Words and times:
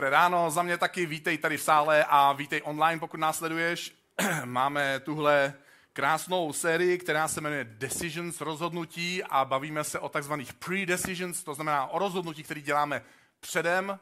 Dobré 0.00 0.10
ráno, 0.10 0.50
za 0.50 0.62
mě 0.62 0.78
taky 0.78 1.06
vítej 1.06 1.38
tady 1.38 1.56
v 1.56 1.62
sále 1.62 2.04
a 2.08 2.32
vítej 2.32 2.60
online, 2.64 3.00
pokud 3.00 3.20
nás 3.20 3.38
sleduješ. 3.38 3.94
Máme 4.44 5.00
tuhle 5.00 5.54
krásnou 5.92 6.52
sérii, 6.52 6.98
která 6.98 7.28
se 7.28 7.40
jmenuje 7.40 7.64
Decisions, 7.64 8.40
rozhodnutí 8.40 9.24
a 9.24 9.44
bavíme 9.44 9.84
se 9.84 9.98
o 9.98 10.08
takzvaných 10.08 10.52
pre-decisions, 10.52 11.44
to 11.44 11.54
znamená 11.54 11.86
o 11.86 11.98
rozhodnutí, 11.98 12.42
které 12.42 12.60
děláme 12.60 13.02
předem. 13.40 13.98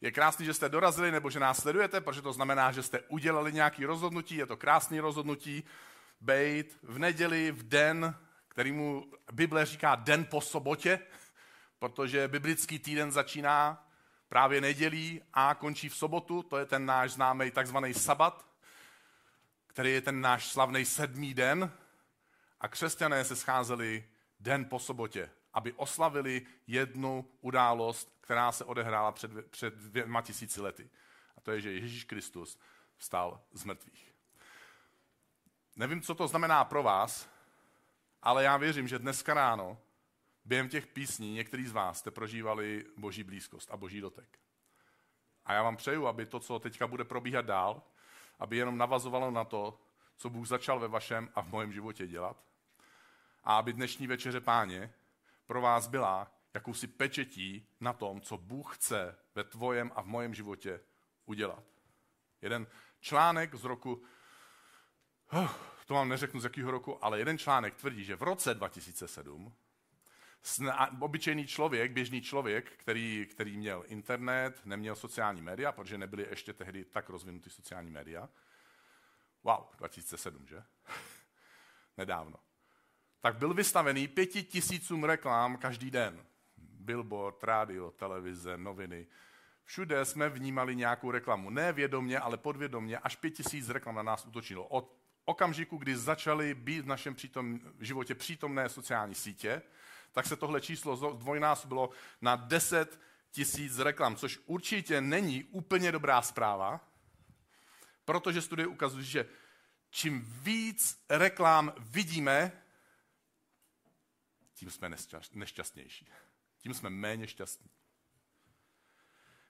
Je 0.00 0.10
krásný, 0.10 0.46
že 0.46 0.54
jste 0.54 0.68
dorazili 0.68 1.12
nebo 1.12 1.30
že 1.30 1.40
nás 1.40 1.60
sledujete, 1.60 2.00
protože 2.00 2.22
to 2.22 2.32
znamená, 2.32 2.72
že 2.72 2.82
jste 2.82 3.00
udělali 3.00 3.52
nějaké 3.52 3.86
rozhodnutí, 3.86 4.36
je 4.36 4.46
to 4.46 4.56
krásné 4.56 5.00
rozhodnutí, 5.00 5.64
bejt 6.20 6.78
v 6.82 6.98
neděli, 6.98 7.52
v 7.52 7.62
den, 7.62 8.14
kterýmu 8.48 9.04
Bible 9.32 9.66
říká 9.66 9.94
den 9.94 10.24
po 10.24 10.40
sobotě, 10.40 10.98
protože 11.78 12.28
biblický 12.28 12.78
týden 12.78 13.12
začíná 13.12 13.86
právě 14.32 14.60
nedělí 14.60 15.22
a 15.32 15.54
končí 15.54 15.88
v 15.88 15.96
sobotu, 15.96 16.42
to 16.42 16.58
je 16.58 16.66
ten 16.66 16.86
náš 16.86 17.10
známý 17.10 17.50
takzvaný 17.50 17.94
sabat, 17.94 18.46
který 19.66 19.92
je 19.92 20.00
ten 20.00 20.20
náš 20.20 20.46
slavný 20.46 20.84
sedmý 20.84 21.34
den 21.34 21.72
a 22.60 22.68
křesťané 22.68 23.24
se 23.24 23.36
scházeli 23.36 24.08
den 24.40 24.64
po 24.64 24.78
sobotě, 24.78 25.30
aby 25.52 25.72
oslavili 25.72 26.46
jednu 26.66 27.28
událost, 27.40 28.16
která 28.20 28.52
se 28.52 28.64
odehrála 28.64 29.12
před, 29.12 29.50
před 29.50 29.74
dvěma 29.74 30.22
tisíci 30.22 30.60
lety. 30.60 30.90
A 31.36 31.40
to 31.40 31.50
je, 31.50 31.60
že 31.60 31.72
Ježíš 31.72 32.04
Kristus 32.04 32.58
vstal 32.96 33.40
z 33.52 33.64
mrtvých. 33.64 34.14
Nevím, 35.76 36.02
co 36.02 36.14
to 36.14 36.28
znamená 36.28 36.64
pro 36.64 36.82
vás, 36.82 37.28
ale 38.22 38.44
já 38.44 38.56
věřím, 38.56 38.88
že 38.88 38.98
dneska 38.98 39.34
ráno 39.34 39.78
během 40.44 40.68
těch 40.68 40.86
písní 40.86 41.34
některý 41.34 41.66
z 41.66 41.72
vás 41.72 41.98
jste 41.98 42.10
prožívali 42.10 42.84
boží 42.96 43.22
blízkost 43.22 43.70
a 43.70 43.76
boží 43.76 44.00
dotek. 44.00 44.38
A 45.44 45.52
já 45.52 45.62
vám 45.62 45.76
přeju, 45.76 46.06
aby 46.06 46.26
to, 46.26 46.40
co 46.40 46.58
teďka 46.58 46.86
bude 46.86 47.04
probíhat 47.04 47.44
dál, 47.44 47.82
aby 48.38 48.56
jenom 48.56 48.78
navazovalo 48.78 49.30
na 49.30 49.44
to, 49.44 49.80
co 50.16 50.30
Bůh 50.30 50.48
začal 50.48 50.80
ve 50.80 50.88
vašem 50.88 51.30
a 51.34 51.42
v 51.42 51.52
mém 51.52 51.72
životě 51.72 52.06
dělat. 52.06 52.44
A 53.44 53.58
aby 53.58 53.72
dnešní 53.72 54.06
večeře 54.06 54.40
páně 54.40 54.92
pro 55.46 55.60
vás 55.60 55.86
byla 55.86 56.30
jakousi 56.54 56.86
pečetí 56.86 57.68
na 57.80 57.92
tom, 57.92 58.20
co 58.20 58.36
Bůh 58.36 58.76
chce 58.76 59.18
ve 59.34 59.44
tvojem 59.44 59.92
a 59.94 60.02
v 60.02 60.06
mojem 60.06 60.34
životě 60.34 60.80
udělat. 61.26 61.64
Jeden 62.42 62.66
článek 63.00 63.54
z 63.54 63.64
roku, 63.64 64.02
to 65.86 65.94
vám 65.94 66.08
neřeknu 66.08 66.40
z 66.40 66.44
jakého 66.44 66.70
roku, 66.70 67.04
ale 67.04 67.18
jeden 67.18 67.38
článek 67.38 67.74
tvrdí, 67.74 68.04
že 68.04 68.16
v 68.16 68.22
roce 68.22 68.54
2007 68.54 69.54
obyčejný 71.00 71.46
člověk, 71.46 71.92
běžný 71.92 72.20
člověk, 72.22 72.70
který, 72.70 73.26
který 73.30 73.56
měl 73.56 73.84
internet, 73.86 74.60
neměl 74.64 74.96
sociální 74.96 75.42
média, 75.42 75.72
protože 75.72 75.98
nebyly 75.98 76.26
ještě 76.30 76.52
tehdy 76.52 76.84
tak 76.84 77.08
rozvinutý 77.08 77.50
sociální 77.50 77.90
média. 77.90 78.28
Wow, 79.44 79.64
2007, 79.78 80.46
že? 80.46 80.62
Nedávno. 81.98 82.36
Tak 83.20 83.36
byl 83.36 83.54
vystavený 83.54 84.08
pěti 84.08 84.42
tisícům 84.42 85.04
reklám 85.04 85.56
každý 85.56 85.90
den. 85.90 86.24
Billboard, 86.56 87.44
rádio, 87.44 87.90
televize, 87.90 88.56
noviny. 88.56 89.06
Všude 89.64 90.04
jsme 90.04 90.28
vnímali 90.28 90.76
nějakou 90.76 91.10
reklamu. 91.10 91.50
Ne 91.50 91.72
vědomě, 91.72 92.18
ale 92.18 92.36
podvědomě. 92.36 92.98
Až 92.98 93.16
pět 93.16 93.30
tisíc 93.30 93.68
reklam 93.68 93.94
na 93.94 94.02
nás 94.02 94.26
utočilo. 94.26 94.66
Od 94.66 94.96
okamžiku, 95.24 95.76
kdy 95.76 95.96
začaly 95.96 96.54
být 96.54 96.80
v 96.80 96.86
našem 96.86 97.14
přítom, 97.14 97.60
životě 97.80 98.14
přítomné 98.14 98.68
sociální 98.68 99.14
sítě, 99.14 99.62
tak 100.12 100.26
se 100.26 100.36
tohle 100.36 100.60
číslo 100.60 101.12
dvojnásobilo 101.12 101.90
na 102.20 102.36
10 102.36 103.00
tisíc 103.30 103.78
reklam, 103.78 104.16
což 104.16 104.38
určitě 104.46 105.00
není 105.00 105.44
úplně 105.44 105.92
dobrá 105.92 106.22
zpráva, 106.22 106.80
protože 108.04 108.42
studie 108.42 108.66
ukazují, 108.66 109.04
že 109.04 109.28
čím 109.90 110.20
víc 110.42 111.04
reklám 111.08 111.72
vidíme, 111.78 112.62
tím 114.54 114.70
jsme 114.70 114.96
nešťastnější. 115.34 116.08
Tím 116.58 116.74
jsme 116.74 116.90
méně 116.90 117.28
šťastní. 117.28 117.70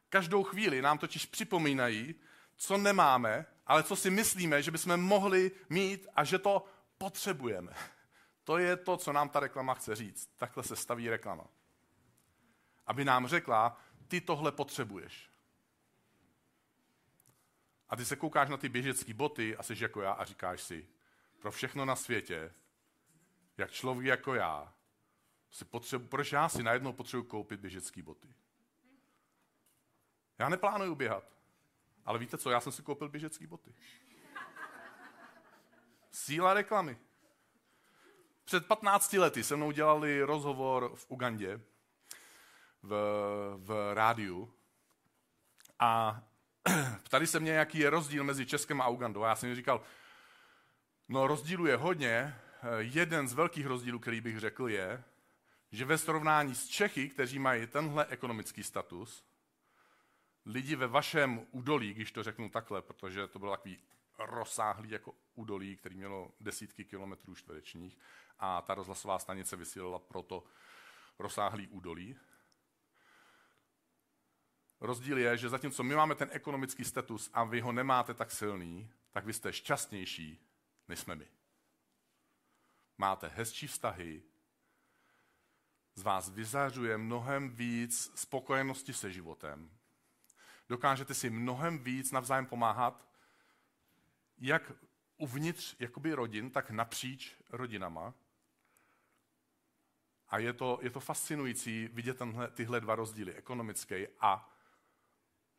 Každou 0.08 0.42
chvíli 0.42 0.82
nám 0.82 0.98
totiž 0.98 1.26
připomínají, 1.26 2.14
co 2.56 2.78
nemáme, 2.78 3.46
ale 3.66 3.82
co 3.82 3.96
si 3.96 4.10
myslíme, 4.10 4.62
že 4.62 4.70
bychom 4.70 4.96
mohli 4.96 5.50
mít 5.68 6.06
a 6.14 6.24
že 6.24 6.38
to 6.38 6.64
potřebujeme. 6.98 7.72
To 8.44 8.58
je 8.58 8.76
to, 8.76 8.96
co 8.96 9.12
nám 9.12 9.28
ta 9.28 9.40
reklama 9.40 9.74
chce 9.74 9.96
říct. 9.96 10.26
Takhle 10.36 10.62
se 10.62 10.76
staví 10.76 11.10
reklama. 11.10 11.44
Aby 12.86 13.04
nám 13.04 13.26
řekla, 13.26 13.80
ty 14.08 14.20
tohle 14.20 14.52
potřebuješ. 14.52 15.30
A 17.88 17.96
ty 17.96 18.04
se 18.04 18.16
koukáš 18.16 18.48
na 18.48 18.56
ty 18.56 18.68
běžecké 18.68 19.14
boty 19.14 19.56
a 19.56 19.62
jsi 19.62 19.74
jako 19.78 20.02
já 20.02 20.12
a 20.12 20.24
říkáš 20.24 20.62
si, 20.62 20.88
pro 21.38 21.50
všechno 21.50 21.84
na 21.84 21.96
světě, 21.96 22.54
jak 23.56 23.70
člověk 23.70 24.06
jako 24.06 24.34
já, 24.34 24.74
si 25.50 25.64
potřebu, 25.64 26.08
proč 26.08 26.32
já 26.32 26.48
si 26.48 26.62
najednou 26.62 26.92
potřebuji 26.92 27.24
koupit 27.24 27.60
běžecké 27.60 28.02
boty? 28.02 28.34
Já 30.38 30.48
neplánuju 30.48 30.94
běhat, 30.94 31.24
ale 32.04 32.18
víte 32.18 32.38
co, 32.38 32.50
já 32.50 32.60
jsem 32.60 32.72
si 32.72 32.82
koupil 32.82 33.08
běžecké 33.08 33.46
boty. 33.46 33.74
Síla 36.10 36.54
reklamy. 36.54 36.98
Před 38.44 38.66
15 38.66 39.12
lety 39.12 39.44
se 39.44 39.56
mnou 39.56 39.70
dělali 39.70 40.22
rozhovor 40.22 40.92
v 40.94 41.06
Ugandě 41.08 41.60
v, 42.82 42.94
v 43.56 43.94
rádiu 43.94 44.54
a 45.78 46.22
ptali 47.02 47.26
se 47.26 47.40
mě, 47.40 47.52
jaký 47.52 47.78
je 47.78 47.90
rozdíl 47.90 48.24
mezi 48.24 48.46
Českem 48.46 48.80
a 48.80 48.88
Ugandou. 48.88 49.22
A 49.22 49.28
já 49.28 49.36
jsem 49.36 49.48
jim 49.48 49.56
říkal, 49.56 49.82
no 51.08 51.26
rozdílu 51.26 51.66
je 51.66 51.76
hodně. 51.76 52.36
Jeden 52.78 53.28
z 53.28 53.32
velkých 53.32 53.66
rozdílů, 53.66 53.98
který 53.98 54.20
bych 54.20 54.40
řekl, 54.40 54.68
je, 54.68 55.04
že 55.72 55.84
ve 55.84 55.98
srovnání 55.98 56.54
s 56.54 56.68
Čechy, 56.68 57.08
kteří 57.08 57.38
mají 57.38 57.66
tenhle 57.66 58.06
ekonomický 58.06 58.62
status, 58.62 59.24
lidi 60.46 60.76
ve 60.76 60.86
vašem 60.86 61.46
údolí, 61.50 61.94
když 61.94 62.12
to 62.12 62.22
řeknu 62.22 62.48
takhle, 62.48 62.82
protože 62.82 63.26
to 63.26 63.38
byl 63.38 63.50
takový 63.50 63.78
rozsáhlý 64.18 64.90
jako 64.90 65.14
údolí, 65.34 65.76
který 65.76 65.96
mělo 65.96 66.32
desítky 66.40 66.84
kilometrů 66.84 67.34
čtverečních 67.34 67.98
a 68.38 68.62
ta 68.62 68.74
rozhlasová 68.74 69.18
stanice 69.18 69.56
vysílala 69.56 69.98
proto 69.98 70.44
rozsáhlý 71.18 71.68
údolí. 71.68 72.16
Rozdíl 74.80 75.18
je, 75.18 75.36
že 75.36 75.48
zatímco 75.48 75.82
my 75.82 75.94
máme 75.94 76.14
ten 76.14 76.28
ekonomický 76.32 76.84
status 76.84 77.30
a 77.32 77.44
vy 77.44 77.60
ho 77.60 77.72
nemáte 77.72 78.14
tak 78.14 78.30
silný, 78.30 78.90
tak 79.10 79.24
vy 79.24 79.32
jste 79.32 79.52
šťastnější, 79.52 80.46
než 80.88 80.98
jsme 80.98 81.14
my. 81.14 81.28
Máte 82.98 83.28
hezčí 83.28 83.66
vztahy, 83.66 84.22
z 85.94 86.02
vás 86.02 86.30
vyzařuje 86.30 86.98
mnohem 86.98 87.50
víc 87.50 88.12
spokojenosti 88.14 88.92
se 88.92 89.12
životem. 89.12 89.70
Dokážete 90.68 91.14
si 91.14 91.30
mnohem 91.30 91.78
víc 91.78 92.12
navzájem 92.12 92.46
pomáhat, 92.46 93.11
jak 94.42 94.72
uvnitř 95.16 95.76
jakoby 95.78 96.14
rodin, 96.14 96.50
tak 96.50 96.70
napříč 96.70 97.36
rodinama. 97.50 98.14
A 100.28 100.38
je 100.38 100.52
to, 100.52 100.78
je 100.82 100.90
to 100.90 101.00
fascinující 101.00 101.88
vidět 101.92 102.18
tenhle, 102.18 102.50
tyhle 102.50 102.80
dva 102.80 102.94
rozdíly, 102.94 103.34
ekonomický 103.34 104.06
a 104.20 104.58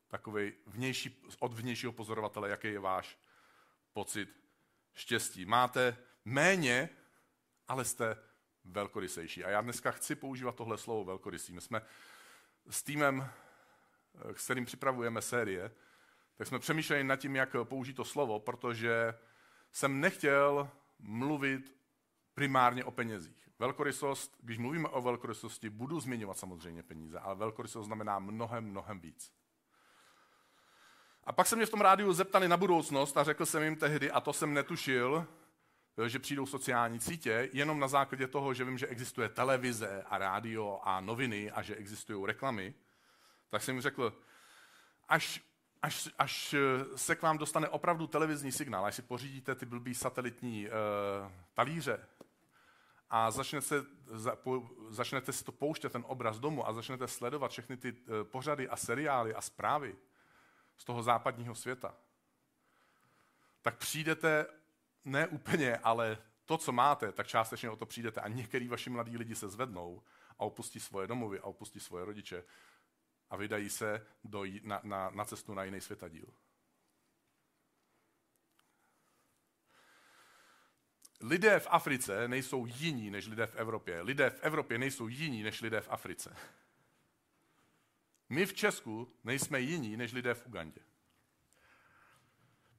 takový 0.08 0.54
vnější, 0.66 1.24
od 1.40 1.54
vnějšího 1.54 1.92
pozorovatele, 1.92 2.50
jaký 2.50 2.68
je 2.68 2.80
váš 2.80 3.20
pocit 3.94 4.30
štěstí. 4.94 5.46
Máte 5.46 5.98
méně, 6.26 6.90
ale 7.68 7.86
jste 7.86 8.18
velkorysejší. 8.64 9.44
A 9.44 9.50
já 9.50 9.62
dneska 9.62 9.92
chci 9.92 10.16
používat 10.16 10.56
tohle 10.56 10.78
slovo 10.78 11.04
velkorysý. 11.04 11.54
My 11.54 11.62
jsme 11.62 11.82
s 12.70 12.84
týmem, 12.84 13.30
s 14.36 14.44
kterým 14.44 14.66
připravujeme 14.66 15.22
série, 15.22 15.72
tak 16.38 16.48
jsme 16.48 16.60
přemýšleli 16.60 17.04
nad 17.04 17.16
tím, 17.16 17.36
jak 17.36 17.56
použít 17.64 17.94
to 17.94 18.06
slovo, 18.06 18.40
protože 18.40 19.14
jsem 19.72 20.00
nechtěl 20.00 20.70
mluvit 21.00 21.76
primárně 22.34 22.84
o 22.84 22.92
penězích. 22.92 23.50
Velkorysost, 23.60 24.38
když 24.40 24.58
mluvíme 24.58 24.88
o 24.90 25.02
velkorysosti, 25.02 25.70
budu 25.70 26.00
zmiňovat 26.00 26.38
samozřejmě 26.38 26.84
peníze, 26.84 27.20
ale 27.20 27.36
velkorysost 27.36 27.86
znamená 27.86 28.20
mnohem, 28.20 28.64
mnohem 28.64 29.00
víc. 29.00 29.32
A 31.24 31.32
pak 31.32 31.48
se 31.48 31.56
mě 31.56 31.66
v 31.66 31.70
tom 31.70 31.82
rádiu 31.82 32.14
zeptali 32.14 32.48
na 32.48 32.58
budoucnost 32.58 33.18
a 33.18 33.24
řekl 33.24 33.46
jsem 33.46 33.64
jim 33.64 33.76
tehdy, 33.76 34.12
a 34.12 34.20
to 34.20 34.34
jsem 34.34 34.54
netušil, 34.54 35.28
že 36.08 36.20
přijdou 36.20 36.46
sociální 36.46 37.00
sítě, 37.00 37.50
jenom 37.54 37.80
na 37.80 37.88
základě 37.88 38.28
toho, 38.28 38.54
že 38.54 38.64
vím, 38.64 38.78
že 38.78 38.88
existuje 38.88 39.30
televize 39.30 40.04
a 40.10 40.18
rádio 40.18 40.80
a 40.84 41.02
noviny 41.02 41.52
a 41.52 41.62
že 41.62 41.76
existují 41.76 42.26
reklamy, 42.26 42.74
tak 43.50 43.64
jsem 43.64 43.76
jim 43.76 43.82
řekl, 43.82 44.22
až, 45.08 45.42
až, 45.84 46.10
až 46.18 46.56
se 46.96 47.16
k 47.16 47.22
vám 47.22 47.38
dostane 47.38 47.70
opravdu 47.70 48.08
televizní 48.08 48.52
signál, 48.52 48.86
až 48.86 48.96
si 48.96 49.02
pořídíte 49.02 49.56
ty 49.56 49.66
blbý 49.66 49.96
satelitní 49.96 50.68
uh, 50.68 50.74
talíře 51.54 52.08
a 53.10 53.32
začnete, 53.32 53.84
za, 54.06 54.36
po, 54.36 54.70
začnete 54.90 55.34
si 55.34 55.44
to 55.44 55.52
pouštět, 55.52 55.92
ten 55.92 56.04
obraz 56.08 56.40
domu 56.40 56.68
a 56.68 56.74
začnete 56.74 57.08
sledovat 57.08 57.52
všechny 57.52 57.78
ty 57.78 57.92
uh, 57.92 57.98
pořady 58.24 58.70
a 58.70 58.76
seriály 58.76 59.36
a 59.36 59.42
zprávy, 59.42 59.96
z 60.78 60.86
toho 60.86 61.04
západního 61.04 61.56
světa, 61.56 61.96
tak 63.62 63.78
přijdete 63.78 64.46
ne 65.06 65.28
úplně, 65.28 65.78
ale 65.78 66.18
to, 66.46 66.58
co 66.58 66.72
máte, 66.72 67.12
tak 67.12 67.28
částečně 67.28 67.70
o 67.70 67.76
to 67.76 67.86
přijdete 67.86 68.22
a 68.22 68.28
některý 68.28 68.68
vaši 68.68 68.90
mladí 68.90 69.18
lidi 69.18 69.36
se 69.36 69.50
zvednou 69.50 70.04
a 70.40 70.44
opustí 70.44 70.80
svoje 70.80 71.08
domovy 71.08 71.40
a 71.40 71.44
opustí 71.44 71.80
svoje 71.80 72.06
rodiče 72.06 72.44
a 73.34 73.38
vydají 73.38 73.70
se 73.70 74.06
do, 74.24 74.46
na, 74.64 74.82
na, 74.84 75.10
na 75.10 75.26
cestu 75.26 75.54
na 75.54 75.64
jiný 75.64 75.82
světadíl. 75.82 76.26
Lidé 81.22 81.60
v 81.60 81.68
Africe 81.70 82.28
nejsou 82.28 82.66
jiní 82.66 83.12
než 83.12 83.28
lidé 83.28 83.48
v 83.48 83.56
Evropě. 83.56 84.02
Lidé 84.02 84.30
v 84.30 84.40
Evropě 84.42 84.78
nejsou 84.78 85.08
jiní 85.08 85.44
než 85.44 85.62
lidé 85.62 85.82
v 85.82 85.90
Africe. 85.90 86.36
My 88.30 88.46
v 88.46 88.54
Česku 88.54 89.16
nejsme 89.24 89.60
jiní 89.60 89.98
než 89.98 90.14
lidé 90.14 90.34
v 90.34 90.48
Ugandě. 90.48 90.82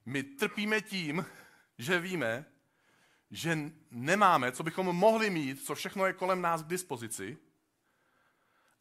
My 0.05 0.23
trpíme 0.23 0.81
tím, 0.81 1.25
že 1.77 1.99
víme, 1.99 2.45
že 3.31 3.57
nemáme, 3.91 4.51
co 4.51 4.63
bychom 4.63 4.85
mohli 4.85 5.29
mít, 5.29 5.65
co 5.65 5.75
všechno 5.75 6.05
je 6.05 6.13
kolem 6.13 6.41
nás 6.41 6.63
k 6.63 6.67
dispozici. 6.67 7.37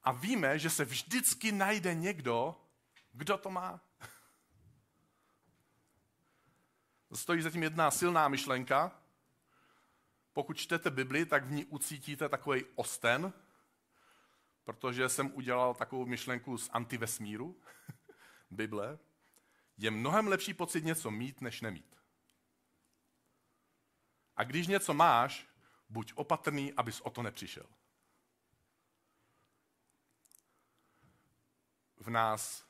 A 0.04 0.12
víme, 0.12 0.58
že 0.58 0.70
se 0.70 0.84
vždycky 0.84 1.52
najde 1.52 1.94
někdo, 1.94 2.60
kdo 3.12 3.38
to 3.38 3.50
má. 3.50 3.80
Stojí 7.14 7.42
zatím 7.42 7.62
jedna 7.62 7.90
silná 7.90 8.28
myšlenka. 8.28 9.02
Pokud 10.32 10.56
čtete 10.56 10.90
Bibli, 10.90 11.26
tak 11.26 11.44
v 11.44 11.52
ní 11.52 11.64
ucítíte 11.64 12.28
takový 12.28 12.64
osten, 12.74 13.32
protože 14.64 15.08
jsem 15.08 15.34
udělal 15.34 15.74
takovou 15.74 16.06
myšlenku 16.06 16.58
z 16.58 16.70
antivesmíru, 16.72 17.60
Bible. 18.50 18.98
Je 19.76 19.90
mnohem 19.90 20.28
lepší 20.28 20.54
pocit 20.54 20.84
něco 20.84 21.10
mít, 21.10 21.40
než 21.40 21.60
nemít. 21.60 21.96
A 24.36 24.44
když 24.44 24.66
něco 24.66 24.94
máš, 24.94 25.46
buď 25.88 26.12
opatrný, 26.14 26.72
abys 26.72 27.00
o 27.00 27.10
to 27.10 27.22
nepřišel. 27.22 27.66
V 32.04 32.10
nás 32.10 32.64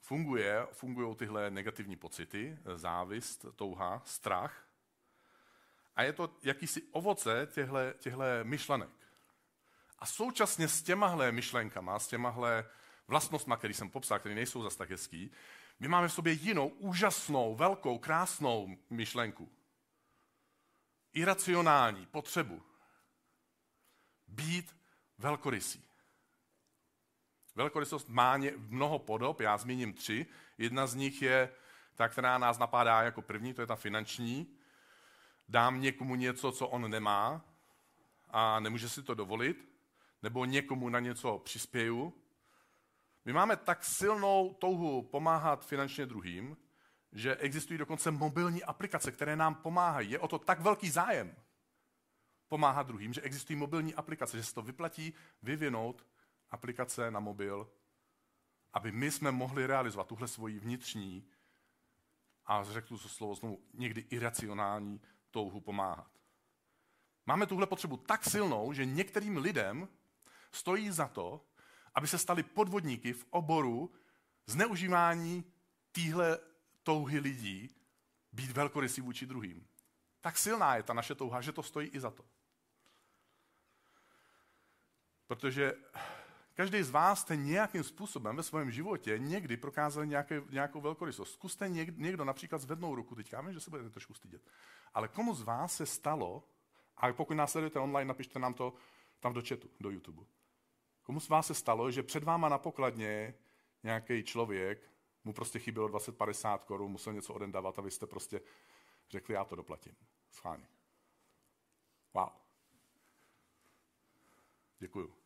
funguje, 0.00 0.66
fungují 0.72 1.16
tyhle 1.16 1.50
negativní 1.50 1.96
pocity, 1.96 2.58
závist, 2.74 3.44
touha, 3.56 4.02
strach. 4.04 4.66
A 5.96 6.02
je 6.02 6.12
to 6.12 6.36
jakýsi 6.42 6.82
ovoce 6.82 7.48
těchto 7.98 8.20
myšlenek. 8.42 8.90
A 9.98 10.06
současně 10.06 10.68
s 10.68 10.82
těmahle 10.82 11.32
myšlenkama, 11.32 11.98
s 11.98 12.08
těmahle 12.08 12.70
vlastnostma, 13.08 13.56
které 13.56 13.74
jsem 13.74 13.90
popsal, 13.90 14.18
které 14.18 14.34
nejsou 14.34 14.62
zas 14.62 14.76
tak 14.76 14.90
hezký, 14.90 15.30
my 15.80 15.88
máme 15.88 16.08
v 16.08 16.12
sobě 16.12 16.32
jinou, 16.32 16.68
úžasnou, 16.68 17.54
velkou, 17.54 17.98
krásnou 17.98 18.76
myšlenku 18.90 19.52
iracionální 21.12 22.06
potřebu 22.06 22.62
být 24.26 24.76
velkorysý. 25.18 25.89
Velkorysost 27.54 28.08
má 28.08 28.36
mnoho 28.56 28.98
podob, 28.98 29.40
já 29.40 29.58
zmíním 29.58 29.92
tři. 29.92 30.26
Jedna 30.58 30.86
z 30.86 30.94
nich 30.94 31.22
je 31.22 31.52
ta, 31.94 32.08
která 32.08 32.38
nás 32.38 32.58
napadá 32.58 33.02
jako 33.02 33.22
první, 33.22 33.54
to 33.54 33.60
je 33.60 33.66
ta 33.66 33.76
finanční. 33.76 34.56
Dám 35.48 35.80
někomu 35.80 36.14
něco, 36.14 36.52
co 36.52 36.68
on 36.68 36.90
nemá 36.90 37.44
a 38.30 38.60
nemůže 38.60 38.88
si 38.88 39.02
to 39.02 39.14
dovolit, 39.14 39.68
nebo 40.22 40.44
někomu 40.44 40.88
na 40.88 41.00
něco 41.00 41.38
přispěju. 41.38 42.14
My 43.24 43.32
máme 43.32 43.56
tak 43.56 43.84
silnou 43.84 44.54
touhu 44.54 45.02
pomáhat 45.02 45.66
finančně 45.66 46.06
druhým, 46.06 46.56
že 47.12 47.36
existují 47.36 47.78
dokonce 47.78 48.10
mobilní 48.10 48.64
aplikace, 48.64 49.12
které 49.12 49.36
nám 49.36 49.54
pomáhají. 49.54 50.10
Je 50.10 50.18
o 50.18 50.28
to 50.28 50.38
tak 50.38 50.60
velký 50.60 50.90
zájem 50.90 51.36
pomáhat 52.48 52.86
druhým, 52.86 53.12
že 53.12 53.20
existují 53.20 53.56
mobilní 53.56 53.94
aplikace, 53.94 54.36
že 54.36 54.44
se 54.44 54.54
to 54.54 54.62
vyplatí 54.62 55.14
vyvinout 55.42 56.06
aplikace 56.50 57.10
na 57.10 57.20
mobil, 57.20 57.70
aby 58.72 58.92
my 58.92 59.10
jsme 59.10 59.32
mohli 59.32 59.66
realizovat 59.66 60.06
tuhle 60.06 60.28
svoji 60.28 60.58
vnitřní 60.58 61.28
a 62.46 62.64
řeknu 62.64 62.98
to 62.98 63.08
slovo 63.08 63.34
znovu, 63.34 63.64
někdy 63.74 64.00
iracionální 64.00 65.00
touhu 65.30 65.60
pomáhat. 65.60 66.10
Máme 67.26 67.46
tuhle 67.46 67.66
potřebu 67.66 67.96
tak 67.96 68.24
silnou, 68.24 68.72
že 68.72 68.84
některým 68.84 69.36
lidem 69.36 69.88
stojí 70.52 70.90
za 70.90 71.08
to, 71.08 71.46
aby 71.94 72.08
se 72.08 72.18
stali 72.18 72.42
podvodníky 72.42 73.12
v 73.12 73.26
oboru 73.30 73.92
zneužívání 74.46 75.44
téhle 75.92 76.38
touhy 76.82 77.18
lidí 77.18 77.76
být 78.32 78.50
velkorysý 78.50 79.00
vůči 79.00 79.26
druhým. 79.26 79.68
Tak 80.20 80.38
silná 80.38 80.76
je 80.76 80.82
ta 80.82 80.92
naše 80.92 81.14
touha, 81.14 81.40
že 81.40 81.52
to 81.52 81.62
stojí 81.62 81.88
i 81.88 82.00
za 82.00 82.10
to. 82.10 82.24
Protože 85.26 85.74
každý 86.54 86.82
z 86.82 86.90
vás 86.90 87.20
jste 87.20 87.36
nějakým 87.36 87.84
způsobem 87.84 88.36
ve 88.36 88.42
svém 88.42 88.70
životě 88.70 89.18
někdy 89.18 89.56
prokázal 89.56 90.06
nějaké, 90.06 90.42
nějakou 90.50 90.80
velkorysost. 90.80 91.32
Zkuste 91.32 91.68
něk, 91.68 91.98
někdo 91.98 92.24
například 92.24 92.58
zvednou 92.58 92.94
ruku, 92.94 93.14
teď 93.14 93.32
já 93.32 93.40
vím, 93.40 93.52
že 93.52 93.60
se 93.60 93.70
budete 93.70 93.90
trošku 93.90 94.14
stydět, 94.14 94.42
ale 94.94 95.08
komu 95.08 95.34
z 95.34 95.42
vás 95.42 95.76
se 95.76 95.86
stalo, 95.86 96.44
a 96.96 97.12
pokud 97.12 97.34
nás 97.34 97.52
sledujete 97.52 97.78
online, 97.78 98.08
napište 98.08 98.38
nám 98.38 98.54
to 98.54 98.74
tam 99.20 99.32
do 99.32 99.42
chatu, 99.48 99.70
do 99.80 99.90
YouTube. 99.90 100.22
Komu 101.02 101.20
z 101.20 101.28
vás 101.28 101.46
se 101.46 101.54
stalo, 101.54 101.90
že 101.90 102.02
před 102.02 102.24
váma 102.24 102.48
na 102.48 102.58
pokladně 102.58 103.34
nějaký 103.82 104.22
člověk 104.22 104.90
mu 105.24 105.32
prostě 105.32 105.58
chybělo 105.58 105.88
20-50 105.88 106.58
korun, 106.58 106.90
musel 106.90 107.12
něco 107.12 107.34
odendávat 107.34 107.78
a 107.78 107.82
vy 107.82 107.90
jste 107.90 108.06
prostě 108.06 108.40
řekli, 109.10 109.34
já 109.34 109.44
to 109.44 109.56
doplatím. 109.56 109.96
Schválně. 110.30 110.66
Wow. 112.14 112.28
Děkuju. 114.78 115.19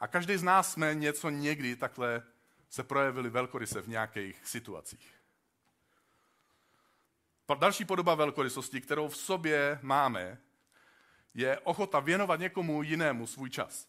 A 0.00 0.06
každý 0.06 0.36
z 0.36 0.42
nás 0.42 0.72
jsme 0.72 0.94
něco 0.94 1.30
někdy 1.30 1.76
takhle 1.76 2.22
se 2.68 2.84
projevili 2.84 3.30
velkoryse 3.30 3.82
v 3.82 3.88
nějakých 3.88 4.46
situacích. 4.46 5.14
Další 7.58 7.84
podoba 7.84 8.14
velkorysosti, 8.14 8.80
kterou 8.80 9.08
v 9.08 9.16
sobě 9.16 9.78
máme, 9.82 10.38
je 11.34 11.58
ochota 11.58 12.00
věnovat 12.00 12.40
někomu 12.40 12.82
jinému 12.82 13.26
svůj 13.26 13.50
čas. 13.50 13.88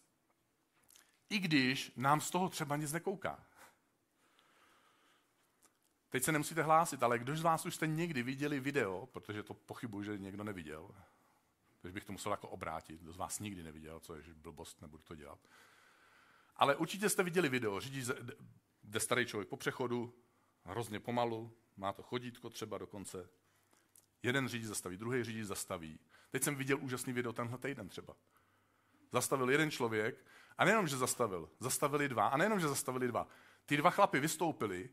I 1.30 1.38
když 1.38 1.92
nám 1.96 2.20
z 2.20 2.30
toho 2.30 2.48
třeba 2.48 2.76
nic 2.76 2.92
nekouká. 2.92 3.44
Teď 6.08 6.22
se 6.22 6.32
nemusíte 6.32 6.62
hlásit, 6.62 7.02
ale 7.02 7.18
kdo 7.18 7.36
z 7.36 7.42
vás 7.42 7.66
už 7.66 7.74
jste 7.74 7.86
někdy 7.86 8.22
viděli 8.22 8.60
video, 8.60 9.06
protože 9.06 9.42
to 9.42 9.54
pochybuji, 9.54 10.04
že 10.04 10.18
někdo 10.18 10.44
neviděl, 10.44 10.90
takže 11.82 11.94
bych 11.94 12.04
to 12.04 12.12
musel 12.12 12.32
jako 12.32 12.48
obrátit, 12.48 13.00
kdo 13.00 13.12
z 13.12 13.16
vás 13.16 13.38
nikdy 13.38 13.62
neviděl, 13.62 14.00
co 14.00 14.14
je 14.14 14.22
blbost, 14.34 14.82
nebudu 14.82 15.02
to 15.02 15.14
dělat. 15.14 15.38
Ale 16.56 16.76
určitě 16.76 17.08
jste 17.08 17.22
viděli 17.22 17.48
video, 17.48 17.80
řidič, 17.80 18.08
jde 18.82 19.00
starý 19.00 19.26
člověk 19.26 19.48
po 19.48 19.56
přechodu, 19.56 20.14
hrozně 20.64 21.00
pomalu, 21.00 21.56
má 21.76 21.92
to 21.92 22.02
chodítko 22.02 22.50
třeba 22.50 22.78
dokonce. 22.78 23.28
Jeden 24.22 24.48
řidič 24.48 24.66
zastaví, 24.66 24.96
druhý 24.96 25.24
řidič 25.24 25.44
zastaví. 25.46 26.00
Teď 26.30 26.42
jsem 26.42 26.56
viděl 26.56 26.78
úžasný 26.80 27.12
video 27.12 27.32
tenhle 27.32 27.58
týden 27.58 27.88
třeba. 27.88 28.16
Zastavil 29.12 29.50
jeden 29.50 29.70
člověk 29.70 30.24
a 30.58 30.64
nejenom, 30.64 30.88
že 30.88 30.96
zastavil, 30.96 31.50
zastavili 31.60 32.08
dva. 32.08 32.28
A 32.28 32.36
nejenom, 32.36 32.60
že 32.60 32.68
zastavili 32.68 33.08
dva. 33.08 33.28
Ty 33.66 33.76
dva 33.76 33.90
chlapy 33.90 34.20
vystoupili 34.20 34.90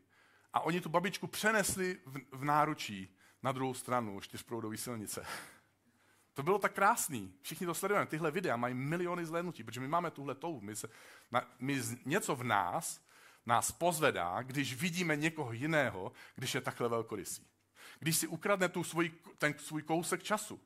a 0.54 0.60
oni 0.60 0.82
tu 0.82 0.90
babičku 0.90 1.28
přenesli 1.28 2.00
v, 2.06 2.20
v 2.32 2.44
náručí 2.44 3.16
na 3.44 3.52
druhou 3.52 3.74
stranu 3.74 4.20
čtyřproudové 4.20 4.78
silnice. 4.78 5.26
To 6.34 6.44
bylo 6.44 6.60
tak 6.60 6.74
krásný. 6.74 7.34
Všichni 7.42 7.66
to 7.66 7.74
sledujeme. 7.74 8.06
Tyhle 8.06 8.32
videa 8.32 8.56
mají 8.56 8.74
miliony 8.74 9.26
zhlédnutí, 9.26 9.64
protože 9.64 9.80
my 9.80 9.88
máme 9.88 10.12
tuhle 10.12 10.36
touhu. 10.36 10.62
My, 10.62 10.76
se, 10.76 10.90
na, 11.32 11.52
my 11.60 11.82
něco 12.06 12.36
v 12.36 12.44
nás 12.44 13.02
nás 13.46 13.72
pozvedá, 13.72 14.42
když 14.42 14.76
vidíme 14.76 15.16
někoho 15.16 15.54
jiného, 15.54 16.12
když 16.36 16.56
je 16.56 16.62
takhle 16.62 16.90
velkorysý. 16.90 17.48
Když 18.00 18.18
si 18.18 18.28
ukradne 18.28 18.70
tu 18.70 18.84
svůj, 18.84 19.12
ten 19.38 19.54
svůj 19.58 19.82
kousek 19.82 20.24
času, 20.24 20.62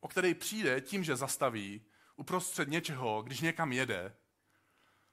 o 0.00 0.08
který 0.08 0.34
přijde 0.34 0.80
tím, 0.80 1.04
že 1.04 1.16
zastaví 1.16 1.82
uprostřed 2.16 2.68
něčeho, 2.68 3.22
když 3.22 3.40
někam 3.40 3.72
jede, 3.72 4.16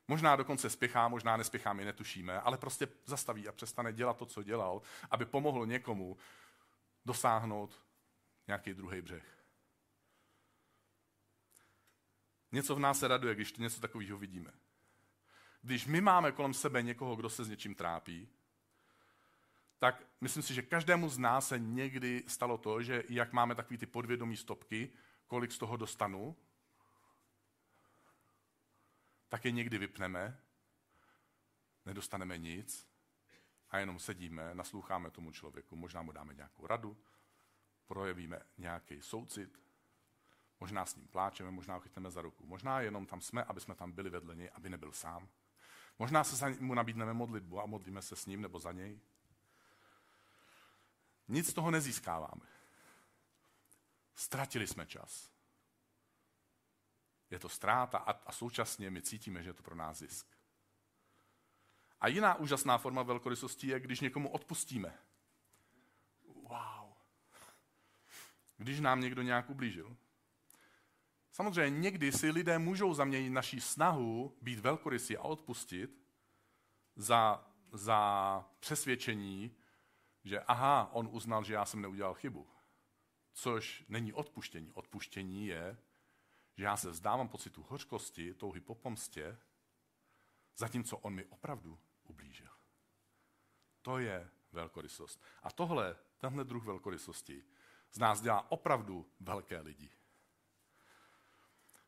Možná 0.08 0.36
dokonce 0.36 0.70
spěchá, 0.70 1.08
možná 1.08 1.38
nespěchá, 1.38 1.74
my 1.74 1.86
netušíme, 1.86 2.40
ale 2.40 2.58
prostě 2.58 2.88
zastaví 3.06 3.48
a 3.48 3.52
přestane 3.52 3.94
dělat 3.94 4.18
to, 4.18 4.26
co 4.26 4.44
dělal, 4.44 4.82
aby 5.12 5.26
pomohl 5.26 5.66
někomu 5.66 6.18
dosáhnout 7.06 7.82
nějaký 8.48 8.74
druhý 8.74 9.02
břeh. 9.02 9.38
Něco 12.52 12.76
v 12.76 12.80
nás 12.80 13.00
se 13.00 13.08
raduje, 13.08 13.36
když 13.36 13.54
něco 13.54 13.82
takového 13.82 14.18
vidíme. 14.18 14.52
Když 15.62 15.86
my 15.86 16.02
máme 16.02 16.32
kolem 16.32 16.54
sebe 16.54 16.82
někoho, 16.82 17.16
kdo 17.16 17.30
se 17.30 17.44
s 17.44 17.50
něčím 17.50 17.76
trápí, 17.76 18.30
tak 19.80 20.04
myslím 20.22 20.44
si, 20.44 20.54
že 20.54 20.62
každému 20.62 21.10
z 21.10 21.18
nás 21.18 21.48
se 21.48 21.60
někdy 21.60 22.24
stalo 22.28 22.58
to, 22.58 22.82
že 22.84 23.04
jak 23.10 23.34
máme 23.34 23.56
takové 23.56 23.78
ty 23.78 23.86
podvědomí 23.86 24.38
stopky, 24.38 24.94
kolik 25.28 25.52
z 25.52 25.58
toho 25.58 25.78
dostanu, 25.78 26.36
tak 29.30 29.46
je 29.46 29.52
někdy 29.52 29.78
vypneme, 29.78 30.42
nedostaneme 31.86 32.38
nic 32.38 32.88
a 33.70 33.78
jenom 33.78 34.00
sedíme, 34.00 34.56
nasloucháme 34.56 35.12
tomu 35.12 35.32
člověku, 35.32 35.76
možná 35.76 36.02
mu 36.02 36.12
dáme 36.12 36.34
nějakou 36.34 36.68
radu, 36.68 36.98
projevíme 37.88 38.40
nějaký 38.58 39.02
soucit, 39.02 39.60
možná 40.60 40.86
s 40.86 40.96
ním 40.96 41.08
pláčeme, 41.08 41.52
možná 41.52 41.74
ho 41.74 41.80
chytneme 41.80 42.12
za 42.12 42.22
ruku, 42.22 42.46
možná 42.46 42.82
jenom 42.82 43.06
tam 43.06 43.22
jsme, 43.22 43.44
aby 43.44 43.62
jsme 43.62 43.76
tam 43.76 43.92
byli 43.92 44.10
vedle 44.10 44.36
něj, 44.36 44.50
aby 44.54 44.70
nebyl 44.70 44.92
sám. 44.92 45.30
Možná 46.00 46.24
se 46.24 46.36
za 46.36 46.48
mu 46.60 46.74
nabídneme 46.74 47.14
modlitbu 47.14 47.62
a 47.62 47.66
modlíme 47.66 48.02
se 48.02 48.16
s 48.16 48.26
ním 48.26 48.42
nebo 48.42 48.60
za 48.60 48.72
něj. 48.72 49.00
Nic 51.28 51.50
z 51.50 51.54
toho 51.54 51.72
nezískáváme. 51.72 52.46
Ztratili 54.16 54.68
jsme 54.68 54.86
čas. 54.86 55.32
Je 57.30 57.40
to 57.40 57.50
ztráta 57.50 57.98
a, 57.98 58.12
a 58.12 58.32
současně 58.32 58.90
my 58.90 59.02
cítíme, 59.02 59.44
že 59.44 59.50
je 59.50 59.54
to 59.54 59.64
pro 59.64 59.76
nás 59.76 59.98
zisk. 59.98 60.38
A 62.02 62.08
jiná 62.08 62.36
úžasná 62.36 62.78
forma 62.78 63.04
velkorysosti 63.04 63.68
je, 63.68 63.80
když 63.80 64.00
někomu 64.00 64.30
odpustíme. 64.30 64.98
Wow. 66.24 66.94
Když 68.58 68.80
nám 68.80 69.02
někdo 69.02 69.22
nějak 69.22 69.50
ublížil. 69.50 69.98
Samozřejmě 71.32 71.80
někdy 71.80 72.12
si 72.12 72.32
lidé 72.32 72.60
můžou 72.60 72.94
zaměnit 72.94 73.30
naší 73.30 73.62
snahu 73.62 74.38
být 74.42 74.60
velkorysí 74.60 75.18
a 75.18 75.22
odpustit 75.22 76.02
za, 76.96 77.52
za 77.72 78.46
přesvědčení, 78.60 79.56
že 80.24 80.40
aha, 80.40 80.90
on 80.94 81.10
uznal, 81.12 81.44
že 81.44 81.54
já 81.54 81.66
jsem 81.66 81.82
neudělal 81.82 82.14
chybu. 82.14 82.48
Což 83.34 83.86
není 83.90 84.14
odpuštění. 84.14 84.72
Odpuštění 84.72 85.48
je, 85.48 85.78
že 86.56 86.64
já 86.64 86.78
se 86.78 86.90
vzdávám 86.90 87.30
pocitu 87.30 87.66
hořkosti, 87.70 88.34
touhy 88.34 88.60
po 88.60 88.76
pomstě, 88.76 89.38
zatímco 90.56 90.98
on 90.98 91.14
mi 91.14 91.26
opravdu 91.26 91.80
ublížil. 92.04 92.50
To 93.82 93.98
je 94.00 94.30
velkorysost. 94.52 95.24
A 95.44 95.52
tohle, 95.52 95.96
tenhle 96.18 96.44
druh 96.44 96.66
velkorysosti 96.66 97.44
z 97.92 98.00
nás 98.00 98.22
dělá 98.22 98.52
opravdu 98.52 99.06
velké 99.20 99.60
lidi. 99.60 99.90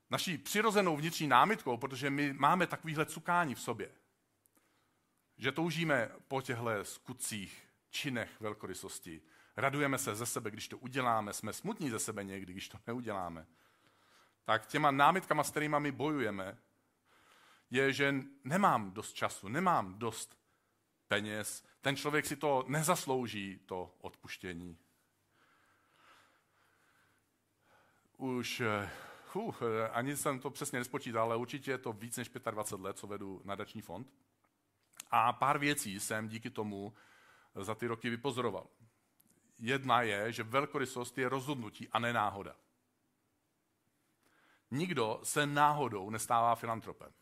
Naší 0.09 0.37
přirozenou 0.37 0.97
vnitřní 0.97 1.27
námitkou, 1.27 1.77
protože 1.77 2.09
my 2.09 2.33
máme 2.33 2.67
takovýhle 2.67 3.05
cukání 3.05 3.55
v 3.55 3.61
sobě, 3.61 3.91
že 5.37 5.51
toužíme 5.51 6.11
po 6.27 6.41
těchto 6.41 6.69
skutcích, 6.83 7.63
činech 7.89 8.41
velkorysosti. 8.41 9.21
Radujeme 9.57 9.97
se 9.97 10.15
ze 10.15 10.25
sebe, 10.25 10.51
když 10.51 10.67
to 10.67 10.77
uděláme, 10.77 11.33
jsme 11.33 11.53
smutní 11.53 11.89
ze 11.89 11.99
sebe 11.99 12.23
někdy, 12.23 12.53
když 12.53 12.69
to 12.69 12.79
neuděláme. 12.87 13.47
Tak 14.45 14.65
těma 14.65 14.91
námitkama, 14.91 15.43
s 15.43 15.51
kterými 15.51 15.75
my 15.79 15.91
bojujeme, 15.91 16.57
je, 17.69 17.93
že 17.93 18.15
nemám 18.43 18.91
dost 18.91 19.13
času, 19.13 19.47
nemám 19.47 19.99
dost 19.99 20.37
peněz, 21.07 21.63
ten 21.81 21.95
člověk 21.95 22.25
si 22.25 22.35
to 22.35 22.65
nezaslouží, 22.67 23.59
to 23.65 23.95
odpuštění. 24.01 24.77
Už, 28.19 28.61
uh, 29.35 29.63
ani 29.91 30.15
jsem 30.15 30.39
to 30.39 30.49
přesně 30.49 30.79
nespočítal, 30.79 31.23
ale 31.23 31.35
určitě 31.35 31.71
je 31.71 31.77
to 31.77 31.93
víc 31.93 32.17
než 32.17 32.29
25 32.51 32.83
let, 32.83 32.97
co 32.97 33.07
vedu 33.07 33.41
nadační 33.45 33.81
fond. 33.81 34.13
A 35.11 35.33
pár 35.33 35.59
věcí 35.59 35.99
jsem 35.99 36.27
díky 36.27 36.49
tomu 36.49 36.93
za 37.55 37.75
ty 37.75 37.87
roky 37.87 38.09
vypozoroval. 38.09 38.67
Jedna 39.59 40.01
je, 40.01 40.31
že 40.31 40.43
velkorysost 40.43 41.17
je 41.17 41.29
rozhodnutí 41.29 41.89
a 41.89 41.99
ne 41.99 42.13
náhoda. 42.13 42.55
Nikdo 44.71 45.19
se 45.23 45.45
náhodou 45.45 46.09
nestává 46.09 46.55
filantropem. 46.55 47.13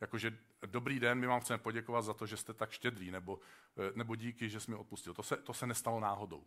Jakože 0.00 0.38
dobrý 0.66 1.00
den, 1.00 1.18
my 1.18 1.26
vám 1.26 1.40
chceme 1.40 1.58
poděkovat 1.58 2.02
za 2.02 2.14
to, 2.14 2.26
že 2.26 2.36
jste 2.36 2.54
tak 2.54 2.70
štědrý, 2.70 3.10
nebo, 3.10 3.38
eh, 3.76 3.92
nebo 3.94 4.14
díky, 4.14 4.50
že 4.50 4.60
jsi 4.60 4.70
mi 4.70 4.76
odpustil. 4.76 5.14
To 5.14 5.22
se, 5.22 5.36
to 5.36 5.54
se 5.54 5.66
nestalo 5.66 6.00
náhodou. 6.00 6.44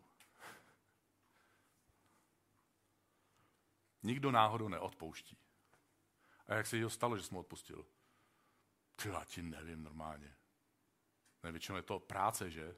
Nikdo 4.02 4.30
náhodou 4.30 4.68
neodpouští. 4.68 5.38
A 6.46 6.54
jak 6.54 6.66
se 6.66 6.76
jí 6.76 6.90
stalo, 6.90 7.16
že 7.16 7.22
jsi 7.22 7.34
mu 7.34 7.40
odpustil? 7.40 7.86
Ty, 8.96 9.08
já 9.08 9.24
ti 9.24 9.42
nevím 9.42 9.82
normálně. 9.82 10.36
Ne, 11.42 11.52
většinou 11.52 11.76
je 11.76 11.82
to 11.82 12.00
práce, 12.00 12.50
že? 12.50 12.76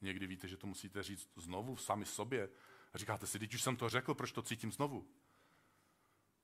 Někdy 0.00 0.26
víte, 0.26 0.48
že 0.48 0.56
to 0.56 0.66
musíte 0.66 1.02
říct 1.02 1.28
znovu 1.36 1.76
sami 1.76 2.04
sobě. 2.04 2.48
A 2.94 2.98
říkáte 2.98 3.26
si, 3.26 3.38
teď 3.38 3.54
už 3.54 3.62
jsem 3.62 3.76
to 3.76 3.88
řekl, 3.88 4.14
proč 4.14 4.32
to 4.32 4.42
cítím 4.42 4.72
znovu? 4.72 5.08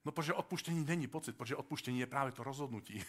No, 0.05 0.13
protože 0.13 0.33
odpuštění 0.33 0.85
není 0.85 1.07
pocit, 1.07 1.37
protože 1.37 1.57
odpuštění 1.57 2.01
je 2.01 2.07
právě 2.07 2.33
to 2.33 2.45
rozhodnutí. 2.45 3.05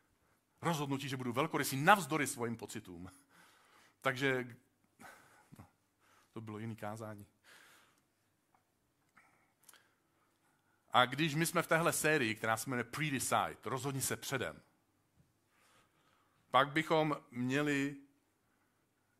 rozhodnutí, 0.62 1.08
že 1.08 1.16
budu 1.16 1.32
velkorysý 1.32 1.76
navzdory 1.76 2.26
svým 2.26 2.56
pocitům. 2.56 3.10
Takže 4.00 4.56
no, 5.58 5.66
to 6.32 6.40
bylo 6.40 6.58
jiný 6.58 6.76
kázání. 6.76 7.26
A 10.94 11.06
když 11.06 11.34
my 11.34 11.46
jsme 11.46 11.62
v 11.62 11.66
téhle 11.66 11.92
sérii, 11.92 12.34
která 12.34 12.56
se 12.56 12.70
jmenuje 12.70 12.84
Pre-Decide, 12.84 13.56
rozhodni 13.64 14.00
se 14.00 14.16
předem, 14.16 14.62
pak 16.50 16.72
bychom 16.72 17.16
měli 17.30 17.96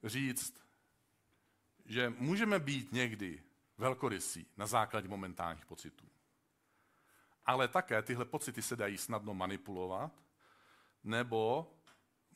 říct, 0.04 0.61
že 1.85 2.11
můžeme 2.19 2.59
být 2.59 2.93
někdy 2.93 3.43
velkorysí 3.78 4.47
na 4.57 4.66
základě 4.66 5.09
momentálních 5.09 5.66
pocitů. 5.66 6.09
Ale 7.47 7.69
také 7.69 8.02
tyhle 8.02 8.25
pocity 8.25 8.62
se 8.62 8.76
dají 8.76 8.99
snadno 8.99 9.35
manipulovat, 9.35 10.23
nebo 11.04 11.73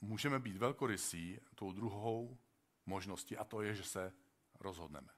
můžeme 0.00 0.38
být 0.38 0.56
velkorysí 0.56 1.40
tou 1.54 1.72
druhou 1.72 2.38
možností, 2.86 3.36
a 3.36 3.44
to 3.44 3.62
je, 3.62 3.74
že 3.74 3.84
se 3.84 4.12
rozhodneme. 4.60 5.17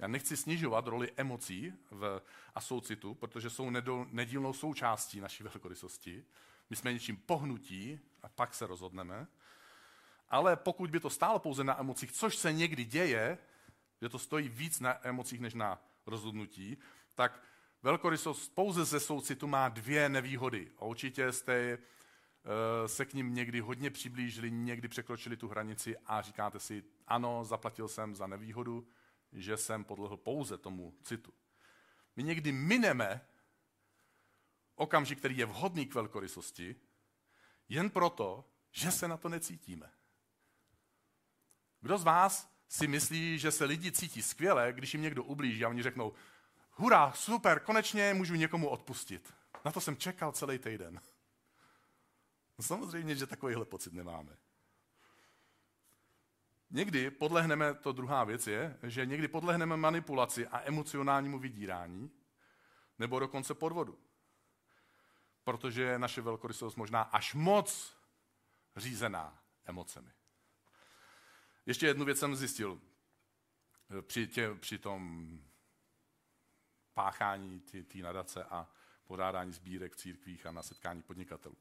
Já 0.00 0.08
nechci 0.08 0.36
snižovat 0.36 0.86
roli 0.86 1.12
emocí 1.16 1.72
v, 1.90 2.22
a 2.54 2.60
soucitu, 2.60 3.14
protože 3.14 3.50
jsou 3.50 3.70
nedílnou 4.10 4.52
součástí 4.52 5.20
naší 5.20 5.42
velkorysosti. 5.42 6.24
My 6.70 6.76
jsme 6.76 6.92
něčím 6.92 7.16
pohnutí 7.16 8.00
a 8.22 8.28
pak 8.28 8.54
se 8.54 8.66
rozhodneme. 8.66 9.26
Ale 10.28 10.56
pokud 10.56 10.90
by 10.90 11.00
to 11.00 11.10
stálo 11.10 11.38
pouze 11.38 11.64
na 11.64 11.80
emocích, 11.80 12.12
což 12.12 12.36
se 12.36 12.52
někdy 12.52 12.84
děje, 12.84 13.38
že 14.02 14.08
to 14.08 14.18
stojí 14.18 14.48
víc 14.48 14.80
na 14.80 15.06
emocích 15.06 15.40
než 15.40 15.54
na 15.54 15.82
rozhodnutí, 16.06 16.78
tak 17.14 17.42
velkorysost 17.82 18.54
pouze 18.54 18.84
ze 18.84 19.00
soucitu 19.00 19.46
má 19.46 19.68
dvě 19.68 20.08
nevýhody. 20.08 20.70
A 20.78 20.84
určitě 20.84 21.32
jste 21.32 21.54
eh, 21.54 21.78
se 22.88 23.04
k 23.04 23.14
ním 23.14 23.34
někdy 23.34 23.60
hodně 23.60 23.90
přiblížili, 23.90 24.50
někdy 24.50 24.88
překročili 24.88 25.36
tu 25.36 25.48
hranici 25.48 25.96
a 26.06 26.22
říkáte 26.22 26.60
si, 26.60 26.84
ano, 27.06 27.44
zaplatil 27.44 27.88
jsem 27.88 28.14
za 28.14 28.26
nevýhodu, 28.26 28.86
že 29.32 29.56
jsem 29.56 29.84
podlehl 29.84 30.16
pouze 30.16 30.58
tomu 30.58 30.98
citu. 31.02 31.32
My 32.16 32.22
někdy 32.22 32.52
mineme 32.52 33.26
okamžik, 34.74 35.18
který 35.18 35.36
je 35.36 35.46
vhodný 35.46 35.86
k 35.86 35.94
velkorysosti, 35.94 36.76
jen 37.68 37.90
proto, 37.90 38.44
že 38.72 38.92
se 38.92 39.08
na 39.08 39.16
to 39.16 39.28
necítíme. 39.28 39.92
Kdo 41.80 41.98
z 41.98 42.04
vás 42.04 42.50
si 42.68 42.86
myslí, 42.86 43.38
že 43.38 43.52
se 43.52 43.64
lidi 43.64 43.92
cítí 43.92 44.22
skvěle, 44.22 44.72
když 44.72 44.94
jim 44.94 45.02
někdo 45.02 45.24
ublíží 45.24 45.64
a 45.64 45.68
oni 45.68 45.82
řeknou, 45.82 46.12
hurá, 46.70 47.12
super, 47.12 47.60
konečně 47.60 48.14
můžu 48.14 48.34
někomu 48.34 48.68
odpustit. 48.68 49.34
Na 49.64 49.72
to 49.72 49.80
jsem 49.80 49.96
čekal 49.96 50.32
celý 50.32 50.58
týden. 50.58 51.00
No 52.58 52.64
samozřejmě, 52.64 53.16
že 53.16 53.26
takovýhle 53.26 53.64
pocit 53.64 53.92
nemáme. 53.92 54.36
Někdy 56.70 57.10
podlehneme, 57.10 57.74
to 57.74 57.92
druhá 57.92 58.24
věc 58.24 58.46
je, 58.46 58.78
že 58.82 59.06
někdy 59.06 59.28
podlehneme 59.28 59.76
manipulaci 59.76 60.46
a 60.46 60.60
emocionálnímu 60.60 61.38
vydírání, 61.38 62.10
nebo 62.98 63.18
dokonce 63.18 63.54
podvodu. 63.54 63.98
Protože 65.44 65.82
je 65.82 65.98
naše 65.98 66.20
velkorysost 66.20 66.76
možná 66.76 67.02
až 67.02 67.34
moc 67.34 67.96
řízená 68.76 69.42
emocemi. 69.64 70.10
Ještě 71.66 71.86
jednu 71.86 72.04
věc 72.04 72.18
jsem 72.18 72.36
zjistil 72.36 72.80
při, 74.02 74.26
tě, 74.26 74.54
při 74.54 74.78
tom 74.78 75.28
páchání 76.94 77.60
té 77.60 77.98
nadace 77.98 78.44
a 78.44 78.68
podádání 79.04 79.52
sbírek 79.52 79.92
v 79.92 79.96
církvích 79.96 80.46
a 80.46 80.52
na 80.52 80.62
setkání 80.62 81.02
podnikatelů. 81.02 81.56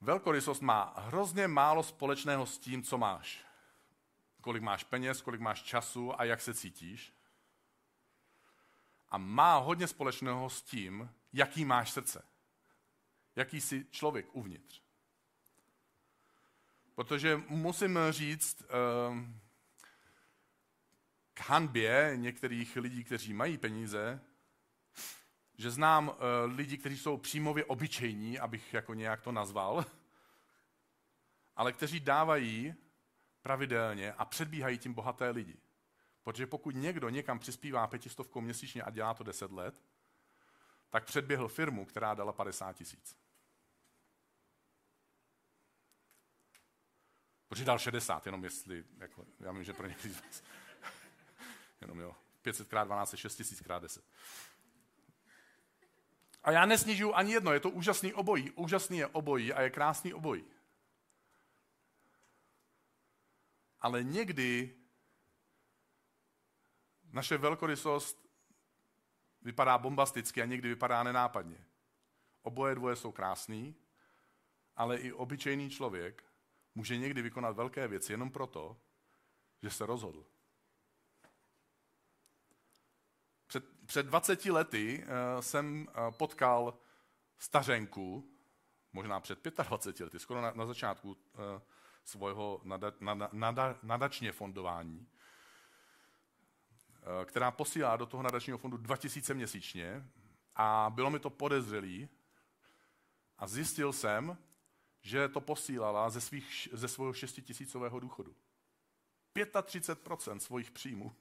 Velkorysost 0.00 0.62
má 0.62 0.94
hrozně 0.96 1.48
málo 1.48 1.82
společného 1.82 2.46
s 2.46 2.58
tím, 2.58 2.82
co 2.82 2.98
máš. 2.98 3.51
Kolik 4.42 4.62
máš 4.62 4.84
peněz, 4.84 5.22
kolik 5.22 5.40
máš 5.40 5.62
času 5.62 6.20
a 6.20 6.24
jak 6.24 6.40
se 6.40 6.54
cítíš. 6.54 7.12
A 9.08 9.18
má 9.18 9.58
hodně 9.58 9.88
společného 9.88 10.50
s 10.50 10.62
tím, 10.62 11.10
jaký 11.32 11.64
máš 11.64 11.90
srdce. 11.90 12.24
Jaký 13.36 13.60
jsi 13.60 13.86
člověk 13.90 14.26
uvnitř. 14.32 14.82
Protože 16.94 17.42
musím 17.48 17.98
říct, 18.10 18.62
ehm, 18.62 19.40
k 21.34 21.40
hanbě 21.40 22.12
některých 22.16 22.76
lidí, 22.76 23.04
kteří 23.04 23.32
mají 23.34 23.58
peníze, 23.58 24.20
že 25.58 25.70
znám 25.70 26.08
uh, 26.08 26.14
lidi, 26.56 26.78
kteří 26.78 26.98
jsou 26.98 27.16
přímově 27.16 27.64
obyčejní, 27.64 28.38
abych 28.38 28.74
jako 28.74 28.94
nějak 28.94 29.20
to 29.20 29.32
nazval. 29.32 29.84
ale 31.56 31.72
kteří 31.72 32.00
dávají 32.00 32.74
pravidelně 33.42 34.12
a 34.12 34.24
předbíhají 34.24 34.78
tím 34.78 34.94
bohaté 34.94 35.30
lidi. 35.30 35.56
Protože 36.22 36.46
pokud 36.46 36.74
někdo 36.74 37.08
někam 37.08 37.38
přispívá 37.38 37.86
pětistovkou 37.86 38.40
měsíčně 38.40 38.82
a 38.82 38.90
dělá 38.90 39.14
to 39.14 39.24
deset 39.24 39.52
let, 39.52 39.74
tak 40.90 41.04
předběhl 41.04 41.48
firmu, 41.48 41.86
která 41.86 42.14
dala 42.14 42.32
50 42.32 42.72
tisíc. 42.72 43.16
Protože 47.48 47.64
dal 47.64 47.78
60, 47.78 48.26
jenom 48.26 48.44
jestli, 48.44 48.84
jako, 48.98 49.26
já 49.40 49.52
vím, 49.52 49.64
že 49.64 49.72
pro 49.72 49.86
některý 49.86 50.14
z 50.14 50.20
vás, 50.20 50.42
jenom 51.80 52.00
jo, 52.00 52.16
500 52.42 52.68
krát 52.68 52.84
12 52.84 53.12
je 53.12 53.18
6 53.18 53.36
tisíc 53.36 53.60
krát 53.60 53.82
10. 53.82 54.04
A 56.44 56.52
já 56.52 56.66
nesnižuju 56.66 57.14
ani 57.14 57.32
jedno, 57.32 57.52
je 57.52 57.60
to 57.60 57.70
úžasný 57.70 58.14
obojí. 58.14 58.50
Úžasný 58.50 58.98
je 58.98 59.06
obojí 59.06 59.52
a 59.52 59.62
je 59.62 59.70
krásný 59.70 60.14
obojí. 60.14 60.44
Ale 63.82 64.04
někdy 64.04 64.76
naše 67.12 67.38
velkorysost 67.38 68.28
vypadá 69.40 69.78
bombasticky 69.78 70.42
a 70.42 70.46
někdy 70.46 70.68
vypadá 70.68 71.02
nenápadně. 71.02 71.66
Oboje 72.42 72.74
dvoje 72.74 72.96
jsou 72.96 73.12
krásný, 73.12 73.76
ale 74.76 74.96
i 74.96 75.12
obyčejný 75.12 75.70
člověk 75.70 76.24
může 76.74 76.96
někdy 76.96 77.22
vykonat 77.22 77.56
velké 77.56 77.88
věci 77.88 78.12
jenom 78.12 78.30
proto, 78.30 78.80
že 79.62 79.70
se 79.70 79.86
rozhodl. 79.86 80.26
Před, 83.46 83.86
před 83.86 84.06
20 84.06 84.44
lety 84.44 85.04
uh, 85.04 85.40
jsem 85.40 85.86
uh, 85.88 86.10
potkal 86.10 86.78
stařenku, 87.38 88.36
možná 88.92 89.20
před 89.20 89.44
25 89.44 90.04
lety, 90.04 90.18
skoro 90.18 90.40
na, 90.40 90.50
na 90.50 90.66
začátku 90.66 91.10
uh, 91.10 91.16
svého 92.04 92.60
nada, 92.64 92.92
nada, 93.00 93.28
nada, 93.32 93.78
nadačně 93.82 94.32
fondování, 94.32 94.98
uh, 94.98 95.06
která 97.24 97.50
posílá 97.50 97.96
do 97.96 98.06
toho 98.06 98.22
nadačního 98.22 98.58
fondu 98.58 98.76
2000 98.76 99.34
měsíčně 99.34 100.08
a 100.56 100.92
bylo 100.94 101.10
mi 101.10 101.18
to 101.18 101.30
podezřelý 101.30 102.08
a 103.38 103.46
zjistil 103.46 103.92
jsem, 103.92 104.38
že 105.00 105.28
to 105.28 105.40
posílala 105.40 106.10
ze, 106.10 106.20
svých, 106.20 106.68
ze 106.72 106.88
svého 106.88 107.12
šestitisícového 107.12 108.00
důchodu. 108.00 108.36
35% 109.34 110.36
svých 110.36 110.70
příjmů, 110.70 111.16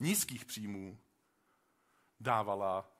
nízkých 0.00 0.44
příjmů, 0.44 0.98
dávala 2.20 2.90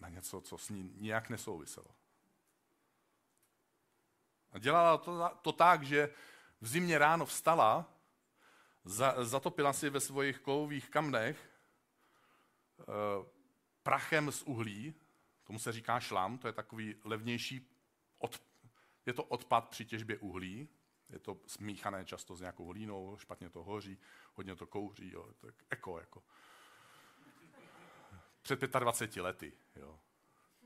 na 0.00 0.08
něco, 0.08 0.40
co 0.40 0.58
s 0.58 0.68
ní 0.68 0.94
nijak 0.96 1.30
nesouviselo. 1.30 2.01
A 4.52 4.58
dělala 4.58 4.98
to, 4.98 5.30
to 5.42 5.52
tak, 5.52 5.82
že 5.82 6.10
v 6.60 6.66
zimě 6.66 6.98
ráno 6.98 7.26
vstala, 7.26 7.86
za, 8.84 9.24
zatopila 9.24 9.72
si 9.72 9.90
ve 9.90 10.00
svých 10.00 10.38
kovových 10.38 10.90
kamnech 10.90 11.50
e, 12.80 12.84
prachem 13.82 14.32
z 14.32 14.42
uhlí, 14.42 14.94
Tomu 15.44 15.58
se 15.58 15.72
říká 15.72 16.00
šlam, 16.00 16.38
to 16.38 16.46
je 16.46 16.52
takový 16.52 16.94
levnější, 17.04 17.70
od, 18.18 18.42
je 19.06 19.12
to 19.12 19.24
odpad 19.24 19.68
při 19.68 19.84
těžbě 19.84 20.18
uhlí, 20.18 20.68
je 21.08 21.18
to 21.18 21.40
smíchané 21.46 22.04
často 22.04 22.36
s 22.36 22.40
nějakou 22.40 22.66
hlínou, 22.66 23.16
špatně 23.16 23.50
to 23.50 23.64
hoří, 23.64 23.98
hodně 24.34 24.56
to 24.56 24.66
kouří, 24.66 25.10
jo, 25.12 25.28
je 25.46 25.52
eko, 25.70 25.98
jako. 25.98 26.22
Před 28.42 28.60
25 28.60 29.22
lety, 29.22 29.52
jo. 29.76 29.98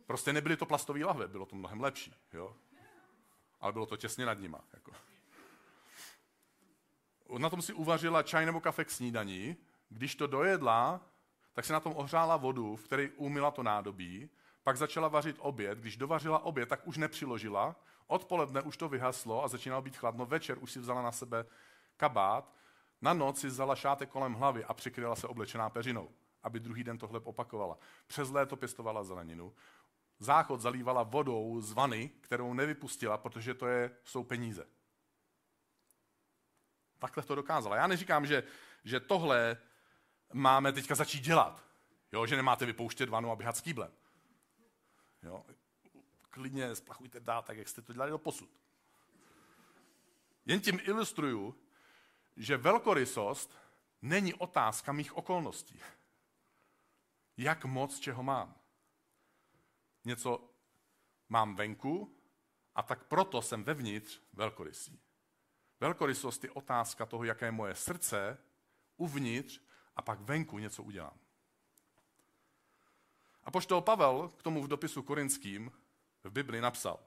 Prostě 0.07 0.33
nebyly 0.33 0.57
to 0.57 0.66
plastové 0.66 1.05
lahve, 1.05 1.29
bylo 1.29 1.46
to 1.46 1.57
mnohem 1.57 1.81
lepší, 1.81 2.14
jo. 2.33 2.57
Ale 3.61 3.73
bylo 3.73 3.87
to 3.87 3.97
těsně 3.97 4.27
nad 4.27 4.38
nima, 4.38 4.61
jako. 4.73 4.92
Na 7.38 7.51
tom 7.51 7.62
si 7.62 7.73
uvařila 7.73 8.23
čaj 8.23 8.47
nebo 8.47 8.61
kafe 8.61 8.85
k 8.85 8.90
snídaní, 8.90 9.57
když 9.88 10.14
to 10.14 10.27
dojedla, 10.27 11.01
tak 11.53 11.64
se 11.64 11.73
na 11.73 11.81
tom 11.81 11.92
ohřála 11.97 12.37
vodu, 12.37 12.77
v 12.77 12.85
které 12.85 13.09
umila 13.16 13.51
to 13.51 13.62
nádobí 13.62 14.31
pak 14.66 14.77
začala 14.77 15.09
vařit 15.09 15.37
oběd. 15.38 15.79
Když 15.79 15.97
dovařila 15.97 16.38
oběd, 16.38 16.69
tak 16.69 16.87
už 16.87 16.97
nepřiložila. 16.97 17.77
Odpoledne 18.07 18.62
už 18.62 18.77
to 18.77 18.88
vyhaslo 18.88 19.45
a 19.45 19.49
začínalo 19.49 19.83
být 19.83 19.97
chladno. 19.97 20.27
Večer 20.27 20.59
už 20.61 20.73
si 20.73 20.79
vzala 20.79 21.03
na 21.03 21.12
sebe 21.12 21.47
kabát. 21.97 22.53
Na 23.03 23.14
noc 23.14 23.40
si 23.40 23.47
vzala 23.47 23.77
šátek 23.77 24.11
kolem 24.11 24.35
hlavy 24.35 24.64
a 24.64 24.75
přikryla 24.75 25.16
se 25.16 25.27
oblečená 25.27 25.71
peřinou, 25.71 26.11
aby 26.42 26.61
druhý 26.61 26.85
den 26.85 26.99
tohle 26.99 27.21
opakovala. 27.21 27.79
Přes 28.07 28.31
léto 28.31 28.57
pěstovala 28.57 29.05
zeleninu. 29.05 29.55
Záchod 30.18 30.61
zalívala 30.61 31.02
vodou 31.02 31.61
z 31.61 31.72
vany, 31.72 32.11
kterou 32.20 32.55
nevypustila, 32.55 33.18
protože 33.18 33.55
to 33.55 33.66
je, 33.66 33.96
jsou 34.05 34.24
peníze. 34.24 34.66
Takhle 36.98 37.22
to 37.22 37.35
dokázala. 37.35 37.76
Já 37.76 37.87
neříkám, 37.87 38.26
že, 38.26 38.42
že 38.85 39.00
tohle 39.00 39.57
máme 40.33 40.72
teďka 40.72 40.94
začít 40.94 41.20
dělat. 41.20 41.64
Jo, 42.12 42.26
že 42.26 42.37
nemáte 42.37 42.66
vypouštět 42.66 43.09
vanu 43.09 43.31
a 43.31 43.37
běhat 43.37 43.57
s 43.57 43.61
kýblem. 43.61 43.92
Jo? 45.22 45.44
Klidně 46.31 46.74
splachujte 46.74 47.20
dál, 47.20 47.42
tak 47.42 47.57
jak 47.57 47.68
jste 47.68 47.83
to 47.83 47.92
dělali 47.92 48.11
do 48.11 48.18
posud. 48.18 48.50
Jen 50.46 50.61
tím 50.61 50.81
ilustruju, 50.83 51.55
že 52.37 52.57
velkorysost 52.57 53.59
není 54.02 54.35
otázka 54.35 54.92
mých 54.92 55.16
okolností. 55.16 55.81
Jak 57.37 57.64
moc 57.64 57.98
čeho 57.98 58.22
mám. 58.22 58.55
Něco 60.07 60.51
mám 61.29 61.55
venku 61.57 62.16
a 62.75 62.83
tak 62.83 63.05
proto 63.05 63.42
jsem 63.42 63.64
vevnitř 63.64 64.21
velkorysý. 64.33 65.01
Velkorysost 65.81 66.45
je 66.45 66.51
otázka 66.51 67.07
toho, 67.07 67.25
jaké 67.25 67.47
je 67.47 67.53
moje 67.53 67.75
srdce 67.75 68.38
uvnitř 68.97 69.61
a 69.97 70.03
pak 70.03 70.21
venku 70.21 70.59
něco 70.59 70.83
udělám. 70.83 71.19
A 73.45 73.51
poštol 73.51 73.81
Pavel 73.81 74.29
k 74.29 74.42
tomu 74.42 74.62
v 74.62 74.69
dopisu 74.69 75.03
korinským 75.03 75.73
v 76.25 76.31
Bibli 76.31 76.61
napsal, 76.61 76.99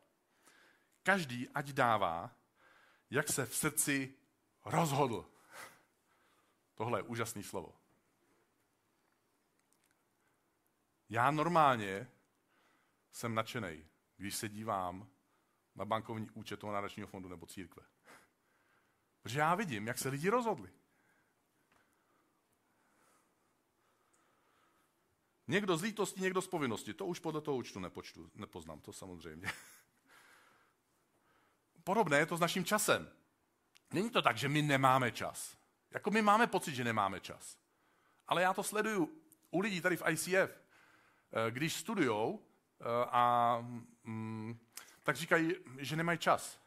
každý 1.04 1.50
ať 1.50 1.70
dává, 1.70 2.36
jak 3.10 3.28
se 3.30 3.46
v 3.46 3.56
srdci 3.56 4.14
rozhodl. 4.66 5.26
Tohle 6.76 7.00
je 7.00 7.04
úžasné 7.04 7.44
slovo. 7.44 7.76
Já 11.10 11.32
normálně 11.32 12.12
jsem 13.20 13.36
nadšený, 13.36 13.86
když 14.18 14.36
se 14.36 14.50
dívám 14.50 15.10
na 15.76 15.86
bankovní 15.86 16.30
účet 16.30 16.60
toho 16.60 16.74
národního 16.74 17.08
fondu 17.08 17.30
nebo 17.30 17.46
církve. 17.46 17.84
Protože 19.22 19.40
já 19.40 19.56
vidím, 19.56 19.88
jak 19.88 19.98
se 19.98 20.10
lidi 20.10 20.30
rozhodli. 20.30 20.70
Někdo 25.48 25.78
z 25.78 25.82
lítosti, 25.82 26.22
někdo 26.22 26.42
z 26.42 26.48
povinnosti. 26.48 26.94
To 26.94 27.06
už 27.06 27.20
podle 27.20 27.42
toho 27.42 27.58
účtu 27.58 27.80
nepočtu, 27.80 28.32
nepoznám, 28.36 28.82
to 28.82 28.94
samozřejmě. 28.94 29.52
Podobné 31.84 32.18
je 32.18 32.26
to 32.26 32.38
s 32.38 32.40
naším 32.40 32.66
časem. 32.66 33.12
Není 33.94 34.10
to 34.10 34.22
tak, 34.22 34.38
že 34.38 34.50
my 34.50 34.62
nemáme 34.62 35.12
čas. 35.12 35.58
Jako 35.92 36.12
my 36.12 36.22
máme 36.22 36.48
pocit, 36.48 36.76
že 36.76 36.84
nemáme 36.84 37.20
čas. 37.20 37.58
Ale 38.28 38.42
já 38.42 38.54
to 38.54 38.64
sleduju 38.64 39.22
u 39.52 39.60
lidí 39.60 39.82
tady 39.82 39.98
v 39.98 40.04
ICF, 40.10 40.32
eh, 40.32 41.52
když 41.52 41.74
studujou 41.74 42.49
a 43.12 43.58
mm, 44.04 44.60
tak 45.04 45.15
říkají, 45.15 45.56
že 45.78 45.96
nemají 45.96 46.18
čas. 46.18 46.60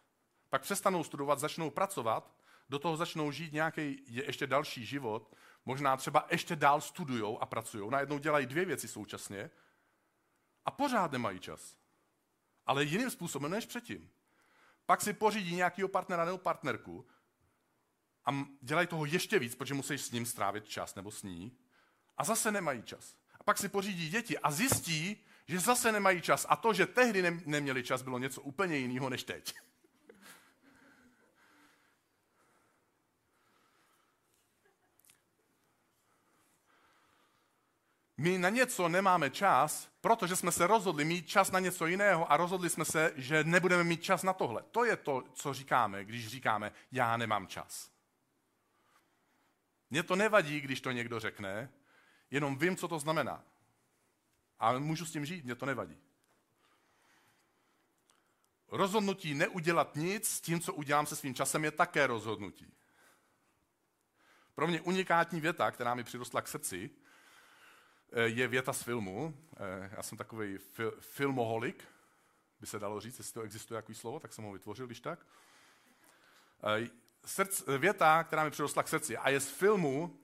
Pak 0.50 0.62
přestanou 0.62 1.04
studovat, 1.04 1.38
začnou 1.38 1.70
pracovat, 1.70 2.34
do 2.68 2.78
toho 2.78 2.96
začnou 2.96 3.30
žít 3.30 3.52
nějaký 3.52 4.02
ještě 4.06 4.46
další 4.46 4.86
život 4.86 5.34
možná 5.64 5.96
třeba 5.96 6.26
ještě 6.30 6.56
dál 6.56 6.80
studují 6.80 7.36
a 7.40 7.46
pracují, 7.46 7.90
najednou 7.90 8.18
dělají 8.18 8.46
dvě 8.46 8.64
věci 8.64 8.88
současně 8.88 9.50
a 10.64 10.70
pořád 10.70 11.12
nemají 11.12 11.40
čas. 11.40 11.76
Ale 12.66 12.84
jiným 12.84 13.10
způsobem 13.10 13.50
než 13.50 13.66
předtím. 13.66 14.10
Pak 14.86 15.00
si 15.00 15.12
pořídí 15.12 15.54
nějakého 15.54 15.88
partnera 15.88 16.24
nebo 16.24 16.38
partnerku 16.38 17.06
a 18.24 18.30
dělají 18.60 18.86
toho 18.86 19.04
ještě 19.04 19.38
víc, 19.38 19.54
protože 19.54 19.74
musí 19.74 19.98
s 19.98 20.10
ním 20.10 20.26
strávit 20.26 20.68
čas 20.68 20.94
nebo 20.94 21.10
s 21.10 21.22
ní 21.22 21.58
a 22.16 22.24
zase 22.24 22.50
nemají 22.50 22.82
čas. 22.82 23.16
A 23.40 23.44
pak 23.44 23.58
si 23.58 23.68
pořídí 23.68 24.08
děti 24.08 24.38
a 24.38 24.50
zjistí, 24.50 25.24
že 25.48 25.60
zase 25.60 25.92
nemají 25.92 26.20
čas. 26.20 26.46
A 26.48 26.56
to, 26.56 26.72
že 26.72 26.86
tehdy 26.86 27.40
neměli 27.46 27.82
čas, 27.82 28.02
bylo 28.02 28.18
něco 28.18 28.40
úplně 28.40 28.76
jiného 28.76 29.10
než 29.10 29.24
teď. 29.24 29.54
My 38.16 38.38
na 38.38 38.48
něco 38.48 38.88
nemáme 38.88 39.30
čas, 39.30 39.88
protože 40.00 40.36
jsme 40.36 40.52
se 40.52 40.66
rozhodli 40.66 41.04
mít 41.04 41.28
čas 41.28 41.50
na 41.50 41.60
něco 41.60 41.86
jiného 41.86 42.32
a 42.32 42.36
rozhodli 42.36 42.70
jsme 42.70 42.84
se, 42.84 43.12
že 43.16 43.44
nebudeme 43.44 43.84
mít 43.84 44.02
čas 44.02 44.22
na 44.22 44.32
tohle. 44.32 44.62
To 44.70 44.84
je 44.84 44.96
to, 44.96 45.24
co 45.32 45.54
říkáme, 45.54 46.04
když 46.04 46.28
říkáme, 46.28 46.72
já 46.92 47.16
nemám 47.16 47.46
čas. 47.46 47.90
Mně 49.90 50.02
to 50.02 50.16
nevadí, 50.16 50.60
když 50.60 50.80
to 50.80 50.90
někdo 50.90 51.20
řekne, 51.20 51.70
jenom 52.30 52.58
vím, 52.58 52.76
co 52.76 52.88
to 52.88 52.98
znamená. 52.98 53.44
A 54.62 54.78
můžu 54.78 55.06
s 55.06 55.12
tím 55.12 55.26
žít, 55.26 55.44
mně 55.44 55.54
to 55.54 55.66
nevadí. 55.66 55.98
rozhodnutí 58.68 59.34
neudělat 59.34 59.96
nic 59.96 60.28
s 60.28 60.40
tím, 60.40 60.60
co 60.60 60.74
udělám 60.74 61.06
se 61.06 61.16
svým 61.16 61.34
časem, 61.34 61.64
je 61.64 61.70
také 61.70 62.06
rozhodnutí. 62.06 62.74
Pro 64.54 64.66
mě 64.66 64.80
unikátní 64.80 65.40
věta, 65.40 65.70
která 65.70 65.94
mi 65.94 66.04
přirostla 66.04 66.42
k 66.42 66.48
srdci, 66.48 66.90
eh, 68.12 68.22
je 68.22 68.48
věta 68.48 68.72
z 68.72 68.82
filmu. 68.82 69.34
Eh, 69.56 69.90
já 69.96 70.02
jsem 70.02 70.18
takový 70.18 70.58
fil- 70.58 71.00
filmoholik, 71.00 71.84
by 72.60 72.66
se 72.66 72.78
dalo 72.78 73.00
říct, 73.00 73.18
jestli 73.18 73.34
to 73.34 73.42
existuje 73.42 73.76
jaký 73.76 73.94
slovo, 73.94 74.20
tak 74.20 74.32
jsem 74.32 74.44
ho 74.44 74.52
vytvořil, 74.52 74.86
když 74.86 75.00
tak. 75.00 75.26
Eh, 76.84 76.88
srdc, 77.24 77.64
věta, 77.78 78.24
která 78.24 78.44
mi 78.44 78.50
přirostla 78.50 78.82
k 78.82 78.88
srdci, 78.88 79.16
a 79.16 79.28
je 79.28 79.40
z 79.40 79.48
filmu 79.48 80.20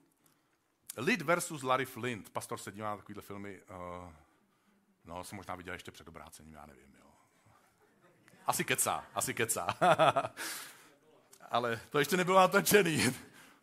Lid 0.97 1.21
versus 1.21 1.63
Larry 1.63 1.85
Flint. 1.85 2.29
Pastor 2.29 2.57
se 2.57 2.71
dívá 2.71 2.89
na 2.89 2.97
takovýhle 2.97 3.21
filmy, 3.21 3.61
no, 5.09 5.23
jsem 5.23 5.35
možná 5.35 5.55
viděl 5.55 5.73
ještě 5.73 5.91
před 5.91 6.07
obrácením, 6.07 6.53
já 6.53 6.65
nevím, 6.65 6.95
jo. 6.99 7.11
Asi 8.45 8.63
kecá, 8.65 9.05
asi 9.15 9.33
kecá. 9.33 9.67
Ale 11.51 11.79
to 11.89 11.99
ještě 11.99 12.17
nebylo 12.17 12.39
natočený. 12.39 13.15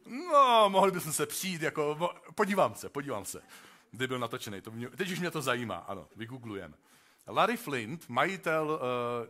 No, 0.06 0.64
mohli 0.68 0.92
bychom 0.92 1.12
se 1.12 1.26
přijít, 1.26 1.62
jako, 1.62 2.14
podívám 2.34 2.74
se, 2.74 2.88
podívám 2.88 3.24
se, 3.24 3.42
kdy 3.90 4.06
byl 4.06 4.18
natočený. 4.18 4.60
To 4.60 4.70
mě, 4.70 4.88
teď 4.88 5.10
už 5.10 5.20
mě 5.20 5.30
to 5.30 5.42
zajímá, 5.42 5.76
ano, 5.76 6.08
vygooglujeme. 6.16 6.76
Larry 7.26 7.56
Flint, 7.56 8.08
majitel 8.08 8.70
uh, 8.70 8.78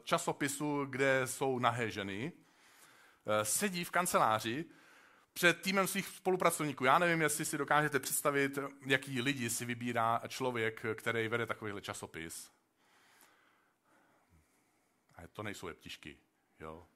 časopisu, 0.04 0.84
kde 0.84 1.26
jsou 1.26 1.58
nahé 1.58 1.90
ženy, 1.90 2.32
uh, 2.32 3.32
sedí 3.42 3.84
v 3.84 3.90
kanceláři 3.90 4.64
před 5.36 5.62
týmem 5.62 5.86
svých 5.86 6.06
spolupracovníků. 6.08 6.84
Já 6.84 6.98
nevím, 6.98 7.20
jestli 7.20 7.44
si 7.44 7.58
dokážete 7.58 8.00
představit, 8.00 8.58
jaký 8.86 9.20
lidi 9.20 9.50
si 9.50 9.64
vybírá 9.64 10.22
člověk, 10.28 10.82
který 10.94 11.28
vede 11.28 11.46
takovýhle 11.46 11.80
časopis. 11.80 12.50
A 15.16 15.26
to 15.32 15.42
nejsou 15.42 15.68
jeptišky, 15.68 16.18
jo. 16.60 16.86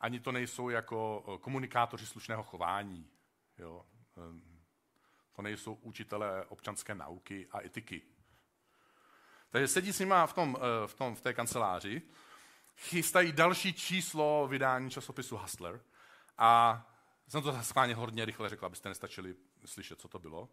Ani 0.00 0.20
to 0.20 0.32
nejsou 0.32 0.68
jako 0.68 1.22
komunikátoři 1.40 2.06
slušného 2.06 2.42
chování, 2.42 3.10
jo. 3.58 3.86
Ehm, 4.16 4.60
to 5.36 5.42
nejsou 5.42 5.74
učitelé 5.74 6.44
občanské 6.44 6.94
nauky 6.94 7.48
a 7.52 7.64
etiky. 7.64 8.02
Takže 9.50 9.68
sedí 9.68 9.92
s 9.92 9.98
nima 9.98 10.26
v, 10.26 10.32
tom, 10.32 10.56
eh, 10.58 10.86
v, 10.86 10.94
tom, 10.94 11.14
v 11.14 11.20
té 11.20 11.34
kanceláři, 11.34 12.02
chystají 12.76 13.32
další 13.32 13.72
číslo 13.72 14.48
vydání 14.48 14.90
časopisu 14.90 15.36
Hustler 15.36 15.80
a 16.38 16.82
jsem 17.28 17.42
to 17.42 17.62
schválně 17.62 17.94
hodně 17.94 18.24
rychle 18.24 18.48
řekl, 18.48 18.66
abyste 18.66 18.88
nestačili 18.88 19.36
slyšet, 19.64 20.00
co 20.00 20.08
to 20.08 20.18
bylo. 20.18 20.48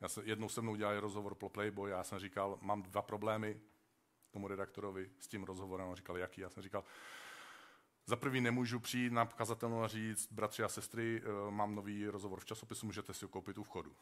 Já 0.00 0.08
jsem, 0.08 0.22
jednou 0.26 0.48
se 0.48 0.60
mnou 0.60 0.72
udělal 0.72 1.00
rozhovor 1.00 1.34
pro 1.34 1.48
Playboy 1.48 1.92
a 1.92 1.96
já 1.96 2.04
jsem 2.04 2.18
říkal, 2.18 2.58
mám 2.60 2.82
dva 2.82 3.02
problémy 3.02 3.60
tomu 4.30 4.48
redaktorovi 4.48 5.10
s 5.18 5.28
tím 5.28 5.44
rozhovorem. 5.44 5.88
On 5.88 5.96
říkal, 5.96 6.18
jaký? 6.18 6.40
Já 6.40 6.50
jsem 6.50 6.62
říkal, 6.62 6.84
za 8.06 8.16
prvý 8.16 8.40
nemůžu 8.40 8.80
přijít 8.80 9.12
na 9.12 9.26
kazatelnu 9.26 9.82
a 9.82 9.88
říct, 9.88 10.32
bratři 10.32 10.62
a 10.62 10.68
sestry, 10.68 11.22
eh, 11.24 11.50
mám 11.50 11.74
nový 11.74 12.08
rozhovor 12.08 12.40
v 12.40 12.44
časopisu, 12.44 12.86
můžete 12.86 13.14
si 13.14 13.24
ho 13.24 13.28
koupit 13.28 13.58
u 13.58 13.64
vchodu. 13.64 13.96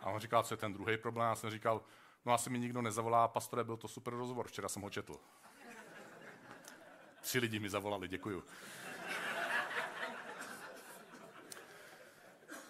A 0.00 0.10
on 0.10 0.20
říkal, 0.20 0.42
co 0.42 0.54
je 0.54 0.58
ten 0.58 0.72
druhý 0.72 0.96
problém? 0.96 1.28
Já 1.28 1.34
jsem 1.34 1.50
říkal, 1.50 1.84
no 2.24 2.32
asi 2.32 2.50
mi 2.50 2.58
nikdo 2.58 2.82
nezavolá, 2.82 3.28
pastore, 3.28 3.64
byl 3.64 3.76
to 3.76 3.88
super 3.88 4.14
rozhovor, 4.14 4.48
včera 4.48 4.68
jsem 4.68 4.82
ho 4.82 4.90
četl. 4.90 5.14
Tři 7.20 7.38
lidi 7.38 7.58
mi 7.58 7.70
zavolali, 7.70 8.08
děkuju. 8.08 8.44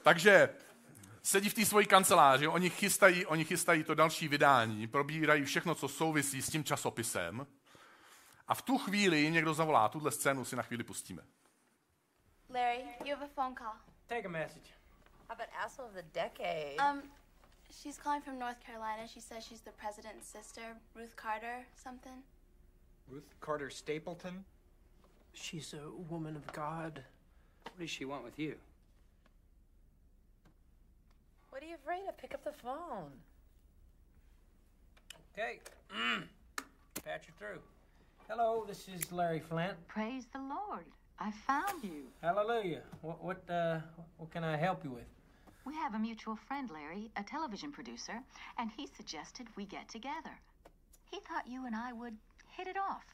Takže 0.02 0.54
sedí 1.22 1.48
v 1.48 1.54
té 1.54 1.66
svojí 1.66 1.86
kanceláři, 1.86 2.48
oni 2.48 2.70
chystají, 2.70 3.26
oni 3.26 3.44
chystají 3.44 3.84
to 3.84 3.94
další 3.94 4.28
vydání, 4.28 4.86
probírají 4.86 5.44
všechno, 5.44 5.74
co 5.74 5.88
souvisí 5.88 6.42
s 6.42 6.50
tím 6.50 6.64
časopisem. 6.64 7.46
A 8.48 8.54
v 8.54 8.62
tu 8.62 8.78
chvíli 8.78 9.30
někdo 9.30 9.54
zavolá, 9.54 9.88
tuhle 9.88 10.10
scénu 10.10 10.44
si 10.44 10.56
na 10.56 10.62
chvíli 10.62 10.84
pustíme. 10.84 11.22
Larry, 12.48 12.84
you 13.04 13.16
have 13.16 13.24
a 13.24 13.28
phone 13.34 13.54
call. 13.54 13.74
Take 14.06 14.26
a 14.26 14.28
message. 14.28 14.70
How 15.28 15.34
about 15.34 15.48
asshole 15.64 15.88
of 15.88 15.94
the 15.94 16.02
decade? 16.12 16.80
Um, 16.80 17.02
she's 17.70 17.98
calling 17.98 18.24
from 18.24 18.38
North 18.38 18.58
Carolina. 18.66 19.06
She 19.06 19.20
says 19.20 19.44
she's 19.44 19.60
the 19.60 19.70
president's 19.70 20.26
sister, 20.26 20.76
Ruth 20.94 21.14
Carter, 21.14 21.66
something. 21.76 22.24
Ruth 23.08 23.34
Carter 23.40 23.70
Stapleton? 23.70 24.44
She's 25.32 25.74
a 25.74 25.90
woman 26.10 26.36
of 26.36 26.52
God. 26.52 27.04
What 27.62 27.78
does 27.78 27.90
she 27.90 28.04
want 28.04 28.24
with 28.24 28.38
you? 28.38 28.56
What 31.50 31.62
are 31.62 31.66
you 31.66 31.74
afraid 31.74 32.02
of? 32.08 32.16
Pick 32.16 32.34
up 32.34 32.44
the 32.44 32.52
phone. 32.52 33.10
Okay. 35.34 35.58
Patch 37.04 37.24
you 37.26 37.34
through. 37.38 37.60
Hello, 38.28 38.64
this 38.66 38.86
is 38.88 39.10
Larry 39.10 39.40
Flint. 39.40 39.74
Praise 39.88 40.26
the 40.32 40.38
Lord. 40.38 40.84
I 41.18 41.32
found 41.32 41.82
you. 41.82 42.04
Hallelujah. 42.22 42.82
What 43.02 43.22
what 43.22 43.50
uh 43.50 43.80
what 44.18 44.30
can 44.30 44.44
I 44.44 44.56
help 44.56 44.84
you 44.84 44.90
with? 44.90 45.04
We 45.66 45.74
have 45.74 45.94
a 45.94 45.98
mutual 45.98 46.36
friend, 46.36 46.70
Larry, 46.72 47.10
a 47.16 47.22
television 47.22 47.70
producer, 47.70 48.22
and 48.58 48.70
he 48.76 48.86
suggested 48.86 49.46
we 49.56 49.66
get 49.66 49.88
together. 49.88 50.38
He 51.10 51.18
thought 51.20 51.46
you 51.46 51.66
and 51.66 51.76
I 51.76 51.92
would 51.92 52.16
hit 52.56 52.66
it 52.66 52.76
off. 52.76 53.04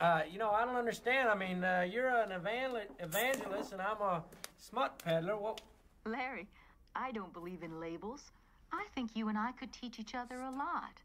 Uh, 0.00 0.22
you 0.30 0.38
know, 0.38 0.50
I 0.50 0.64
don't 0.64 0.74
understand. 0.74 1.28
I 1.28 1.34
mean, 1.36 1.62
uh, 1.62 1.86
you're 1.88 2.08
an 2.08 2.32
evangel- 2.32 2.80
evangelist 2.98 3.72
and 3.72 3.80
I'm 3.80 4.00
a 4.00 4.24
smut 4.58 4.98
peddler. 5.04 5.36
What 5.36 5.60
Larry, 6.04 6.48
I 6.96 7.12
don't 7.12 7.32
believe 7.32 7.62
in 7.62 7.80
labels. 7.80 8.30
I 8.72 8.86
think 8.94 9.10
you 9.14 9.28
and 9.28 9.38
I 9.38 9.52
could 9.52 9.72
teach 9.72 9.98
each 9.98 10.14
other 10.14 10.40
a 10.40 10.50
lot. 10.50 10.96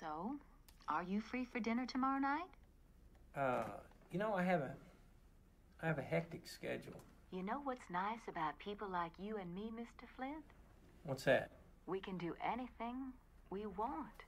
So, 0.00 0.36
are 0.88 1.02
you 1.02 1.20
free 1.20 1.44
for 1.44 1.60
dinner 1.60 1.86
tomorrow 1.86 2.18
night? 2.20 2.50
uh 3.36 3.64
you 4.12 4.18
know, 4.18 4.34
I 4.34 4.42
have 4.42 4.60
a 4.60 4.74
I 5.82 5.86
have 5.86 5.98
a 5.98 6.02
hectic 6.02 6.46
schedule. 6.48 7.00
You 7.32 7.42
know 7.42 7.60
what's 7.64 7.90
nice 7.90 8.20
about 8.28 8.58
people 8.58 8.88
like 8.88 9.12
you 9.18 9.36
and 9.36 9.54
me, 9.54 9.70
Mr. 9.74 10.06
Flint? 10.16 10.44
What's 11.04 11.24
that? 11.24 11.50
We 11.86 12.00
can 12.00 12.16
do 12.18 12.34
anything 12.52 13.12
we 13.50 13.66
want. 13.66 14.18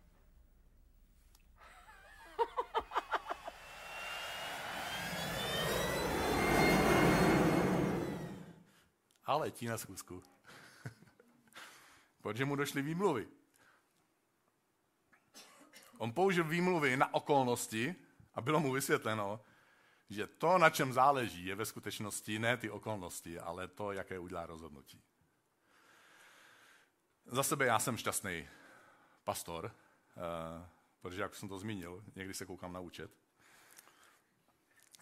A 9.27 9.37
letí 9.37 9.67
na 9.67 9.77
zkusku. 9.77 10.23
Protože 12.29 12.45
mu 12.45 12.57
došly 12.57 12.83
výmluvy. 12.83 13.29
On 15.99 16.13
použil 16.13 16.45
výmluvy 16.45 16.97
na 16.97 17.15
okolnosti 17.15 17.95
a 18.35 18.41
bylo 18.41 18.61
mu 18.61 18.73
vysvětleno, 18.73 19.41
že 20.11 20.27
to, 20.27 20.59
na 20.59 20.71
čem 20.71 20.93
záleží, 20.93 21.47
je 21.47 21.55
ve 21.55 21.67
skutečnosti 21.67 22.39
ne 22.39 22.57
ty 22.57 22.71
okolnosti, 22.71 23.39
ale 23.39 23.69
to, 23.69 23.93
jaké 23.93 24.19
udělá 24.19 24.47
rozhodnutí. 24.47 25.03
Za 27.27 27.43
sebe 27.43 27.67
já 27.67 27.79
jsem 27.79 27.97
šťastný 27.97 28.49
pastor, 29.25 29.73
eh, 30.17 30.69
protože, 31.01 31.23
jak 31.23 31.35
jsem 31.35 31.49
to 31.49 31.59
zmínil, 31.59 32.05
někdy 32.15 32.35
se 32.35 32.47
koukám 32.47 32.73
na 32.73 32.81
účet. 32.81 33.11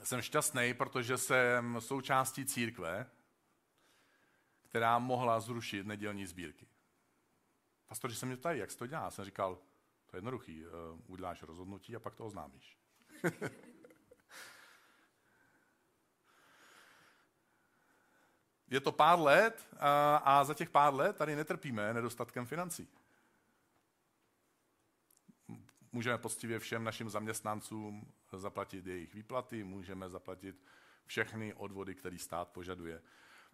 Jsem 0.04 0.22
šťastný, 0.22 0.74
protože 0.74 1.18
jsem 1.18 1.80
součástí 1.80 2.44
církve, 2.44 3.10
která 4.68 4.98
mohla 4.98 5.40
zrušit 5.40 5.86
nedělní 5.86 6.26
sbírky. 6.26 6.66
Pastoři 7.87 8.16
se 8.16 8.27
mě 8.27 8.37
ptají, 8.37 8.61
jak 8.61 8.70
se 8.70 8.79
to 8.79 8.87
dělá. 8.87 9.03
Já 9.03 9.11
jsem 9.11 9.25
říkal, 9.25 9.59
to 10.07 10.16
je 10.16 10.18
jednoduchý, 10.18 10.66
uh, 10.66 10.72
uděláš 11.07 11.42
rozhodnutí 11.42 11.96
a 11.96 12.01
pak 12.01 12.14
to 12.14 12.27
oznámíš. 12.27 12.79
je 18.68 18.81
to 18.81 18.92
pár 18.92 19.18
let 19.20 19.68
a, 19.79 20.16
a 20.16 20.44
za 20.44 20.55
těch 20.55 20.70
pár 20.70 20.94
let 20.94 21.16
tady 21.16 21.37
netrpíme 21.37 21.94
nedostatkem 21.94 22.46
financí. 22.46 22.88
Můžeme 25.92 26.18
poctivě 26.18 26.59
všem 26.59 26.85
našim 26.85 27.11
zaměstnancům 27.11 28.12
zaplatit 28.33 28.87
jejich 28.87 29.14
výplaty, 29.14 29.64
můžeme 29.64 30.11
zaplatit 30.11 30.64
všechny 31.07 31.55
odvody, 31.55 31.94
který 31.94 32.18
stát 32.18 32.49
požaduje. 32.49 33.03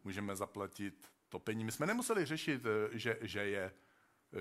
Můžeme 0.04 0.36
zaplatit 0.36 1.12
topení. 1.28 1.64
My 1.64 1.72
jsme 1.72 1.86
nemuseli 1.86 2.24
řešit, 2.24 2.62
eh, 2.66 2.98
že, 2.98 3.18
že, 3.20 3.44
je, 3.44 3.72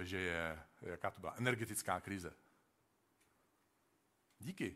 že 0.01 0.17
je, 0.17 0.59
jaká 0.81 1.11
to 1.11 1.19
byla, 1.21 1.33
energetická 1.37 1.99
krize. 1.99 2.33
Díky. 4.39 4.75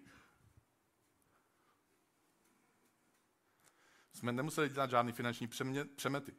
Jsme 4.13 4.32
nemuseli 4.32 4.69
dělat 4.69 4.89
žádný 4.89 5.12
finanční 5.12 5.47
přemě, 5.47 5.86
přemety. 5.86 6.36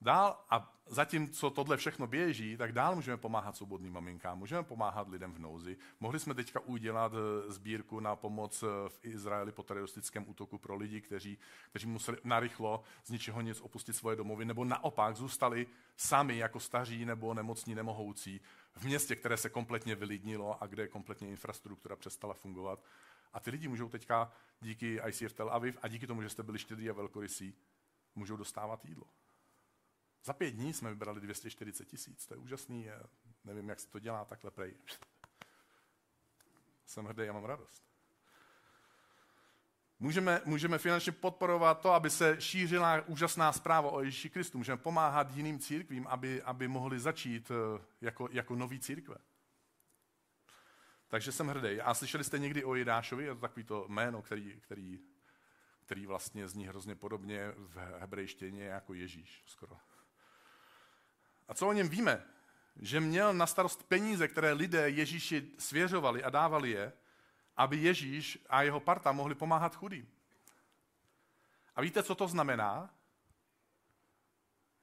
Dál, 0.00 0.44
a 0.50 0.76
zatímco 0.86 1.50
tohle 1.50 1.76
všechno 1.76 2.06
běží, 2.06 2.56
tak 2.56 2.72
dál 2.72 2.94
můžeme 2.94 3.16
pomáhat 3.16 3.56
svobodným 3.56 3.92
maminkám, 3.92 4.38
můžeme 4.38 4.62
pomáhat 4.62 5.08
lidem 5.08 5.32
v 5.32 5.38
nouzi. 5.38 5.76
Mohli 6.00 6.20
jsme 6.20 6.34
teďka 6.34 6.60
udělat 6.60 7.12
eh, 7.14 7.52
sbírku 7.52 8.00
na 8.00 8.16
pomoc 8.16 8.62
eh, 8.62 8.88
v 8.88 8.98
Izraeli 9.02 9.52
po 9.52 9.62
teroristickém 9.62 10.28
útoku 10.28 10.58
pro 10.58 10.76
lidi, 10.76 11.00
kteří, 11.00 11.38
kteří 11.70 11.86
museli 11.86 12.18
narychlo 12.24 12.82
z 13.04 13.10
ničeho 13.10 13.40
nic 13.40 13.60
opustit 13.60 13.96
svoje 13.96 14.16
domovy, 14.16 14.44
nebo 14.44 14.64
naopak 14.64 15.16
zůstali 15.16 15.66
sami 15.96 16.38
jako 16.38 16.60
staří 16.60 17.04
nebo 17.04 17.34
nemocní, 17.34 17.74
nemohoucí 17.74 18.40
v 18.74 18.84
městě, 18.84 19.16
které 19.16 19.36
se 19.36 19.50
kompletně 19.50 19.94
vylidnilo 19.94 20.62
a 20.62 20.66
kde 20.66 20.88
kompletně 20.88 21.28
infrastruktura 21.28 21.96
přestala 21.96 22.34
fungovat. 22.34 22.84
A 23.32 23.40
ty 23.40 23.50
lidi 23.50 23.68
můžou 23.68 23.88
teďka 23.88 24.32
díky 24.60 25.00
ICF 25.08 25.32
Tel 25.32 25.50
Aviv 25.50 25.78
a 25.82 25.88
díky 25.88 26.06
tomu, 26.06 26.22
že 26.22 26.28
jste 26.28 26.42
byli 26.42 26.58
štědrý 26.58 26.90
a 26.90 26.92
velkorysí, 26.92 27.54
můžou 28.14 28.36
dostávat 28.36 28.84
jídlo. 28.84 29.06
Za 30.26 30.32
pět 30.32 30.50
dní 30.50 30.72
jsme 30.72 30.90
vybrali 30.90 31.20
240 31.20 31.84
tisíc, 31.84 32.26
to 32.26 32.34
je 32.34 32.38
úžasný, 32.38 32.84
je, 32.84 33.02
nevím, 33.44 33.68
jak 33.68 33.80
se 33.80 33.88
to 33.88 33.98
dělá 33.98 34.24
takhle 34.24 34.50
prej. 34.50 34.74
Jsem 36.84 37.04
hrdý 37.04 37.28
a 37.28 37.32
mám 37.32 37.44
radost. 37.44 37.82
Můžeme, 39.98 40.40
můžeme 40.44 40.78
finančně 40.78 41.12
podporovat 41.12 41.80
to, 41.80 41.92
aby 41.92 42.10
se 42.10 42.40
šířila 42.40 43.02
úžasná 43.06 43.52
zpráva 43.52 43.90
o 43.90 44.02
Ježíši 44.02 44.30
Kristu. 44.30 44.58
Můžeme 44.58 44.82
pomáhat 44.82 45.36
jiným 45.36 45.58
církvím, 45.58 46.06
aby, 46.06 46.42
aby 46.42 46.68
mohli 46.68 47.00
začít 47.00 47.50
eh, 47.50 47.84
jako, 48.00 48.28
jako 48.32 48.54
nový 48.54 48.80
církve. 48.80 49.16
Takže 51.08 51.32
jsem 51.32 51.48
hrdý. 51.48 51.80
A 51.80 51.94
slyšeli 51.94 52.24
jste 52.24 52.38
někdy 52.38 52.64
o 52.64 52.74
Jidášovi? 52.74 53.24
Je 53.24 53.34
to 53.34 53.40
takový 53.40 53.64
to 53.64 53.86
jméno, 53.88 54.22
který, 54.22 54.60
který, 54.60 55.00
který 55.80 56.06
vlastně 56.06 56.48
zní 56.48 56.66
hrozně 56.66 56.94
podobně 56.94 57.52
v 57.56 57.76
hebrejštině 57.98 58.64
jako 58.64 58.94
Ježíš 58.94 59.42
skoro. 59.46 59.76
A 61.48 61.54
co 61.54 61.68
o 61.68 61.72
něm 61.72 61.88
víme? 61.88 62.24
Že 62.76 63.00
měl 63.00 63.34
na 63.34 63.46
starost 63.46 63.82
peníze, 63.82 64.28
které 64.28 64.52
lidé 64.52 64.90
Ježíši 64.90 65.50
svěřovali 65.58 66.24
a 66.24 66.30
dávali 66.30 66.70
je, 66.70 66.92
aby 67.56 67.76
Ježíš 67.76 68.38
a 68.48 68.62
jeho 68.62 68.80
parta 68.80 69.12
mohli 69.12 69.34
pomáhat 69.34 69.76
chudým. 69.76 70.08
A 71.76 71.80
víte, 71.80 72.02
co 72.02 72.14
to 72.14 72.28
znamená? 72.28 72.94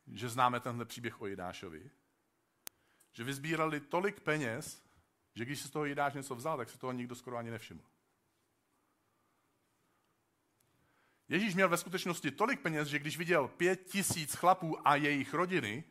Že 0.08 0.30
známe 0.30 0.60
tenhle 0.60 0.86
příběh 0.86 1.22
o 1.22 1.28
Jidášovi. 1.28 1.90
Že 3.12 3.24
vyzbírali 3.24 3.80
tolik 3.80 4.20
peněz, 4.20 4.84
že 5.36 5.46
když 5.46 5.60
si 5.62 5.68
z 5.68 5.72
toho 5.72 5.86
Jidáš 5.86 6.14
něco 6.14 6.36
vzal, 6.36 6.58
tak 6.58 6.70
si 6.70 6.78
toho 6.78 6.94
nikdo 6.94 7.16
skoro 7.16 7.38
ani 7.38 7.52
nevšiml. 7.52 7.82
Ježíš 11.30 11.56
měl 11.56 11.70
ve 11.70 11.78
skutečnosti 11.78 12.32
tolik 12.32 12.62
peněz, 12.62 12.88
že 12.88 13.00
když 13.00 13.18
viděl 13.18 13.48
pět 13.48 13.84
tisíc 13.84 14.36
chlapů 14.36 14.88
a 14.88 14.96
jejich 14.96 15.34
rodiny 15.34 15.84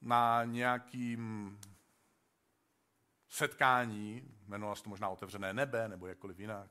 na 0.00 0.44
nějakým 0.44 1.60
setkání, 3.28 4.34
jmenovalo 4.46 4.76
se 4.76 4.82
to 4.82 4.90
možná 4.90 5.08
otevřené 5.08 5.52
nebe 5.52 5.88
nebo 5.88 6.06
jakkoliv 6.06 6.40
jinak, 6.40 6.70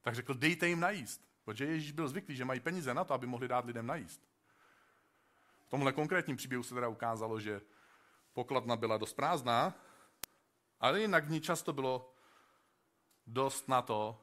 tak 0.00 0.14
řekl, 0.14 0.34
dejte 0.34 0.68
jim 0.68 0.80
najíst. 0.80 1.28
Protože 1.44 1.64
Ježíš 1.64 1.92
byl 1.92 2.08
zvyklý, 2.08 2.36
že 2.36 2.44
mají 2.44 2.60
peníze 2.60 2.94
na 2.94 3.04
to, 3.04 3.14
aby 3.14 3.26
mohli 3.26 3.48
dát 3.48 3.64
lidem 3.64 3.86
najíst. 3.86 4.28
V 5.66 5.68
tomhle 5.68 5.92
konkrétním 5.92 6.36
příběhu 6.36 6.62
se 6.62 6.74
teda 6.74 6.88
ukázalo, 6.88 7.40
že 7.40 7.60
pokladna 8.32 8.76
byla 8.76 8.98
dost 8.98 9.12
prázdná, 9.12 9.74
ale 10.80 11.00
jinak 11.00 11.24
v 11.24 11.30
ní 11.30 11.40
často 11.40 11.72
bylo 11.72 12.14
dost 13.26 13.68
na 13.68 13.82
to, 13.82 14.20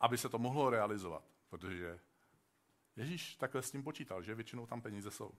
aby 0.00 0.18
se 0.18 0.28
to 0.28 0.38
mohlo 0.38 0.70
realizovat, 0.70 1.24
protože 1.48 2.00
Ježíš 2.96 3.36
takhle 3.36 3.62
s 3.62 3.70
tím 3.70 3.82
počítal, 3.82 4.22
že 4.22 4.34
většinou 4.34 4.66
tam 4.66 4.80
peníze 4.80 5.10
jsou. 5.10 5.34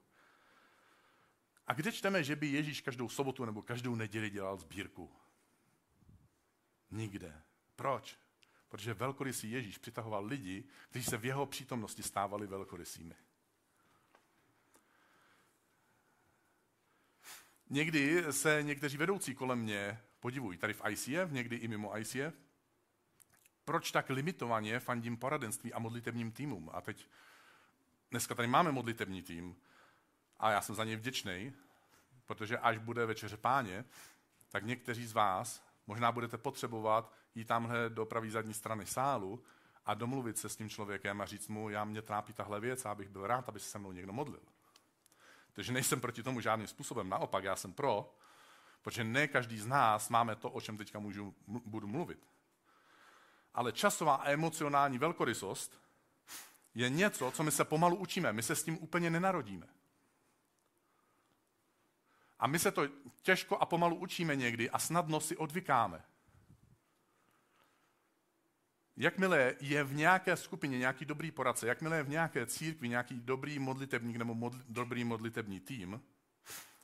A 1.67 1.73
kde 1.73 1.91
čteme, 1.91 2.23
že 2.23 2.35
by 2.35 2.47
Ježíš 2.47 2.81
každou 2.81 3.09
sobotu 3.09 3.45
nebo 3.45 3.61
každou 3.61 3.95
neděli 3.95 4.29
dělal 4.29 4.57
sbírku? 4.57 5.11
Nikde. 6.91 7.41
Proč? 7.75 8.17
Protože 8.69 8.93
velkorysý 8.93 9.51
Ježíš 9.51 9.77
přitahoval 9.77 10.25
lidi, 10.25 10.63
kteří 10.89 11.05
se 11.05 11.17
v 11.17 11.25
jeho 11.25 11.45
přítomnosti 11.45 12.03
stávali 12.03 12.47
velkorysými. 12.47 13.15
Někdy 17.69 18.23
se 18.33 18.63
někteří 18.63 18.97
vedoucí 18.97 19.35
kolem 19.35 19.59
mě 19.59 19.99
podivují, 20.19 20.57
tady 20.57 20.73
v 20.73 20.81
ICF, 20.89 21.31
někdy 21.31 21.55
i 21.55 21.67
mimo 21.67 21.97
ICF, 21.97 22.33
proč 23.65 23.91
tak 23.91 24.09
limitovaně 24.09 24.79
fandím 24.79 25.17
poradenství 25.17 25.73
a 25.73 25.79
modlitebním 25.79 26.31
týmům. 26.31 26.69
A 26.73 26.81
teď, 26.81 27.07
dneska 28.11 28.35
tady 28.35 28.47
máme 28.47 28.71
modlitební 28.71 29.21
tým 29.21 29.55
a 30.39 30.51
já 30.51 30.61
jsem 30.61 30.75
za 30.75 30.83
něj 30.83 30.95
vděčný, 30.95 31.53
protože 32.25 32.57
až 32.57 32.77
bude 32.77 33.05
večeře 33.05 33.37
páně, 33.37 33.85
tak 34.49 34.65
někteří 34.65 35.05
z 35.05 35.13
vás 35.13 35.63
možná 35.87 36.11
budete 36.11 36.37
potřebovat 36.37 37.13
jít 37.35 37.45
tamhle 37.45 37.89
do 37.89 38.05
pravý 38.05 38.29
zadní 38.29 38.53
strany 38.53 38.85
sálu 38.85 39.43
a 39.85 39.93
domluvit 39.93 40.37
se 40.37 40.49
s 40.49 40.55
tím 40.55 40.69
člověkem 40.69 41.21
a 41.21 41.25
říct 41.25 41.47
mu, 41.47 41.69
já 41.69 41.85
mě 41.85 42.01
trápí 42.01 42.33
tahle 42.33 42.59
věc 42.59 42.85
a 42.85 42.91
abych 42.91 43.09
byl 43.09 43.27
rád, 43.27 43.49
aby 43.49 43.59
se 43.59 43.69
se 43.69 43.79
mnou 43.79 43.91
někdo 43.91 44.13
modlil. 44.13 44.41
Takže 45.53 45.73
nejsem 45.73 46.01
proti 46.01 46.23
tomu 46.23 46.41
žádným 46.41 46.67
způsobem, 46.67 47.09
naopak 47.09 47.43
já 47.43 47.55
jsem 47.55 47.73
pro, 47.73 48.15
protože 48.81 49.03
ne 49.03 49.27
každý 49.27 49.59
z 49.59 49.65
nás 49.65 50.09
máme 50.09 50.35
to, 50.35 50.49
o 50.49 50.61
čem 50.61 50.77
teďka 50.77 50.99
můžu, 50.99 51.35
budu 51.47 51.87
mluvit. 51.87 52.27
Ale 53.53 53.71
časová 53.71 54.15
a 54.15 54.29
emocionální 54.29 54.97
velkorysost 54.97 55.81
je 56.75 56.89
něco, 56.89 57.31
co 57.31 57.43
my 57.43 57.51
se 57.51 57.65
pomalu 57.65 57.95
učíme. 57.95 58.33
My 58.33 58.43
se 58.43 58.55
s 58.55 58.63
tím 58.63 58.77
úplně 58.81 59.09
nenarodíme. 59.09 59.67
A 62.39 62.47
my 62.47 62.59
se 62.59 62.71
to 62.71 62.87
těžko 63.21 63.57
a 63.57 63.65
pomalu 63.65 63.95
učíme 63.95 64.35
někdy 64.35 64.69
a 64.69 64.79
snadno 64.79 65.19
si 65.19 65.37
odvykáme. 65.37 66.03
Jakmile 68.97 69.55
je 69.59 69.83
v 69.83 69.93
nějaké 69.93 70.35
skupině 70.35 70.77
nějaký 70.77 71.05
dobrý 71.05 71.31
poradce, 71.31 71.67
jakmile 71.67 71.97
je 71.97 72.03
v 72.03 72.09
nějaké 72.09 72.45
církvi 72.45 72.89
nějaký 72.89 73.19
dobrý 73.19 73.59
modlitebník 73.59 74.15
nebo 74.15 74.35
modl, 74.35 74.57
dobrý 74.69 75.03
modlitební 75.03 75.59
tým, 75.59 76.01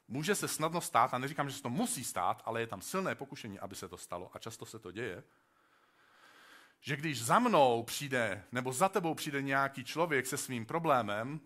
může 0.07 0.35
se 0.35 0.47
snadno 0.47 0.81
stát, 0.81 1.13
a 1.13 1.17
neříkám, 1.17 1.49
že 1.49 1.55
se 1.55 1.61
to 1.61 1.69
musí 1.69 2.03
stát, 2.03 2.41
ale 2.45 2.61
je 2.61 2.67
tam 2.67 2.81
silné 2.81 3.15
pokušení, 3.15 3.59
aby 3.59 3.75
se 3.75 3.87
to 3.87 3.97
stalo, 3.97 4.31
a 4.33 4.39
často 4.39 4.65
se 4.65 4.79
to 4.79 4.91
děje, 4.91 5.23
že 6.81 6.95
když 6.95 7.23
za 7.23 7.39
mnou 7.39 7.83
přijde, 7.83 8.43
nebo 8.51 8.73
za 8.73 8.89
tebou 8.89 9.13
přijde 9.13 9.41
nějaký 9.41 9.83
člověk 9.83 10.27
se 10.27 10.37
svým 10.37 10.65
problémem, 10.65 11.41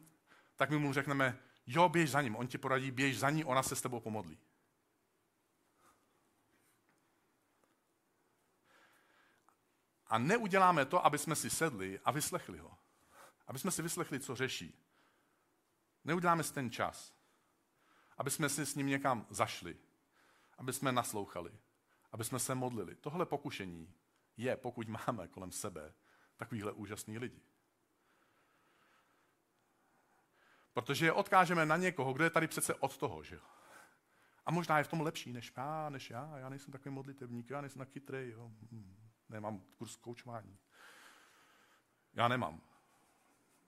tak 0.55 0.69
my 0.69 0.77
mu 0.77 0.93
řekneme, 0.93 1.37
jo, 1.65 1.89
běž 1.89 2.11
za 2.11 2.21
ním, 2.21 2.35
on 2.35 2.47
ti 2.47 2.57
poradí, 2.57 2.91
běž 2.91 3.19
za 3.19 3.29
ní, 3.29 3.45
ona 3.45 3.63
se 3.63 3.75
s 3.75 3.81
tebou 3.81 3.99
pomodlí. 3.99 4.39
A 10.07 10.17
neuděláme 10.17 10.85
to, 10.85 11.05
aby 11.05 11.17
jsme 11.17 11.35
si 11.35 11.49
sedli 11.49 11.99
a 12.05 12.11
vyslechli 12.11 12.57
ho. 12.57 12.77
Aby 13.47 13.59
jsme 13.59 13.71
si 13.71 13.81
vyslechli, 13.81 14.19
co 14.19 14.35
řeší. 14.35 14.85
Neuděláme 16.03 16.43
si 16.43 16.53
ten 16.53 16.71
čas. 16.71 17.15
Aby 18.17 18.31
jsme 18.31 18.49
si 18.49 18.65
s 18.65 18.75
ním 18.75 18.87
někam 18.87 19.25
zašli. 19.29 19.77
Aby 20.57 20.73
jsme 20.73 20.91
naslouchali. 20.91 21.51
Aby 22.11 22.23
jsme 22.23 22.39
se 22.39 22.55
modlili. 22.55 22.95
Tohle 22.95 23.25
pokušení 23.25 23.93
je, 24.37 24.57
pokud 24.57 24.87
máme 24.87 25.27
kolem 25.27 25.51
sebe 25.51 25.93
takovýhle 26.37 26.71
úžasný 26.71 27.17
lidi. 27.17 27.41
Protože 30.73 31.05
je 31.05 31.11
odkážeme 31.11 31.65
na 31.65 31.77
někoho, 31.77 32.13
kdo 32.13 32.23
je 32.23 32.29
tady 32.29 32.47
přece 32.47 32.75
od 32.75 32.97
toho, 32.97 33.23
že 33.23 33.35
jo. 33.35 33.41
A 34.45 34.51
možná 34.51 34.77
je 34.77 34.83
v 34.83 34.87
tom 34.87 35.01
lepší 35.01 35.33
než 35.33 35.53
já, 35.57 35.89
než 35.89 36.09
já. 36.09 36.37
Já 36.37 36.49
nejsem 36.49 36.71
takový 36.71 36.95
modlitevník, 36.95 37.49
já 37.49 37.61
nejsem 37.61 37.79
tak 37.79 37.89
chytrý, 37.89 38.29
jo. 38.29 38.51
Hmm 38.71 39.03
nemám 39.33 39.61
kurz 39.77 39.95
koučování. 39.95 40.57
Já 42.13 42.27
nemám. 42.27 42.61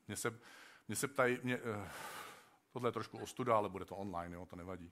Mě 0.08 0.18
se, 0.18 0.40
mě 0.88 0.96
se 0.96 1.08
ptají, 1.08 1.40
mě, 1.44 1.62
uh, 1.62 1.88
tohle 2.72 2.88
je 2.88 2.94
trošku 2.94 3.18
ostuda, 3.18 3.58
ale 3.58 3.70
bude 3.70 3.86
to 3.86 3.96
online, 3.96 4.36
jo, 4.36 4.46
to 4.46 4.56
nevadí. 4.56 4.92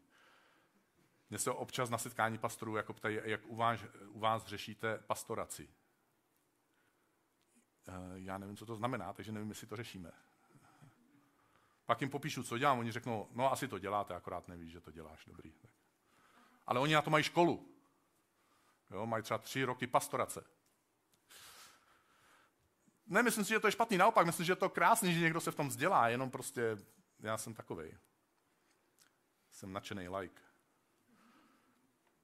Mě 1.29 1.39
se 1.39 1.51
občas 1.51 1.89
na 1.89 1.97
setkání 1.97 2.37
pastorů 2.37 2.75
jako 2.75 2.93
ptají, 2.93 3.19
jak 3.23 3.41
u 3.45 3.55
vás, 3.55 3.79
u 4.07 4.19
vás 4.19 4.45
řešíte 4.45 4.97
pastoraci. 4.97 5.69
Uh, 7.87 7.95
já 8.15 8.37
nevím, 8.37 8.57
co 8.57 8.65
to 8.65 8.75
znamená, 8.75 9.13
takže 9.13 9.31
nevím, 9.31 9.49
jestli 9.49 9.67
to 9.67 9.75
řešíme. 9.75 10.11
Pak 11.85 12.01
jim 12.01 12.09
popíšu, 12.09 12.43
co 12.43 12.57
dělám, 12.57 12.79
oni 12.79 12.91
řeknou, 12.91 13.29
no 13.31 13.51
asi 13.51 13.67
to 13.67 13.79
děláte, 13.79 14.15
akorát 14.15 14.47
nevíš, 14.47 14.71
že 14.71 14.81
to 14.81 14.91
děláš, 14.91 15.25
dobrý. 15.25 15.53
Ale 16.67 16.79
oni 16.79 16.93
na 16.93 17.01
to 17.01 17.09
mají 17.09 17.23
školu. 17.23 17.69
Jo, 18.91 19.05
mají 19.05 19.23
třeba 19.23 19.37
tři 19.37 19.63
roky 19.63 19.87
pastorace. 19.87 20.45
Nemyslím 23.05 23.45
si, 23.45 23.49
že 23.49 23.59
to 23.59 23.67
je 23.67 23.71
špatný, 23.71 23.97
naopak, 23.97 24.25
myslím, 24.25 24.45
že 24.45 24.51
je 24.51 24.55
to 24.55 24.69
krásný, 24.69 25.13
že 25.13 25.19
někdo 25.19 25.39
se 25.39 25.51
v 25.51 25.55
tom 25.55 25.67
vzdělá, 25.67 26.09
jenom 26.09 26.31
prostě 26.31 26.77
já 27.19 27.37
jsem 27.37 27.53
takovej. 27.53 27.97
Jsem 29.51 29.73
nadšený 29.73 30.09
like. 30.09 30.41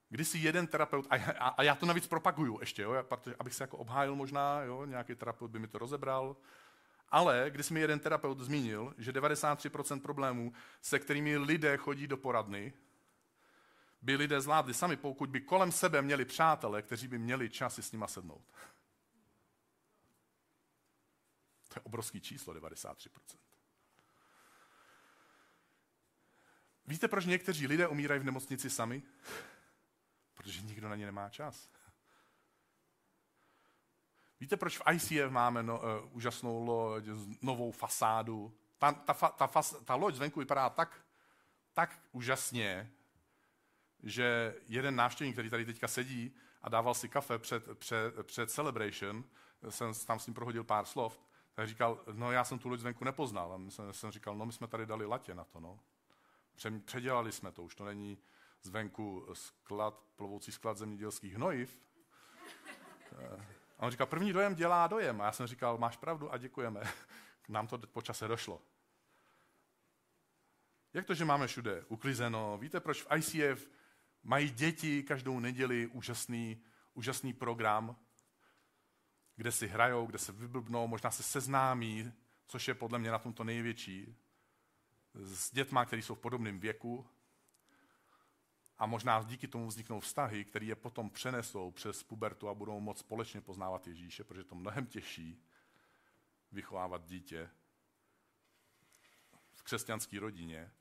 Když 0.10 0.28
si 0.28 0.38
jeden 0.38 0.68
terapeut, 0.68 1.08
a, 1.10 1.16
a, 1.16 1.48
a 1.48 1.64
já 1.64 1.76
to 1.76 1.86
navíc 1.86 2.08
propaguju 2.08 2.60
ještě, 2.60 2.82
jo, 2.82 3.04
protože, 3.04 3.36
abych 3.40 3.54
se 3.54 3.64
jako 3.64 3.78
obhájil 3.78 4.16
možná, 4.16 4.62
jo, 4.62 4.86
nějaký 4.86 5.16
terapeut 5.16 5.52
by 5.52 5.60
mi 5.60 5.68
to 5.68 5.78
rozebral, 5.78 6.36
ale 7.12 7.46
když 7.50 7.70
mi 7.70 7.80
jeden 7.80 8.00
terapeut 8.00 8.40
zmínil, 8.40 8.94
že 8.98 9.12
93% 9.12 10.02
problémů, 10.02 10.54
se 10.82 11.00
kterými 11.00 11.38
lidé 11.38 11.78
chodí 11.78 12.08
do 12.08 12.18
poradny, 12.18 12.74
by 14.02 14.16
lidé 14.16 14.42
zvládli 14.42 14.74
sami, 14.74 14.98
pokud 14.98 15.30
by 15.30 15.42
kolem 15.42 15.72
sebe 15.72 16.02
měli 16.02 16.26
přátele, 16.26 16.82
kteří 16.82 17.08
by 17.08 17.18
měli 17.18 17.50
čas 17.50 17.80
s 17.80 17.92
nima 17.92 18.08
sednout. 18.08 18.54
To 21.68 21.80
je 21.80 21.82
obrovský 21.84 22.22
číslo, 22.22 22.54
93%. 22.54 23.38
Víte, 26.86 27.08
proč 27.08 27.26
někteří 27.26 27.68
lidé 27.68 27.88
umírají 27.88 28.22
v 28.22 28.24
nemocnici 28.24 28.70
sami? 28.70 29.04
Protože 30.34 30.62
nikdo 30.62 30.90
na 30.90 30.96
ně 30.96 31.06
nemá 31.06 31.30
čas. 31.30 31.70
Víte, 34.40 34.58
proč 34.58 34.78
v 34.78 34.82
ICF 34.94 35.30
máme 35.30 35.64
no, 35.64 35.80
uh, 35.80 36.16
úžasnou 36.16 36.66
loď, 36.66 37.04
novou 37.42 37.72
fasádu? 37.72 38.54
Ta, 38.78 38.92
ta, 38.92 39.14
ta, 39.14 39.30
ta, 39.30 39.48
fas, 39.48 39.76
ta 39.86 39.96
loď 39.96 40.16
zvenku 40.16 40.40
vypadá 40.40 40.70
tak, 40.70 41.06
tak 41.74 42.00
úžasně, 42.12 42.92
že 44.04 44.56
jeden 44.68 44.96
návštěvník, 44.96 45.36
který 45.36 45.50
tady 45.50 45.66
teďka 45.66 45.88
sedí 45.88 46.36
a 46.62 46.70
dával 46.70 46.94
si 46.94 47.10
kafe 47.10 47.40
před, 47.40 47.80
před, 47.80 48.14
před 48.24 48.52
Celebration, 48.52 49.24
jsem 49.70 49.94
tam 49.94 50.20
s 50.20 50.28
ním 50.28 50.34
prohodil 50.34 50.64
pár 50.64 50.86
slov, 50.86 51.22
tak 51.54 51.68
říkal, 51.68 52.04
no 52.12 52.32
já 52.32 52.44
jsem 52.44 52.60
tu 52.60 52.70
loď 52.70 52.80
zvenku 52.80 53.06
nepoznal. 53.06 53.54
A 53.54 53.70
jsem, 53.70 53.94
jsem 53.94 54.12
říkal, 54.12 54.36
no 54.36 54.46
my 54.46 54.54
jsme 54.54 54.68
tady 54.68 54.86
dali 54.86 55.06
latě 55.06 55.36
na 55.36 55.44
to, 55.44 55.60
no. 55.60 55.80
Předělali 56.86 57.32
jsme 57.32 57.52
to, 57.52 57.64
už 57.64 57.76
to 57.76 57.86
není 57.86 58.18
zvenku 58.62 59.28
sklad, 59.34 60.04
plovoucí 60.16 60.52
sklad 60.52 60.78
zemědělských 60.78 61.36
hnojiv. 61.36 61.80
A 63.80 63.86
on 63.86 63.92
říkal, 63.92 64.08
první 64.08 64.34
dojem 64.34 64.56
dělá 64.56 64.88
dojem. 64.88 65.22
A 65.22 65.26
já 65.26 65.32
jsem 65.32 65.48
říkal, 65.48 65.78
máš 65.78 65.98
pravdu 65.98 66.34
a 66.34 66.38
děkujeme. 66.38 66.82
Nám 67.50 67.68
to 67.68 67.78
po 67.78 68.02
čase 68.02 68.28
došlo. 68.28 68.62
Jak 70.94 71.06
to, 71.06 71.14
že 71.14 71.26
máme 71.26 71.48
všude 71.48 71.86
uklizeno? 71.88 72.58
Víte, 72.58 72.80
proč 72.80 73.04
v 73.04 73.08
ICF 73.16 73.70
mají 74.24 74.50
děti 74.50 75.04
každou 75.04 75.40
neděli 75.40 75.88
úžasný, 75.88 76.64
úžasný 76.94 77.34
program, 77.34 77.96
kde 79.36 79.52
si 79.52 79.68
hrajou, 79.68 80.06
kde 80.06 80.18
se 80.18 80.32
vyblbnou, 80.32 80.88
možná 80.88 81.12
se 81.12 81.24
seznámí, 81.24 82.12
což 82.48 82.68
je 82.68 82.74
podle 82.74 83.00
mě 83.00 83.12
na 83.12 83.20
tomto 83.20 83.44
největší, 83.44 84.16
s 85.14 85.52
dětma, 85.52 85.86
kteří 85.86 86.02
jsou 86.02 86.16
v 86.16 86.20
podobném 86.20 86.60
věku. 86.60 87.10
A 88.80 88.86
možná 88.86 89.24
díky 89.24 89.48
tomu 89.48 89.68
vzniknou 89.68 90.00
vztahy, 90.00 90.46
které 90.46 90.66
je 90.66 90.76
potom 90.76 91.10
přenesou 91.10 91.72
přes 91.72 92.04
pubertu 92.04 92.50
a 92.50 92.54
budou 92.54 92.80
moct 92.80 93.00
společně 93.00 93.42
poznávat 93.42 93.88
Ježíše, 93.88 94.24
protože 94.24 94.40
je 94.40 94.46
to 94.46 94.56
mnohem 94.56 94.88
těžší 94.88 95.44
vychovávat 96.52 97.06
dítě 97.06 97.50
v 99.52 99.64
křesťanské 99.64 100.20
rodině 100.20 100.72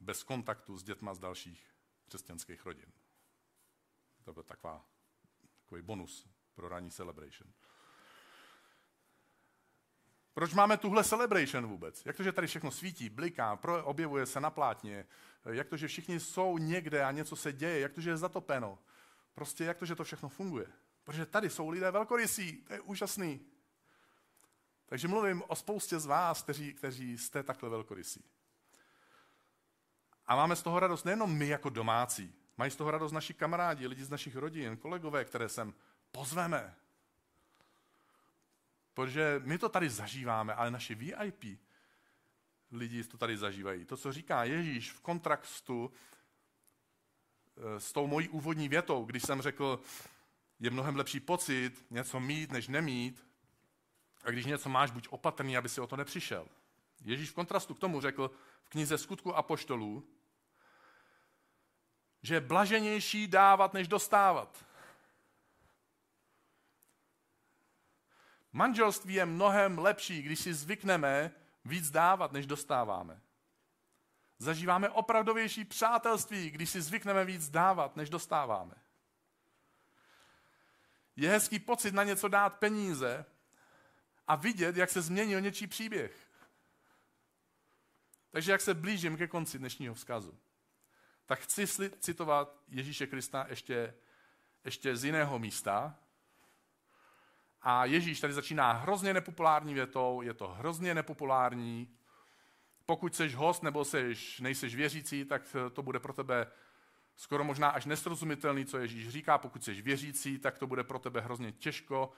bez 0.00 0.22
kontaktu 0.22 0.78
s 0.78 0.82
dětma 0.82 1.14
z 1.14 1.18
dalších 1.18 1.74
křesťanských 2.04 2.66
rodin. 2.66 2.92
To 4.24 4.32
byl 4.32 4.42
taková, 4.42 4.88
takový 5.58 5.82
bonus 5.82 6.28
pro 6.54 6.68
ranní 6.68 6.90
celebration. 6.90 7.52
Proč 10.36 10.54
máme 10.54 10.76
tuhle 10.76 11.04
celebration 11.04 11.66
vůbec? 11.66 12.06
Jak 12.06 12.16
to, 12.16 12.22
že 12.22 12.32
tady 12.32 12.46
všechno 12.46 12.70
svítí, 12.70 13.08
bliká, 13.08 13.56
pro, 13.56 13.84
objevuje 13.84 14.26
se 14.26 14.40
na 14.40 14.50
plátně? 14.50 15.06
Jak 15.44 15.68
to, 15.68 15.76
že 15.76 15.88
všichni 15.88 16.20
jsou 16.20 16.58
někde 16.58 17.04
a 17.04 17.12
něco 17.12 17.36
se 17.36 17.52
děje? 17.52 17.80
Jak 17.80 17.92
to, 17.92 18.00
že 18.00 18.10
je 18.10 18.16
zatopeno? 18.16 18.78
Prostě 19.34 19.64
jak 19.64 19.76
to, 19.76 19.86
že 19.86 19.94
to 19.94 20.04
všechno 20.04 20.28
funguje? 20.28 20.66
Protože 21.04 21.26
tady 21.26 21.50
jsou 21.50 21.68
lidé 21.68 21.90
velkorysí, 21.90 22.56
to 22.56 22.72
je 22.72 22.80
úžasný. 22.80 23.40
Takže 24.86 25.08
mluvím 25.08 25.42
o 25.48 25.56
spoustě 25.56 25.98
z 25.98 26.06
vás, 26.06 26.42
kteří, 26.42 26.74
kteří 26.74 27.18
jste 27.18 27.42
takhle 27.42 27.68
velkorysí. 27.68 28.24
A 30.26 30.36
máme 30.36 30.56
z 30.56 30.62
toho 30.62 30.80
radost 30.80 31.04
nejenom 31.04 31.36
my 31.36 31.48
jako 31.48 31.70
domácí, 31.70 32.34
mají 32.56 32.70
z 32.70 32.76
toho 32.76 32.90
radost 32.90 33.12
naši 33.12 33.34
kamarádi, 33.34 33.86
lidi 33.86 34.04
z 34.04 34.10
našich 34.10 34.36
rodin, 34.36 34.76
kolegové, 34.76 35.24
které 35.24 35.48
sem 35.48 35.74
pozveme. 36.12 36.74
Protože 38.96 39.40
my 39.44 39.58
to 39.58 39.68
tady 39.68 39.90
zažíváme, 39.90 40.54
ale 40.54 40.70
naši 40.70 40.94
VIP 40.94 41.44
lidi 42.72 43.04
to 43.04 43.18
tady 43.18 43.36
zažívají. 43.36 43.84
To, 43.84 43.96
co 43.96 44.12
říká 44.12 44.44
Ježíš 44.44 44.92
v 44.92 45.00
kontraktu 45.00 45.92
eh, 47.56 47.80
s 47.80 47.92
tou 47.92 48.06
mojí 48.06 48.28
úvodní 48.28 48.68
větou, 48.68 49.04
když 49.04 49.22
jsem 49.22 49.42
řekl, 49.42 49.80
je 50.60 50.70
mnohem 50.70 50.96
lepší 50.96 51.20
pocit 51.20 51.84
něco 51.90 52.20
mít, 52.20 52.52
než 52.52 52.68
nemít, 52.68 53.26
a 54.24 54.30
když 54.30 54.46
něco 54.46 54.68
máš, 54.68 54.90
buď 54.90 55.08
opatrný, 55.10 55.56
aby 55.56 55.68
si 55.68 55.80
o 55.80 55.86
to 55.86 55.96
nepřišel. 55.96 56.48
Ježíš 57.04 57.30
v 57.30 57.34
kontrastu 57.34 57.74
k 57.74 57.78
tomu 57.78 58.00
řekl 58.00 58.30
v 58.62 58.68
knize 58.68 58.98
Skutku 58.98 59.34
a 59.34 59.42
poštolů, 59.42 60.08
že 62.22 62.34
je 62.34 62.40
blaženější 62.40 63.26
dávat, 63.26 63.74
než 63.74 63.88
dostávat. 63.88 64.64
Manželství 68.56 69.14
je 69.14 69.26
mnohem 69.26 69.78
lepší, 69.78 70.22
když 70.22 70.40
si 70.40 70.54
zvykneme 70.54 71.32
víc 71.64 71.90
dávat, 71.90 72.32
než 72.32 72.46
dostáváme. 72.46 73.20
Zažíváme 74.38 74.88
opravdovější 74.88 75.64
přátelství, 75.64 76.50
když 76.50 76.70
si 76.70 76.82
zvykneme 76.82 77.24
víc 77.24 77.48
dávat, 77.48 77.96
než 77.96 78.10
dostáváme. 78.10 78.74
Je 81.16 81.30
hezký 81.30 81.58
pocit 81.58 81.94
na 81.94 82.04
něco 82.04 82.28
dát 82.28 82.58
peníze 82.58 83.24
a 84.26 84.36
vidět, 84.36 84.76
jak 84.76 84.90
se 84.90 85.02
změnil 85.02 85.40
něčí 85.40 85.66
příběh. 85.66 86.28
Takže 88.30 88.52
jak 88.52 88.60
se 88.60 88.74
blížím 88.74 89.16
ke 89.16 89.28
konci 89.28 89.58
dnešního 89.58 89.94
vzkazu, 89.94 90.38
tak 91.26 91.38
chci 91.38 91.66
citovat 92.00 92.62
Ježíše 92.68 93.06
Krista 93.06 93.46
ještě, 93.48 93.94
ještě 94.64 94.96
z 94.96 95.04
jiného 95.04 95.38
místa, 95.38 95.98
a 97.68 97.84
Ježíš 97.84 98.20
tady 98.20 98.32
začíná 98.32 98.72
hrozně 98.72 99.14
nepopulární 99.14 99.74
větou, 99.74 100.22
je 100.22 100.34
to 100.34 100.48
hrozně 100.48 100.94
nepopulární. 100.94 101.96
Pokud 102.86 103.14
jsi 103.14 103.28
host 103.28 103.62
nebo 103.62 103.84
seš, 103.84 104.40
nejseš 104.40 104.74
věřící, 104.74 105.24
tak 105.24 105.56
to 105.72 105.82
bude 105.82 106.00
pro 106.00 106.12
tebe 106.12 106.46
skoro 107.16 107.44
možná 107.44 107.68
až 107.68 107.84
nesrozumitelný, 107.84 108.64
co 108.64 108.78
Ježíš 108.78 109.08
říká. 109.08 109.38
Pokud 109.38 109.64
jsi 109.64 109.82
věřící, 109.82 110.38
tak 110.38 110.58
to 110.58 110.66
bude 110.66 110.84
pro 110.84 110.98
tebe 110.98 111.20
hrozně 111.20 111.52
těžko. 111.52 112.12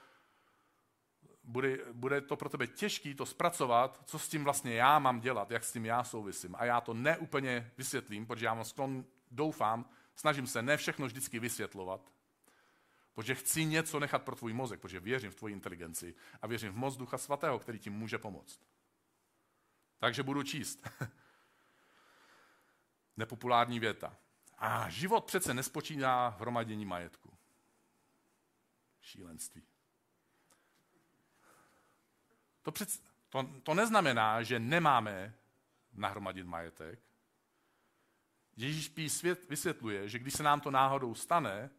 Bude, 1.43 1.77
bude 1.93 2.21
to 2.21 2.35
pro 2.35 2.49
tebe 2.49 2.67
těžký 2.67 3.15
to 3.15 3.25
zpracovat, 3.25 4.01
co 4.05 4.19
s 4.19 4.29
tím 4.29 4.43
vlastně 4.43 4.73
já 4.73 4.99
mám 4.99 5.19
dělat, 5.19 5.51
jak 5.51 5.63
s 5.63 5.71
tím 5.71 5.85
já 5.85 6.03
souvisím. 6.03 6.55
A 6.57 6.65
já 6.65 6.81
to 6.81 6.93
neúplně 6.93 7.71
vysvětlím, 7.77 8.25
protože 8.25 8.45
já 8.45 8.53
mám 8.53 8.65
sklon, 8.65 9.05
doufám, 9.31 9.89
snažím 10.15 10.47
se 10.47 10.61
ne 10.61 10.77
všechno 10.77 11.05
vždycky 11.05 11.39
vysvětlovat, 11.39 12.01
Protože 13.19 13.35
chci 13.35 13.65
něco 13.65 13.99
nechat 13.99 14.23
pro 14.23 14.35
tvůj 14.35 14.53
mozek, 14.53 14.79
protože 14.79 14.99
věřím 14.99 15.31
v 15.31 15.35
tvoji 15.35 15.53
inteligenci 15.53 16.15
a 16.41 16.47
věřím 16.47 16.71
v 16.71 16.75
moc 16.75 16.97
Ducha 16.97 17.17
Svatého, 17.17 17.59
který 17.59 17.79
ti 17.79 17.89
může 17.89 18.17
pomoct. 18.17 18.61
Takže 19.97 20.23
budu 20.23 20.43
číst. 20.43 20.89
Nepopulární 23.17 23.79
věta. 23.79 24.17
A 24.57 24.89
život 24.89 25.25
přece 25.25 25.53
nespočíná 25.53 26.29
v 26.29 26.41
hromadění 26.41 26.85
majetku. 26.85 27.37
Šílenství. 29.01 29.63
To, 32.61 32.71
před, 32.71 32.89
to, 33.29 33.49
to 33.63 33.73
neznamená, 33.73 34.43
že 34.43 34.59
nemáme 34.59 35.35
nahromadit 35.93 36.45
majetek. 36.45 36.99
Ježíš 38.57 38.89
Pí 38.89 39.09
svět, 39.09 39.49
vysvětluje, 39.49 40.09
že 40.09 40.19
když 40.19 40.33
se 40.33 40.43
nám 40.43 40.61
to 40.61 40.71
náhodou 40.71 41.15
stane, 41.15 41.69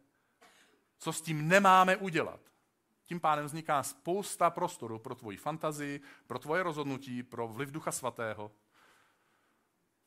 co 1.01 1.13
s 1.13 1.21
tím 1.21 1.47
nemáme 1.47 1.97
udělat. 1.97 2.39
Tím 3.05 3.19
pádem 3.19 3.45
vzniká 3.45 3.83
spousta 3.83 4.49
prostoru 4.49 4.99
pro 4.99 5.15
tvoji 5.15 5.37
fantazii, 5.37 6.01
pro 6.27 6.39
tvoje 6.39 6.63
rozhodnutí, 6.63 7.23
pro 7.23 7.47
vliv 7.47 7.71
Ducha 7.71 7.91
Svatého, 7.91 8.51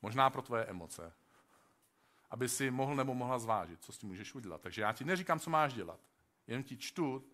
možná 0.03 0.31
pro 0.31 0.43
tvoje 0.43 0.65
emoce, 0.65 1.13
aby 2.31 2.49
si 2.49 2.71
mohl 2.71 2.95
nebo 2.95 3.15
mohla 3.15 3.39
zvážit, 3.39 3.85
co 3.85 3.93
s 3.93 3.99
tím 3.99 4.09
můžeš 4.09 4.35
udělat. 4.35 4.61
Takže 4.61 4.83
já 4.83 4.93
ti 4.93 5.05
neříkám, 5.05 5.41
co 5.41 5.51
máš 5.51 5.75
dělat, 5.75 6.01
jen 6.47 6.63
ti 6.63 6.77
čtu, 6.77 7.29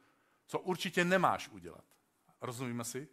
co 0.46 0.58
určitě 0.58 1.04
nemáš 1.04 1.48
udělat. 1.48 1.84
Rozumíme 2.40 2.84
si? 2.84 3.08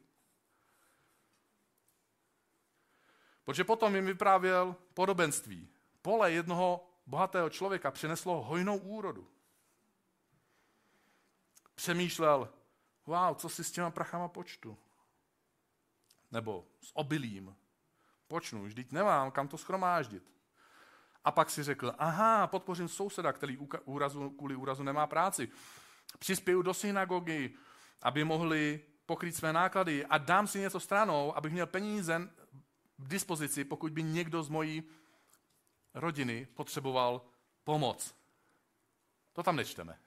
Protože 3.43 3.63
potom 3.63 3.95
jim 3.95 4.05
vyprávěl 4.05 4.75
podobenství. 4.93 5.69
Pole 6.01 6.31
jednoho 6.31 6.89
bohatého 7.05 7.49
člověka 7.49 7.91
přineslo 7.91 8.43
hojnou 8.43 8.77
úrodu 8.77 9.36
přemýšlel, 11.77 12.49
wow, 13.05 13.35
co 13.35 13.49
si 13.49 13.63
s 13.63 13.71
těma 13.71 13.91
prachama 13.91 14.27
počtu. 14.27 14.77
Nebo 16.31 16.67
s 16.81 16.91
obilím. 16.93 17.55
Počnu, 18.27 18.63
vždyť 18.63 18.91
nemám 18.91 19.31
kam 19.31 19.47
to 19.47 19.57
schromáždit. 19.57 20.33
A 21.23 21.31
pak 21.31 21.49
si 21.49 21.63
řekl, 21.63 21.93
aha, 21.97 22.47
podpořím 22.47 22.87
souseda, 22.87 23.33
který 23.33 23.57
úrazu, 23.85 24.29
kvůli 24.29 24.55
úrazu 24.55 24.83
nemá 24.83 25.07
práci. 25.07 25.49
Přispěju 26.19 26.61
do 26.61 26.73
synagogy, 26.73 27.53
aby 28.01 28.23
mohli 28.23 28.85
pokrýt 29.05 29.35
své 29.35 29.53
náklady 29.53 30.05
a 30.05 30.17
dám 30.17 30.47
si 30.47 30.59
něco 30.59 30.79
stranou, 30.79 31.37
abych 31.37 31.53
měl 31.53 31.67
peníze 31.67 32.29
v 32.97 33.07
dispozici, 33.07 33.63
pokud 33.63 33.91
by 33.91 34.03
někdo 34.03 34.43
z 34.43 34.49
mojí 34.49 34.83
rodiny 35.93 36.47
potřeboval 36.53 37.21
pomoc. 37.63 38.15
To 39.33 39.43
tam 39.43 39.55
nečteme. 39.55 39.99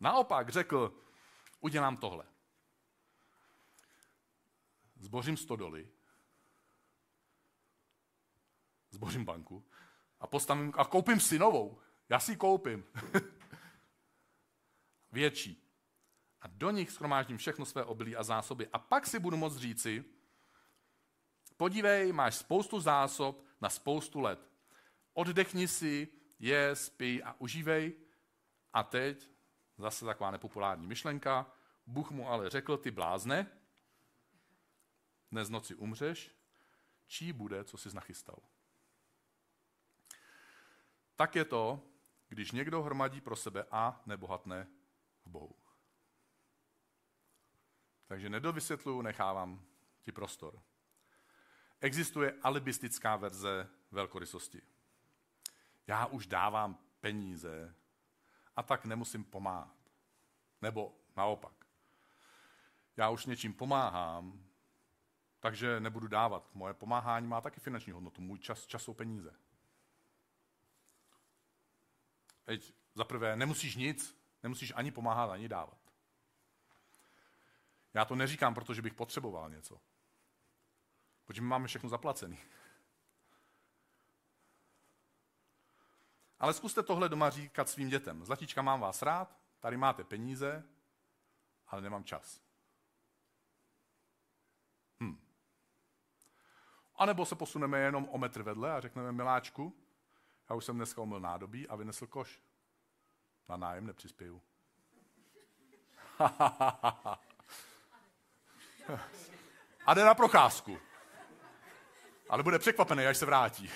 Naopak 0.00 0.48
řekl, 0.48 1.02
udělám 1.60 1.96
tohle. 1.96 2.24
Zbořím 4.96 5.36
stodoly, 5.36 5.88
zbořím 8.90 9.24
banku 9.24 9.66
a 10.20 10.26
postavím 10.26 10.72
a 10.76 10.84
koupím 10.84 11.20
si 11.20 11.38
novou. 11.38 11.80
Já 12.08 12.20
si 12.20 12.32
ji 12.32 12.36
koupím. 12.36 12.84
Větší. 15.12 15.62
A 16.40 16.48
do 16.48 16.70
nich 16.70 16.90
schromáždím 16.90 17.38
všechno 17.38 17.64
své 17.64 17.84
obilí 17.84 18.16
a 18.16 18.22
zásoby. 18.22 18.68
A 18.72 18.78
pak 18.78 19.06
si 19.06 19.18
budu 19.18 19.36
moct 19.36 19.56
říci, 19.56 20.04
podívej, 21.56 22.12
máš 22.12 22.34
spoustu 22.34 22.80
zásob 22.80 23.44
na 23.60 23.70
spoustu 23.70 24.20
let. 24.20 24.50
Oddechni 25.12 25.68
si, 25.68 26.08
je, 26.38 26.76
spí 26.76 27.22
a 27.22 27.34
užívej. 27.38 27.92
A 28.72 28.82
teď, 28.82 29.30
zase 29.78 30.04
taková 30.04 30.30
nepopulární 30.30 30.86
myšlenka, 30.86 31.52
Bůh 31.86 32.10
mu 32.10 32.28
ale 32.28 32.50
řekl, 32.50 32.76
ty 32.76 32.90
blázne, 32.90 33.46
dnes 35.30 35.48
noci 35.48 35.74
umřeš, 35.74 36.34
čí 37.06 37.32
bude, 37.32 37.64
co 37.64 37.78
jsi 37.78 37.94
nachystal. 37.94 38.38
Tak 41.16 41.34
je 41.34 41.44
to, 41.44 41.82
když 42.28 42.50
někdo 42.52 42.82
hromadí 42.82 43.20
pro 43.20 43.36
sebe 43.36 43.64
a 43.70 44.02
nebohatne 44.06 44.68
v 45.24 45.28
Bohu. 45.28 45.56
Takže 48.06 48.28
nedovysvětluju, 48.28 49.02
nechávám 49.02 49.66
ti 50.02 50.12
prostor. 50.12 50.62
Existuje 51.80 52.34
alibistická 52.42 53.16
verze 53.16 53.68
velkorysosti. 53.90 54.62
Já 55.86 56.06
už 56.06 56.26
dávám 56.26 56.78
peníze 57.00 57.74
a 58.56 58.62
tak 58.62 58.84
nemusím 58.84 59.24
pomáhat. 59.24 59.76
Nebo 60.62 60.94
naopak. 61.16 61.66
Já 62.96 63.10
už 63.10 63.26
něčím 63.26 63.54
pomáhám, 63.54 64.44
takže 65.40 65.80
nebudu 65.80 66.08
dávat. 66.08 66.50
Moje 66.54 66.74
pomáhání 66.74 67.26
má 67.26 67.40
taky 67.40 67.60
finanční 67.60 67.92
hodnotu. 67.92 68.20
Můj 68.20 68.38
čas, 68.38 68.66
čas 68.66 68.82
jsou 68.82 68.94
peníze. 68.94 69.34
Teď 72.44 72.74
za 72.94 73.04
prvé, 73.04 73.36
nemusíš 73.36 73.76
nic, 73.76 74.18
nemusíš 74.42 74.72
ani 74.76 74.90
pomáhat, 74.90 75.30
ani 75.30 75.48
dávat. 75.48 75.78
Já 77.94 78.04
to 78.04 78.14
neříkám, 78.14 78.54
protože 78.54 78.82
bych 78.82 78.94
potřeboval 78.94 79.50
něco. 79.50 79.80
Protože 81.24 81.40
my 81.40 81.48
máme 81.48 81.66
všechno 81.66 81.88
zaplacený. 81.88 82.38
Ale 86.40 86.54
zkuste 86.54 86.82
tohle 86.82 87.08
doma 87.08 87.30
říkat 87.30 87.68
svým 87.68 87.88
dětem. 87.88 88.24
Zlatička, 88.24 88.62
mám 88.62 88.80
vás 88.80 89.02
rád, 89.02 89.38
tady 89.60 89.76
máte 89.76 90.04
peníze, 90.04 90.64
ale 91.68 91.82
nemám 91.82 92.04
čas. 92.04 92.40
Hm. 95.02 95.18
A 96.96 97.06
nebo 97.06 97.26
se 97.26 97.34
posuneme 97.34 97.80
jenom 97.80 98.08
o 98.10 98.18
metr 98.18 98.42
vedle 98.42 98.72
a 98.72 98.80
řekneme, 98.80 99.12
miláčku, 99.12 99.76
já 100.50 100.56
už 100.56 100.64
jsem 100.64 100.76
dneska 100.76 101.02
umyl 101.02 101.20
nádobí 101.20 101.68
a 101.68 101.76
vynesl 101.76 102.06
koš. 102.06 102.40
Na 103.48 103.56
nájem 103.56 103.86
nepřispěju. 103.86 104.42
a 109.86 109.94
jde 109.94 110.04
na 110.04 110.14
procházku. 110.14 110.78
Ale 112.28 112.42
bude 112.42 112.58
překvapený, 112.58 113.06
až 113.06 113.16
se 113.16 113.26
vrátí. 113.26 113.70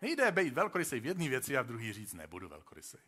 Nejde 0.00 0.32
být 0.32 0.54
velkorysej 0.54 1.00
v 1.00 1.06
jedné 1.06 1.28
věci 1.28 1.56
a 1.56 1.62
v 1.62 1.66
druhý 1.66 1.92
říct, 1.92 2.12
nebudu 2.12 2.48
velkorysej. 2.48 3.00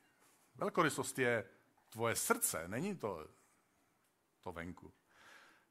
Velkorysost 0.55 1.19
je 1.19 1.49
tvoje 1.89 2.17
srdce, 2.17 2.69
není 2.69 2.97
to 2.97 3.29
to 4.41 4.53
venku. 4.53 4.93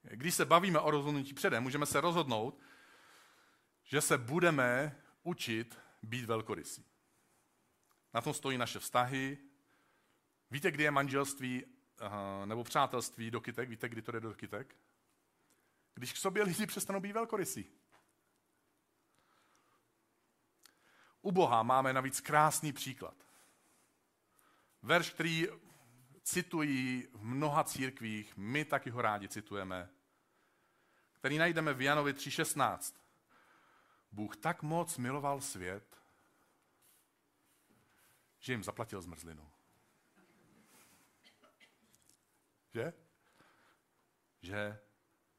Když 0.02 0.36
se 0.36 0.46
bavíme 0.46 0.80
o 0.80 0.92
rozhodnutí 0.92 1.34
předem, 1.34 1.64
můžeme 1.64 1.86
se 1.86 2.02
rozhodnout, 2.02 2.60
že 3.84 4.02
se 4.02 4.18
budeme 4.18 5.02
učit 5.24 5.78
být 6.02 6.26
velkorysí. 6.26 6.86
Na 8.14 8.22
tom 8.22 8.34
stojí 8.34 8.58
naše 8.58 8.80
vztahy. 8.80 9.38
Víte, 10.52 10.72
kdy 10.72 10.84
je 10.84 10.92
manželství 10.92 11.66
nebo 12.46 12.64
přátelství 12.64 13.32
do 13.32 13.42
kytek? 13.42 13.70
Víte, 13.70 13.90
kdy 13.90 14.02
to 14.02 14.12
jde 14.12 14.20
do 14.20 14.34
kytek? 14.34 14.76
Když 15.94 16.14
k 16.14 16.18
sobě 16.18 16.44
lidi 16.44 16.66
přestanou 16.66 17.00
být 17.00 17.12
velkorysí. 17.12 17.81
U 21.22 21.32
Boha 21.32 21.64
máme 21.64 21.94
navíc 21.94 22.22
krásný 22.22 22.74
příklad. 22.74 23.16
Verš, 24.82 25.10
který 25.10 25.48
citují 26.24 27.08
v 27.14 27.24
mnoha 27.24 27.64
církvích, 27.64 28.38
my 28.38 28.66
taky 28.66 28.90
ho 28.90 29.02
rádi 29.02 29.28
citujeme, 29.28 29.90
který 31.14 31.38
najdeme 31.38 31.74
v 31.74 31.82
Janovi 31.82 32.14
3.16. 32.14 32.96
Bůh 34.12 34.38
tak 34.38 34.64
moc 34.64 34.98
miloval 34.98 35.42
svět, 35.42 35.98
že 38.40 38.54
jim 38.54 38.64
zaplatil 38.64 39.02
zmrzlinu. 39.02 39.52
Že? 42.74 42.94
Že 44.42 44.80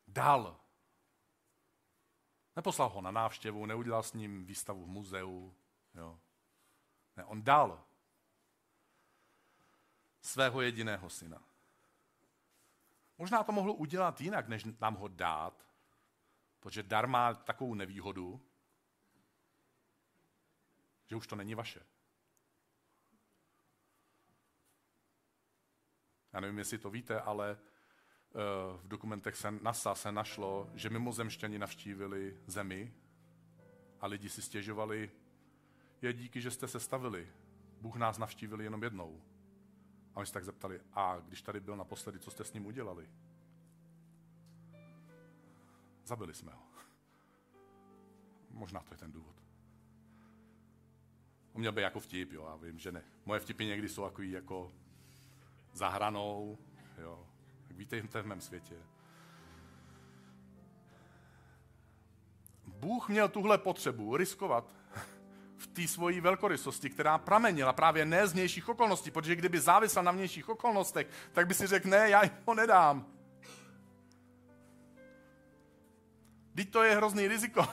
dal. 0.08 0.60
Neposlal 2.56 2.88
ho 2.88 3.00
na 3.00 3.10
návštěvu, 3.10 3.66
neudělal 3.66 4.02
s 4.02 4.12
ním 4.12 4.44
výstavu 4.44 4.84
v 4.84 4.88
muzeu. 4.88 5.54
Jo. 5.94 6.20
Ne, 7.16 7.24
on 7.24 7.42
dal 7.42 7.84
svého 10.20 10.60
jediného 10.60 11.10
syna. 11.10 11.42
Možná 13.18 13.44
to 13.44 13.52
mohl 13.52 13.70
udělat 13.70 14.20
jinak, 14.20 14.48
než 14.48 14.64
nám 14.80 14.94
ho 14.94 15.08
dát, 15.08 15.66
protože 16.60 16.82
dar 16.82 17.06
má 17.06 17.34
takovou 17.34 17.74
nevýhodu, 17.74 18.40
že 21.06 21.16
už 21.16 21.26
to 21.26 21.36
není 21.36 21.54
vaše. 21.54 21.80
Já 26.32 26.40
nevím, 26.40 26.58
jestli 26.58 26.78
to 26.78 26.90
víte, 26.90 27.20
ale 27.20 27.58
eh, 27.58 28.38
v 28.76 28.88
dokumentech 28.88 29.36
se, 29.36 29.50
NASA 29.50 29.94
se 29.94 30.12
našlo, 30.12 30.70
že 30.74 30.90
mimozemšťani 30.90 31.58
navštívili 31.58 32.40
zemi 32.46 32.94
a 34.00 34.06
lidi 34.06 34.28
si 34.28 34.42
stěžovali, 34.42 35.10
je 36.02 36.12
díky, 36.12 36.40
že 36.40 36.50
jste 36.50 36.68
se 36.68 36.80
stavili. 36.80 37.28
Bůh 37.80 37.96
nás 37.96 38.18
navštívil 38.18 38.60
jenom 38.60 38.82
jednou. 38.82 39.22
A 40.14 40.16
oni 40.16 40.26
se 40.26 40.32
tak 40.32 40.44
zeptali, 40.44 40.80
a 40.92 41.18
když 41.18 41.42
tady 41.42 41.60
byl 41.60 41.76
naposledy, 41.76 42.18
co 42.18 42.30
jste 42.30 42.44
s 42.44 42.52
ním 42.52 42.66
udělali? 42.66 43.10
Zabili 46.04 46.34
jsme 46.34 46.52
ho. 46.52 46.62
Možná 48.50 48.80
to 48.80 48.94
je 48.94 48.98
ten 48.98 49.12
důvod. 49.12 49.36
On 51.52 51.60
měl 51.60 51.72
být 51.72 51.82
jako 51.82 52.00
vtip, 52.00 52.32
jo, 52.32 52.46
já 52.46 52.56
vím, 52.56 52.78
že 52.78 52.92
ne. 52.92 53.04
Moje 53.24 53.40
vtipy 53.40 53.64
někdy 53.64 53.88
jsou 53.88 54.04
jako, 54.04 54.22
jako 54.22 54.72
zahranou, 55.72 56.58
jo. 56.98 57.26
Jak 57.68 57.76
víte, 57.76 58.02
to 58.02 58.18
je 58.18 58.22
v 58.22 58.26
mém 58.26 58.40
světě. 58.40 58.76
Bůh 62.66 63.08
měl 63.08 63.28
tuhle 63.28 63.58
potřebu 63.58 64.16
riskovat 64.16 64.81
v 65.62 65.66
té 65.66 65.88
svojí 65.88 66.20
velkorysosti, 66.20 66.90
která 66.90 67.18
pramenila 67.18 67.72
právě 67.72 68.04
ne 68.04 68.26
z 68.26 68.32
vnějších 68.32 68.68
okolností, 68.68 69.10
protože 69.10 69.36
kdyby 69.36 69.60
závisel 69.60 70.02
na 70.02 70.12
vnějších 70.12 70.48
okolnostech, 70.48 71.06
tak 71.32 71.46
by 71.46 71.54
si 71.54 71.66
řekl, 71.66 71.88
ne, 71.88 72.10
já 72.10 72.22
jim 72.22 72.32
ho 72.46 72.54
nedám. 72.54 73.06
Teď 76.54 76.70
to 76.70 76.82
je 76.82 76.96
hrozný 76.96 77.28
riziko. 77.28 77.66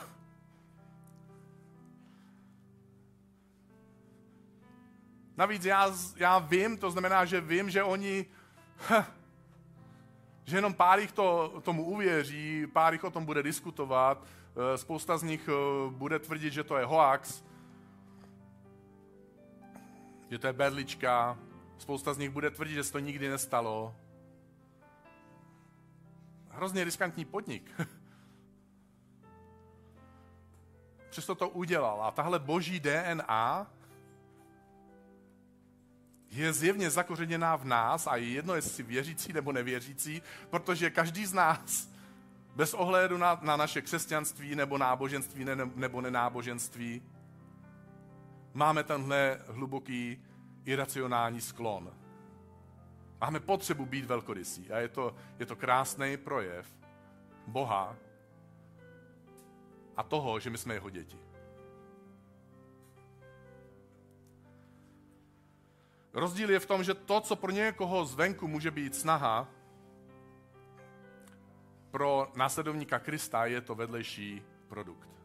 Navíc 5.36 5.64
já, 5.64 5.92
já 6.16 6.38
vím, 6.38 6.76
to 6.76 6.90
znamená, 6.90 7.24
že 7.24 7.40
vím, 7.40 7.70
že 7.70 7.82
oni, 7.82 8.26
že 10.44 10.56
jenom 10.56 10.74
pár 10.74 10.98
jich 10.98 11.12
to, 11.12 11.60
tomu 11.64 11.84
uvěří, 11.84 12.66
pár 12.72 12.92
jich 12.92 13.04
o 13.04 13.10
tom 13.10 13.24
bude 13.24 13.42
diskutovat, 13.42 14.24
eh, 14.24 14.78
spousta 14.78 15.18
z 15.18 15.22
nich 15.22 15.48
eh, 15.48 15.90
bude 15.90 16.18
tvrdit, 16.18 16.52
že 16.52 16.64
to 16.64 16.76
je 16.76 16.84
hoax, 16.84 17.42
že 20.30 20.38
to 20.38 20.46
je 20.46 20.52
berlička, 20.52 21.38
spousta 21.78 22.14
z 22.14 22.18
nich 22.18 22.30
bude 22.30 22.50
tvrdit, 22.50 22.74
že 22.74 22.84
se 22.84 22.92
to 22.92 22.98
nikdy 22.98 23.28
nestalo. 23.28 23.96
Hrozně 26.48 26.84
riskantní 26.84 27.24
podnik. 27.24 27.80
Přesto 31.10 31.34
to 31.34 31.48
udělal. 31.48 32.02
A 32.02 32.10
tahle 32.10 32.38
boží 32.38 32.80
DNA 32.80 33.72
je 36.30 36.52
zjevně 36.52 36.90
zakořeněná 36.90 37.56
v 37.56 37.64
nás 37.64 38.06
a 38.06 38.16
je 38.16 38.28
jedno, 38.28 38.54
jestli 38.54 38.82
věřící 38.82 39.32
nebo 39.32 39.52
nevěřící, 39.52 40.22
protože 40.50 40.90
každý 40.90 41.26
z 41.26 41.32
nás, 41.32 41.88
bez 42.56 42.74
ohledu 42.74 43.18
na, 43.18 43.40
na 43.42 43.56
naše 43.56 43.82
křesťanství 43.82 44.54
nebo 44.54 44.78
náboženství 44.78 45.44
ne, 45.44 45.56
nebo 45.74 46.00
nenáboženství, 46.00 47.02
máme 48.54 48.84
tenhle 48.84 49.40
hluboký 49.48 50.24
iracionální 50.64 51.40
sklon. 51.40 51.92
Máme 53.20 53.40
potřebu 53.40 53.86
být 53.86 54.04
velkorysí 54.04 54.72
a 54.72 54.78
je 54.78 54.88
to, 54.88 55.14
je 55.38 55.46
to 55.46 55.56
krásný 55.56 56.16
projev 56.16 56.66
Boha, 57.46 57.96
a 60.00 60.02
toho, 60.02 60.40
že 60.40 60.50
my 60.50 60.58
jsme 60.58 60.74
jeho 60.74 60.90
děti. 60.90 61.18
Rozdíl 66.12 66.50
je 66.50 66.60
v 66.60 66.66
tom, 66.66 66.84
že 66.84 66.94
to, 66.94 67.20
co 67.20 67.36
pro 67.36 67.50
někoho 67.50 68.04
zvenku 68.04 68.48
může 68.48 68.70
být 68.70 68.94
snaha, 68.94 69.48
pro 71.90 72.32
následovníka 72.34 72.98
Krista 72.98 73.46
je 73.46 73.60
to 73.60 73.74
vedlejší 73.74 74.42
produkt. 74.68 75.19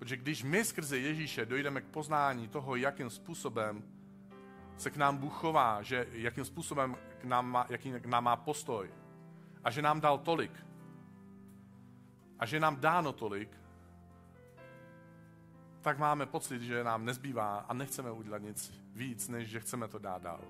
Protože 0.00 0.16
když 0.16 0.42
my 0.42 0.64
skrze 0.64 0.98
Ježíše 0.98 1.46
dojdeme 1.46 1.80
k 1.80 1.84
poznání 1.84 2.48
toho, 2.48 2.76
jakým 2.76 3.10
způsobem 3.10 3.82
se 4.76 4.90
k 4.90 4.96
nám 4.96 5.16
Bůh 5.16 5.34
chová, 5.34 5.82
že 5.82 6.06
jakým 6.12 6.44
způsobem 6.44 6.96
k 7.20 7.24
nám 7.24 7.50
má, 7.50 7.66
jaký 7.68 7.92
k 7.92 8.06
nám 8.06 8.24
má 8.24 8.36
postoj 8.36 8.90
a 9.64 9.70
že 9.70 9.82
nám 9.82 10.00
dal 10.00 10.18
tolik 10.18 10.52
a 12.38 12.46
že 12.46 12.60
nám 12.60 12.80
dáno 12.80 13.12
tolik, 13.12 13.60
tak 15.80 15.98
máme 15.98 16.26
pocit, 16.26 16.62
že 16.62 16.84
nám 16.84 17.04
nezbývá 17.04 17.58
a 17.58 17.74
nechceme 17.74 18.10
udělat 18.10 18.42
nic 18.42 18.72
víc, 18.92 19.28
než 19.28 19.48
že 19.48 19.60
chceme 19.60 19.88
to 19.88 19.98
dát 19.98 20.22
dál. 20.22 20.44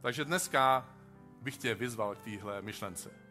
Takže 0.00 0.24
dneska 0.24 0.88
bych 1.42 1.56
tě 1.56 1.74
vyzval 1.74 2.14
k 2.14 2.20
téhle 2.20 2.62
myšlence, 2.62 3.21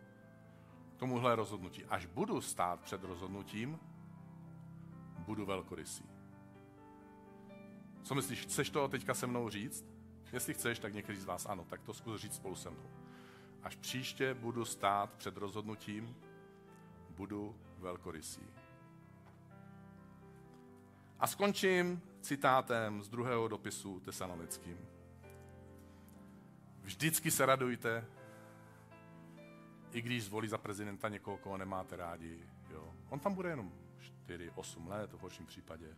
tomuhle 1.01 1.35
rozhodnutí. 1.35 1.85
Až 1.85 2.05
budu 2.05 2.41
stát 2.41 2.79
před 2.79 3.03
rozhodnutím, 3.03 3.79
budu 5.17 5.45
velkorysý. 5.45 6.03
Co 8.03 8.15
myslíš, 8.15 8.41
chceš 8.41 8.69
to 8.69 8.87
teďka 8.87 9.13
se 9.13 9.27
mnou 9.27 9.49
říct? 9.49 9.85
Jestli 10.33 10.53
chceš, 10.53 10.79
tak 10.79 10.93
někteří 10.93 11.19
z 11.19 11.25
vás 11.25 11.45
ano, 11.45 11.65
tak 11.69 11.81
to 11.81 11.93
zkus 11.93 12.21
říct 12.21 12.35
spolu 12.35 12.55
se 12.55 12.69
mnou. 12.69 12.89
Až 13.63 13.75
příště 13.75 14.33
budu 14.33 14.65
stát 14.65 15.13
před 15.13 15.37
rozhodnutím, 15.37 16.15
budu 17.09 17.55
velkorysý. 17.77 18.43
A 21.19 21.27
skončím 21.27 22.01
citátem 22.21 23.03
z 23.03 23.09
druhého 23.09 23.47
dopisu 23.47 23.99
tesalonickým. 23.99 24.77
Vždycky 26.81 27.31
se 27.31 27.45
radujte, 27.45 28.05
i 29.93 30.01
když 30.01 30.23
zvolí 30.23 30.47
za 30.47 30.57
prezidenta 30.57 31.09
někoho, 31.09 31.37
koho 31.37 31.57
nemáte 31.57 31.95
rádi. 31.95 32.39
Jo. 32.69 32.93
On 33.09 33.19
tam 33.19 33.33
bude 33.33 33.49
jenom 33.49 33.71
4-8 34.27 34.87
let, 34.87 35.13
v 35.13 35.19
horším 35.19 35.45
případě. 35.45 35.95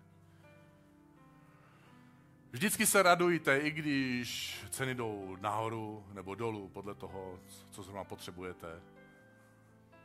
Vždycky 2.52 2.86
se 2.86 3.04
radujte, 3.04 3.58
i 3.58 3.72
když 3.72 4.58
ceny 4.70 4.96
jdou 4.96 5.38
nahoru 5.42 6.06
nebo 6.14 6.36
dolů, 6.36 6.70
podle 6.70 6.96
toho, 6.96 7.40
co 7.72 7.84
zrovna 7.84 8.04
potřebujete. 8.04 8.82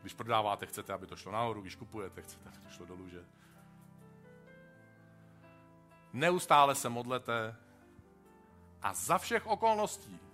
Když 0.00 0.14
prodáváte, 0.14 0.66
chcete, 0.66 0.92
aby 0.92 1.06
to 1.06 1.16
šlo 1.16 1.32
nahoru, 1.32 1.60
když 1.60 1.76
kupujete, 1.76 2.22
chcete, 2.22 2.48
aby 2.48 2.58
to 2.58 2.70
šlo 2.70 2.86
dolů, 2.86 3.08
že? 3.08 3.24
Neustále 6.12 6.74
se 6.74 6.88
modlete 6.88 7.56
a 8.82 8.94
za 8.94 9.18
všech 9.18 9.46
okolností. 9.46 10.27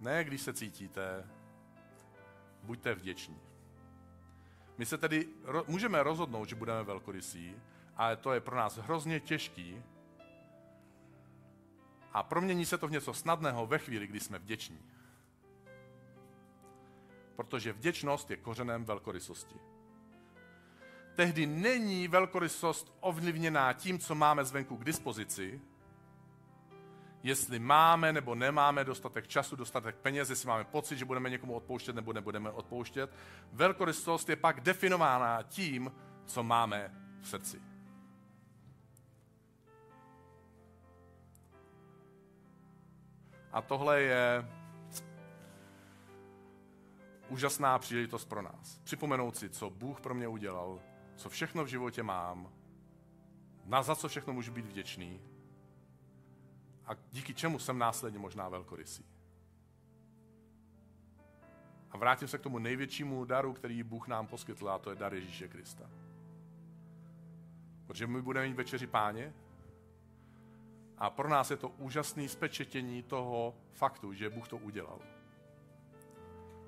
Ne, 0.00 0.24
když 0.24 0.42
se 0.42 0.52
cítíte, 0.52 1.28
buďte 2.62 2.94
vděční. 2.94 3.40
My 4.78 4.86
se 4.86 4.98
tedy 4.98 5.28
ro- 5.44 5.64
můžeme 5.68 6.02
rozhodnout, 6.02 6.48
že 6.48 6.56
budeme 6.56 6.82
velkorysí, 6.82 7.56
ale 7.96 8.16
to 8.16 8.32
je 8.32 8.40
pro 8.40 8.56
nás 8.56 8.78
hrozně 8.78 9.20
těžký 9.20 9.82
a 12.12 12.22
promění 12.22 12.66
se 12.66 12.78
to 12.78 12.88
v 12.88 12.90
něco 12.90 13.14
snadného 13.14 13.66
ve 13.66 13.78
chvíli, 13.78 14.06
kdy 14.06 14.20
jsme 14.20 14.38
vděční. 14.38 14.78
Protože 17.36 17.72
vděčnost 17.72 18.30
je 18.30 18.36
kořenem 18.36 18.84
velkorysosti. 18.84 19.54
Tehdy 21.14 21.46
není 21.46 22.08
velkorysost 22.08 22.96
ovlivněná 23.00 23.72
tím, 23.72 23.98
co 23.98 24.14
máme 24.14 24.44
zvenku 24.44 24.76
k 24.76 24.84
dispozici, 24.84 25.60
jestli 27.24 27.58
máme 27.58 28.12
nebo 28.12 28.34
nemáme 28.34 28.84
dostatek 28.84 29.28
času, 29.28 29.56
dostatek 29.56 29.96
peněz, 29.96 30.30
jestli 30.30 30.48
máme 30.48 30.64
pocit, 30.64 30.96
že 30.96 31.04
budeme 31.04 31.30
někomu 31.30 31.54
odpouštět 31.54 31.96
nebo 31.96 32.12
nebudeme 32.12 32.50
odpouštět. 32.50 33.10
Velkorysost 33.52 34.28
je 34.28 34.36
pak 34.36 34.60
definována 34.60 35.42
tím, 35.42 35.92
co 36.26 36.42
máme 36.42 36.94
v 37.20 37.28
srdci. 37.28 37.62
A 43.52 43.62
tohle 43.62 44.00
je 44.00 44.48
úžasná 47.28 47.78
příležitost 47.78 48.24
pro 48.24 48.42
nás. 48.42 48.78
Připomenout 48.84 49.36
si, 49.36 49.50
co 49.50 49.70
Bůh 49.70 50.00
pro 50.00 50.14
mě 50.14 50.28
udělal, 50.28 50.80
co 51.16 51.28
všechno 51.28 51.64
v 51.64 51.68
životě 51.68 52.02
mám, 52.02 52.52
na 53.64 53.82
za 53.82 53.96
co 53.96 54.08
všechno 54.08 54.32
můžu 54.32 54.52
být 54.52 54.66
vděčný 54.66 55.33
a 56.86 56.96
díky 57.12 57.34
čemu 57.34 57.58
jsem 57.58 57.78
následně 57.78 58.18
možná 58.18 58.48
velkorysý. 58.48 59.04
A 61.90 61.96
vrátím 61.96 62.28
se 62.28 62.38
k 62.38 62.42
tomu 62.42 62.58
největšímu 62.58 63.24
daru, 63.24 63.52
který 63.52 63.82
Bůh 63.82 64.08
nám 64.08 64.26
poskytl, 64.26 64.70
a 64.70 64.78
to 64.78 64.90
je 64.90 64.96
dar 64.96 65.14
Ježíše 65.14 65.48
Krista. 65.48 65.90
Protože 67.86 68.06
my 68.06 68.22
budeme 68.22 68.46
mít 68.46 68.56
večeři 68.56 68.86
páně 68.86 69.32
a 70.98 71.10
pro 71.10 71.28
nás 71.28 71.50
je 71.50 71.56
to 71.56 71.68
úžasné 71.68 72.28
spečetění 72.28 73.02
toho 73.02 73.54
faktu, 73.72 74.12
že 74.12 74.30
Bůh 74.30 74.48
to 74.48 74.56
udělal. 74.56 74.98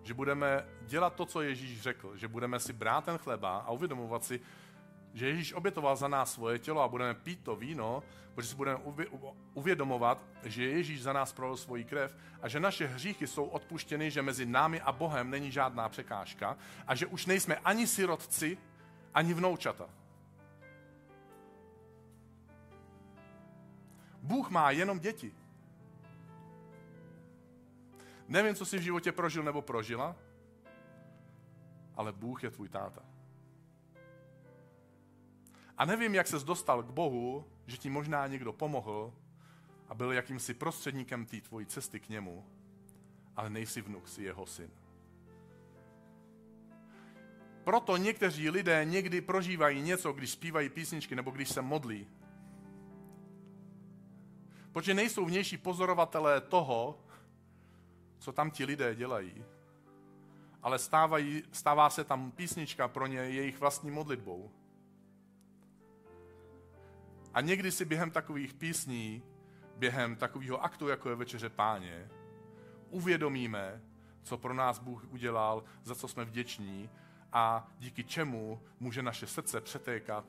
Že 0.03 0.14
budeme 0.14 0.69
dělat 0.87 1.14
to, 1.14 1.27
co 1.27 1.43
Ježíš 1.43 1.81
řekl, 1.81 2.17
že 2.17 2.29
budeme 2.29 2.61
si 2.61 2.73
brát 2.73 3.05
ten 3.05 3.19
chleba 3.19 3.59
a 3.59 3.71
uvědomovat 3.71 4.25
si, 4.25 4.41
že 5.17 5.29
Ježíš 5.29 5.53
obětoval 5.53 5.97
za 5.97 6.09
nás 6.09 6.33
svoje 6.33 6.59
tělo 6.59 6.83
a 6.83 6.89
budeme 6.89 7.14
pít 7.14 7.41
to 7.43 7.57
víno, 7.57 8.03
protože 8.35 8.49
si 8.49 8.57
budeme 8.57 8.81
uvědomovat, 9.55 10.25
že 10.43 10.64
Ježíš 10.64 11.03
za 11.03 11.12
nás 11.12 11.33
prolil 11.33 11.57
svoji 11.57 11.85
krev 11.85 12.17
a 12.43 12.49
že 12.49 12.61
naše 12.61 12.87
hříchy 12.87 13.27
jsou 13.27 13.45
odpuštěny, 13.45 14.11
že 14.11 14.23
mezi 14.23 14.47
námi 14.47 14.81
a 14.81 14.93
Bohem 14.93 15.31
není 15.31 15.53
žádná 15.53 15.89
překážka 15.89 16.57
a 16.87 16.95
že 16.95 17.07
už 17.07 17.27
nejsme 17.27 17.57
ani 17.57 17.87
sirotci, 17.87 18.59
ani 19.14 19.35
vnoučata. 19.35 19.89
Bůh 24.23 24.51
má 24.51 24.71
jenom 24.71 24.99
děti. 24.99 25.35
Nevím, 28.29 28.55
co 28.55 28.67
jsi 28.67 28.79
v 28.79 28.83
životě 28.83 29.12
prožil 29.12 29.43
nebo 29.43 29.62
prožila, 29.62 30.17
ale 31.95 32.12
Bůh 32.12 32.45
je 32.45 32.51
tvůj 32.51 32.69
táta. 32.69 33.16
A 35.79 35.85
nevím, 35.85 36.14
jak 36.14 36.27
ses 36.27 36.45
dostal 36.45 36.83
k 36.83 36.91
Bohu, 36.91 37.45
že 37.66 37.77
ti 37.77 37.91
možná 37.91 38.27
někdo 38.27 38.53
pomohl 38.53 39.12
a 39.89 39.95
byl 39.95 40.12
jakýmsi 40.12 40.55
prostředníkem 40.55 41.27
té 41.27 41.41
tvojí 41.41 41.66
cesty 41.66 42.01
k 42.01 42.09
němu, 42.09 42.45
ale 43.37 43.51
nejsi 43.51 43.81
vnuk, 43.81 44.09
si 44.09 44.22
jeho 44.22 44.47
syn. 44.47 44.70
Proto 47.64 47.97
někteří 47.97 48.51
lidé 48.51 48.85
někdy 48.85 49.20
prožívají 49.20 49.83
něco, 49.83 50.12
když 50.12 50.31
zpívají 50.31 50.68
písničky 50.68 51.14
nebo 51.14 51.31
když 51.31 51.49
se 51.49 51.62
modlí. 51.62 52.07
Protože 54.72 54.95
nejsou 54.95 55.24
vnější 55.24 55.57
pozorovatelé 55.57 56.41
toho, 56.41 56.99
co 58.18 58.33
tam 58.33 58.51
ti 58.51 58.64
lidé 58.64 58.95
dělají, 58.95 59.45
ale 60.62 60.79
stávají, 60.79 61.43
stává 61.53 61.91
se 61.91 62.05
tam 62.05 62.31
písnička 62.31 62.89
pro 62.89 63.07
ně 63.07 63.18
jejich 63.18 63.61
vlastní 63.61 63.91
modlitbou. 63.91 64.51
A 67.37 67.41
někdy 67.41 67.72
si 67.72 67.84
během 67.84 68.11
takových 68.11 68.55
písní, 68.55 69.22
během 69.76 70.16
takového 70.16 70.64
aktu, 70.64 70.89
jako 70.89 71.09
je 71.11 71.14
Večeře 71.14 71.49
páně, 71.49 72.09
uvědomíme, 72.91 73.82
co 74.22 74.39
pro 74.39 74.55
nás 74.55 74.78
Bůh 74.78 75.07
udělal, 75.11 75.64
za 75.82 75.95
co 75.95 76.09
jsme 76.09 76.24
vděční 76.24 76.91
a 77.32 77.72
díky 77.78 78.05
čemu 78.05 78.62
může 78.80 79.03
naše 79.03 79.26
srdce 79.26 79.61
přetékat 79.61 80.24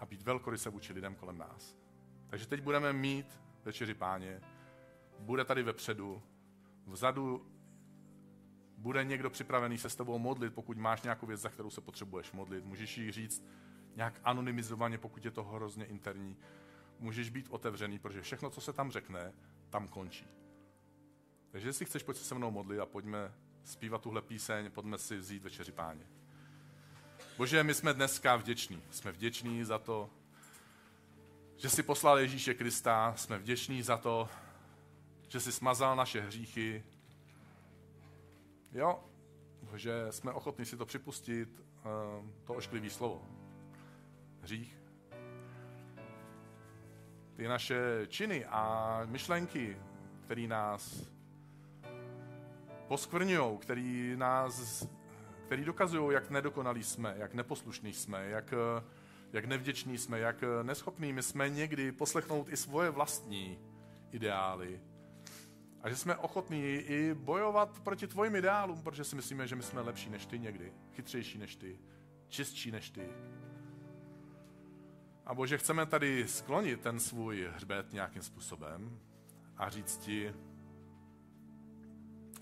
a 0.00 0.06
být 0.06 0.22
velkoryse 0.22 0.70
vůči 0.70 0.92
lidem 0.92 1.14
kolem 1.14 1.38
nás. 1.38 1.76
Takže 2.26 2.46
teď 2.46 2.60
budeme 2.60 2.92
mít 2.92 3.40
Večeři 3.64 3.94
páně, 3.94 4.40
bude 5.18 5.44
tady 5.44 5.62
vepředu, 5.62 6.22
vzadu 6.86 7.46
bude 8.78 9.04
někdo 9.04 9.30
připravený 9.30 9.78
se 9.78 9.90
s 9.90 9.96
tebou 9.96 10.18
modlit, 10.18 10.54
pokud 10.54 10.76
máš 10.76 11.02
nějakou 11.02 11.26
věc, 11.26 11.40
za 11.40 11.48
kterou 11.48 11.70
se 11.70 11.80
potřebuješ 11.80 12.32
modlit. 12.32 12.64
Můžeš 12.64 12.98
jí 12.98 13.12
říct, 13.12 13.44
nějak 13.96 14.20
anonymizovaně, 14.24 14.98
pokud 14.98 15.24
je 15.24 15.30
to 15.30 15.44
hrozně 15.44 15.84
interní. 15.84 16.36
Můžeš 16.98 17.30
být 17.30 17.46
otevřený, 17.50 17.98
protože 17.98 18.22
všechno, 18.22 18.50
co 18.50 18.60
se 18.60 18.72
tam 18.72 18.90
řekne, 18.90 19.32
tam 19.70 19.88
končí. 19.88 20.26
Takže 21.50 21.68
jestli 21.68 21.84
chceš, 21.84 22.02
pojď 22.02 22.16
se 22.16 22.24
se 22.24 22.34
mnou 22.34 22.50
modlit 22.50 22.80
a 22.80 22.86
pojďme 22.86 23.34
zpívat 23.64 24.02
tuhle 24.02 24.22
píseň, 24.22 24.70
pojďme 24.70 24.98
si 24.98 25.16
vzít 25.16 25.42
večeři 25.42 25.72
páně. 25.72 26.06
Bože, 27.36 27.62
my 27.62 27.74
jsme 27.74 27.94
dneska 27.94 28.36
vděční. 28.36 28.82
Jsme 28.90 29.12
vděční 29.12 29.64
za 29.64 29.78
to, 29.78 30.10
že 31.56 31.70
jsi 31.70 31.82
poslal 31.82 32.18
Ježíše 32.18 32.54
Krista, 32.54 33.14
jsme 33.16 33.38
vděční 33.38 33.82
za 33.82 33.96
to, 33.96 34.28
že 35.28 35.40
jsi 35.40 35.52
smazal 35.52 35.96
naše 35.96 36.20
hříchy. 36.20 36.84
Jo, 38.72 39.04
že 39.74 40.06
jsme 40.10 40.32
ochotní 40.32 40.64
si 40.64 40.76
to 40.76 40.86
připustit, 40.86 41.62
eh, 41.78 42.44
to 42.44 42.54
ošklivý 42.54 42.90
slovo. 42.90 43.43
Hřích. 44.44 44.78
Ty 47.36 47.48
naše 47.48 48.06
činy 48.08 48.44
a 48.44 49.00
myšlenky, 49.04 49.76
které 50.24 50.46
nás 50.46 51.10
poskvrňují, 52.88 53.58
který 53.58 54.16
nás, 54.16 54.86
který 55.46 55.64
dokazují, 55.64 56.14
jak 56.14 56.30
nedokonalí 56.30 56.84
jsme, 56.84 57.14
jak 57.18 57.34
neposlušní 57.34 57.92
jsme, 57.92 58.28
jak, 58.28 58.54
jak 59.32 59.44
nevděční 59.44 59.98
jsme, 59.98 60.18
jak 60.18 60.44
neschopní 60.62 61.12
my 61.12 61.22
jsme 61.22 61.50
někdy 61.50 61.92
poslechnout 61.92 62.48
i 62.48 62.56
svoje 62.56 62.90
vlastní 62.90 63.58
ideály. 64.10 64.80
A 65.82 65.88
že 65.88 65.96
jsme 65.96 66.16
ochotní 66.16 66.62
i 66.64 67.14
bojovat 67.14 67.80
proti 67.80 68.06
tvojim 68.06 68.36
ideálům, 68.36 68.82
protože 68.82 69.04
si 69.04 69.16
myslíme, 69.16 69.46
že 69.46 69.56
my 69.56 69.62
jsme 69.62 69.80
lepší 69.80 70.10
než 70.10 70.26
ty 70.26 70.38
někdy, 70.38 70.72
chytřejší 70.92 71.38
než 71.38 71.56
ty, 71.56 71.78
čistší 72.28 72.70
než 72.70 72.90
ty. 72.90 73.08
A 75.26 75.34
bože, 75.34 75.58
chceme 75.58 75.86
tady 75.86 76.28
sklonit 76.28 76.80
ten 76.80 77.00
svůj 77.00 77.48
hřbet 77.54 77.92
nějakým 77.92 78.22
způsobem 78.22 79.00
a 79.56 79.70
říct 79.70 79.98
ti, 79.98 80.34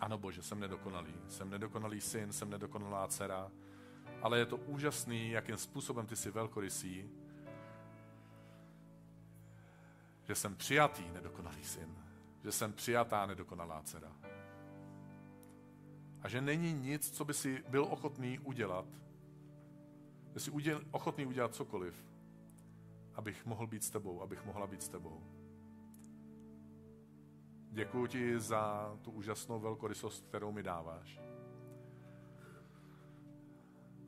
ano 0.01 0.19
bože, 0.19 0.43
jsem 0.43 0.61
nedokonalý, 0.61 1.15
jsem 1.29 1.51
nedokonalý 1.51 2.01
syn, 2.01 2.33
jsem 2.33 2.51
nedokonalá 2.51 3.09
dcera, 3.09 3.51
ale 4.23 4.39
je 4.39 4.47
to 4.47 4.57
úžasný, 4.57 5.31
jakým 5.31 5.57
způsobem 5.57 6.07
ty 6.07 6.17
jsi 6.17 6.31
velkorysý, 6.31 7.11
že 10.23 10.35
jsem 10.35 10.57
přijatý 10.57 11.11
nedokonalý 11.11 11.65
syn, 11.65 11.97
že 12.45 12.53
jsem 12.53 12.73
přijatá 12.73 13.27
nedokonalá 13.27 13.83
dcera. 13.83 14.13
A 16.23 16.29
že 16.29 16.41
není 16.41 16.73
nic, 16.73 17.11
co 17.11 17.25
by 17.25 17.35
si 17.35 17.65
byl 17.69 17.85
ochotný 17.85 18.39
udělat, 18.39 18.87
že 20.35 20.41
jsi 20.41 20.51
uděl, 20.51 20.81
ochotný 20.91 21.27
udělat 21.27 21.55
cokoliv, 21.55 22.12
abych 23.15 23.47
mohl 23.47 23.67
být 23.67 23.85
s 23.85 23.91
tebou, 23.91 24.23
abych 24.23 24.45
mohla 24.45 24.67
být 24.67 24.83
s 24.83 24.89
tebou. 24.89 25.23
Děkuji 27.71 28.07
ti 28.07 28.41
za 28.41 28.97
tu 29.03 29.11
úžasnou 29.11 29.61
velkorysost, 29.61 30.27
kterou 30.27 30.53
mi 30.53 30.63
dáváš. 30.63 31.21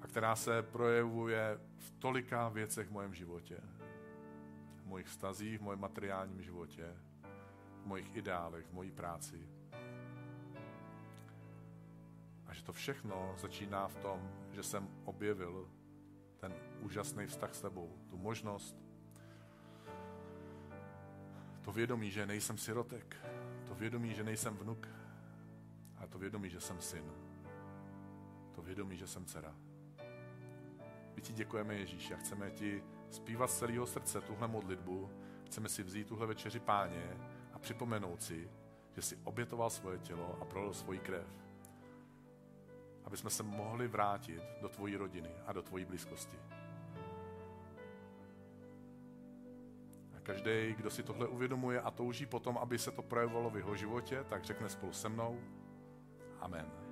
A 0.01 0.07
která 0.07 0.37
se 0.37 0.63
projevuje 0.63 1.61
v 1.77 1.91
tolika 1.91 2.49
věcech 2.49 2.89
v 2.89 2.93
mém 2.93 3.15
životě. 3.15 3.61
V 4.77 4.87
mojich 4.87 5.07
vztazích, 5.07 5.59
v 5.59 5.63
mojím 5.63 5.81
materiálním 5.81 6.43
životě, 6.43 6.97
v 7.83 7.87
mojich 7.87 8.17
ideálech, 8.17 8.67
v 8.67 8.73
mojí 8.73 8.91
práci. 8.91 9.49
A 12.47 12.55
že 12.55 12.65
to 12.65 12.73
všechno 12.73 13.35
začíná 13.37 13.89
v 13.89 13.97
tom, 13.97 14.31
že 14.53 14.63
jsem 14.63 14.89
objevil 15.05 15.71
ten 16.37 16.55
úžasný 16.81 17.27
vztah 17.27 17.55
s 17.55 17.61
tebou, 17.61 17.99
tu 18.11 18.17
možnost, 18.17 18.84
to 21.65 21.73
vědomí, 21.73 22.11
že 22.11 22.27
nejsem 22.27 22.59
sirotek, 22.59 23.17
to 23.69 23.75
vědomí, 23.75 24.15
že 24.15 24.25
nejsem 24.25 24.57
vnuk, 24.57 24.89
a 25.97 26.07
to 26.07 26.19
vědomí, 26.19 26.51
že 26.51 26.61
jsem 26.61 26.81
syn, 26.81 27.13
to 28.55 28.63
vědomí, 28.63 28.97
že 28.97 29.07
jsem 29.07 29.25
dcera. 29.25 29.55
My 31.15 31.23
ti 31.23 31.33
děkujeme, 31.33 31.75
Ježíš, 31.75 32.11
a 32.11 32.17
chceme 32.17 32.51
ti 32.51 32.83
zpívat 33.11 33.51
z 33.51 33.59
celého 33.59 33.87
srdce 33.87 34.21
tuhle 34.21 34.49
modlitbu, 34.49 35.11
chceme 35.47 35.69
si 35.69 35.83
vzít 35.83 36.09
tuhle 36.09 36.27
večeři 36.27 36.61
páně 36.61 37.17
a 37.53 37.59
připomenout 37.59 38.23
si, 38.23 38.51
že 38.93 39.03
si 39.03 39.19
obětoval 39.25 39.71
svoje 39.71 39.99
tělo 39.99 40.39
a 40.41 40.45
prolil 40.45 40.75
svoji 40.75 40.99
krev. 40.99 41.27
Aby 43.05 43.17
jsme 43.17 43.31
se 43.31 43.43
mohli 43.43 43.89
vrátit 43.89 44.43
do 44.61 44.69
tvojí 44.69 44.97
rodiny 44.97 45.31
a 45.47 45.53
do 45.53 45.63
tvojí 45.63 45.85
blízkosti. 45.85 46.37
Každý, 50.25 50.75
kdo 50.77 50.91
si 50.91 51.03
tohle 51.03 51.29
uvědomuje 51.29 51.81
a 51.81 51.91
touží 51.91 52.27
potom, 52.27 52.59
aby 52.59 52.79
se 52.79 52.91
to 52.91 53.03
projevovalo 53.03 53.51
v 53.51 53.57
jeho 53.57 53.77
životě, 53.77 54.25
tak 54.29 54.45
řekne 54.45 54.69
spolu 54.69 54.93
se 54.93 55.09
mnou 55.09 55.41
Amen. 56.41 56.84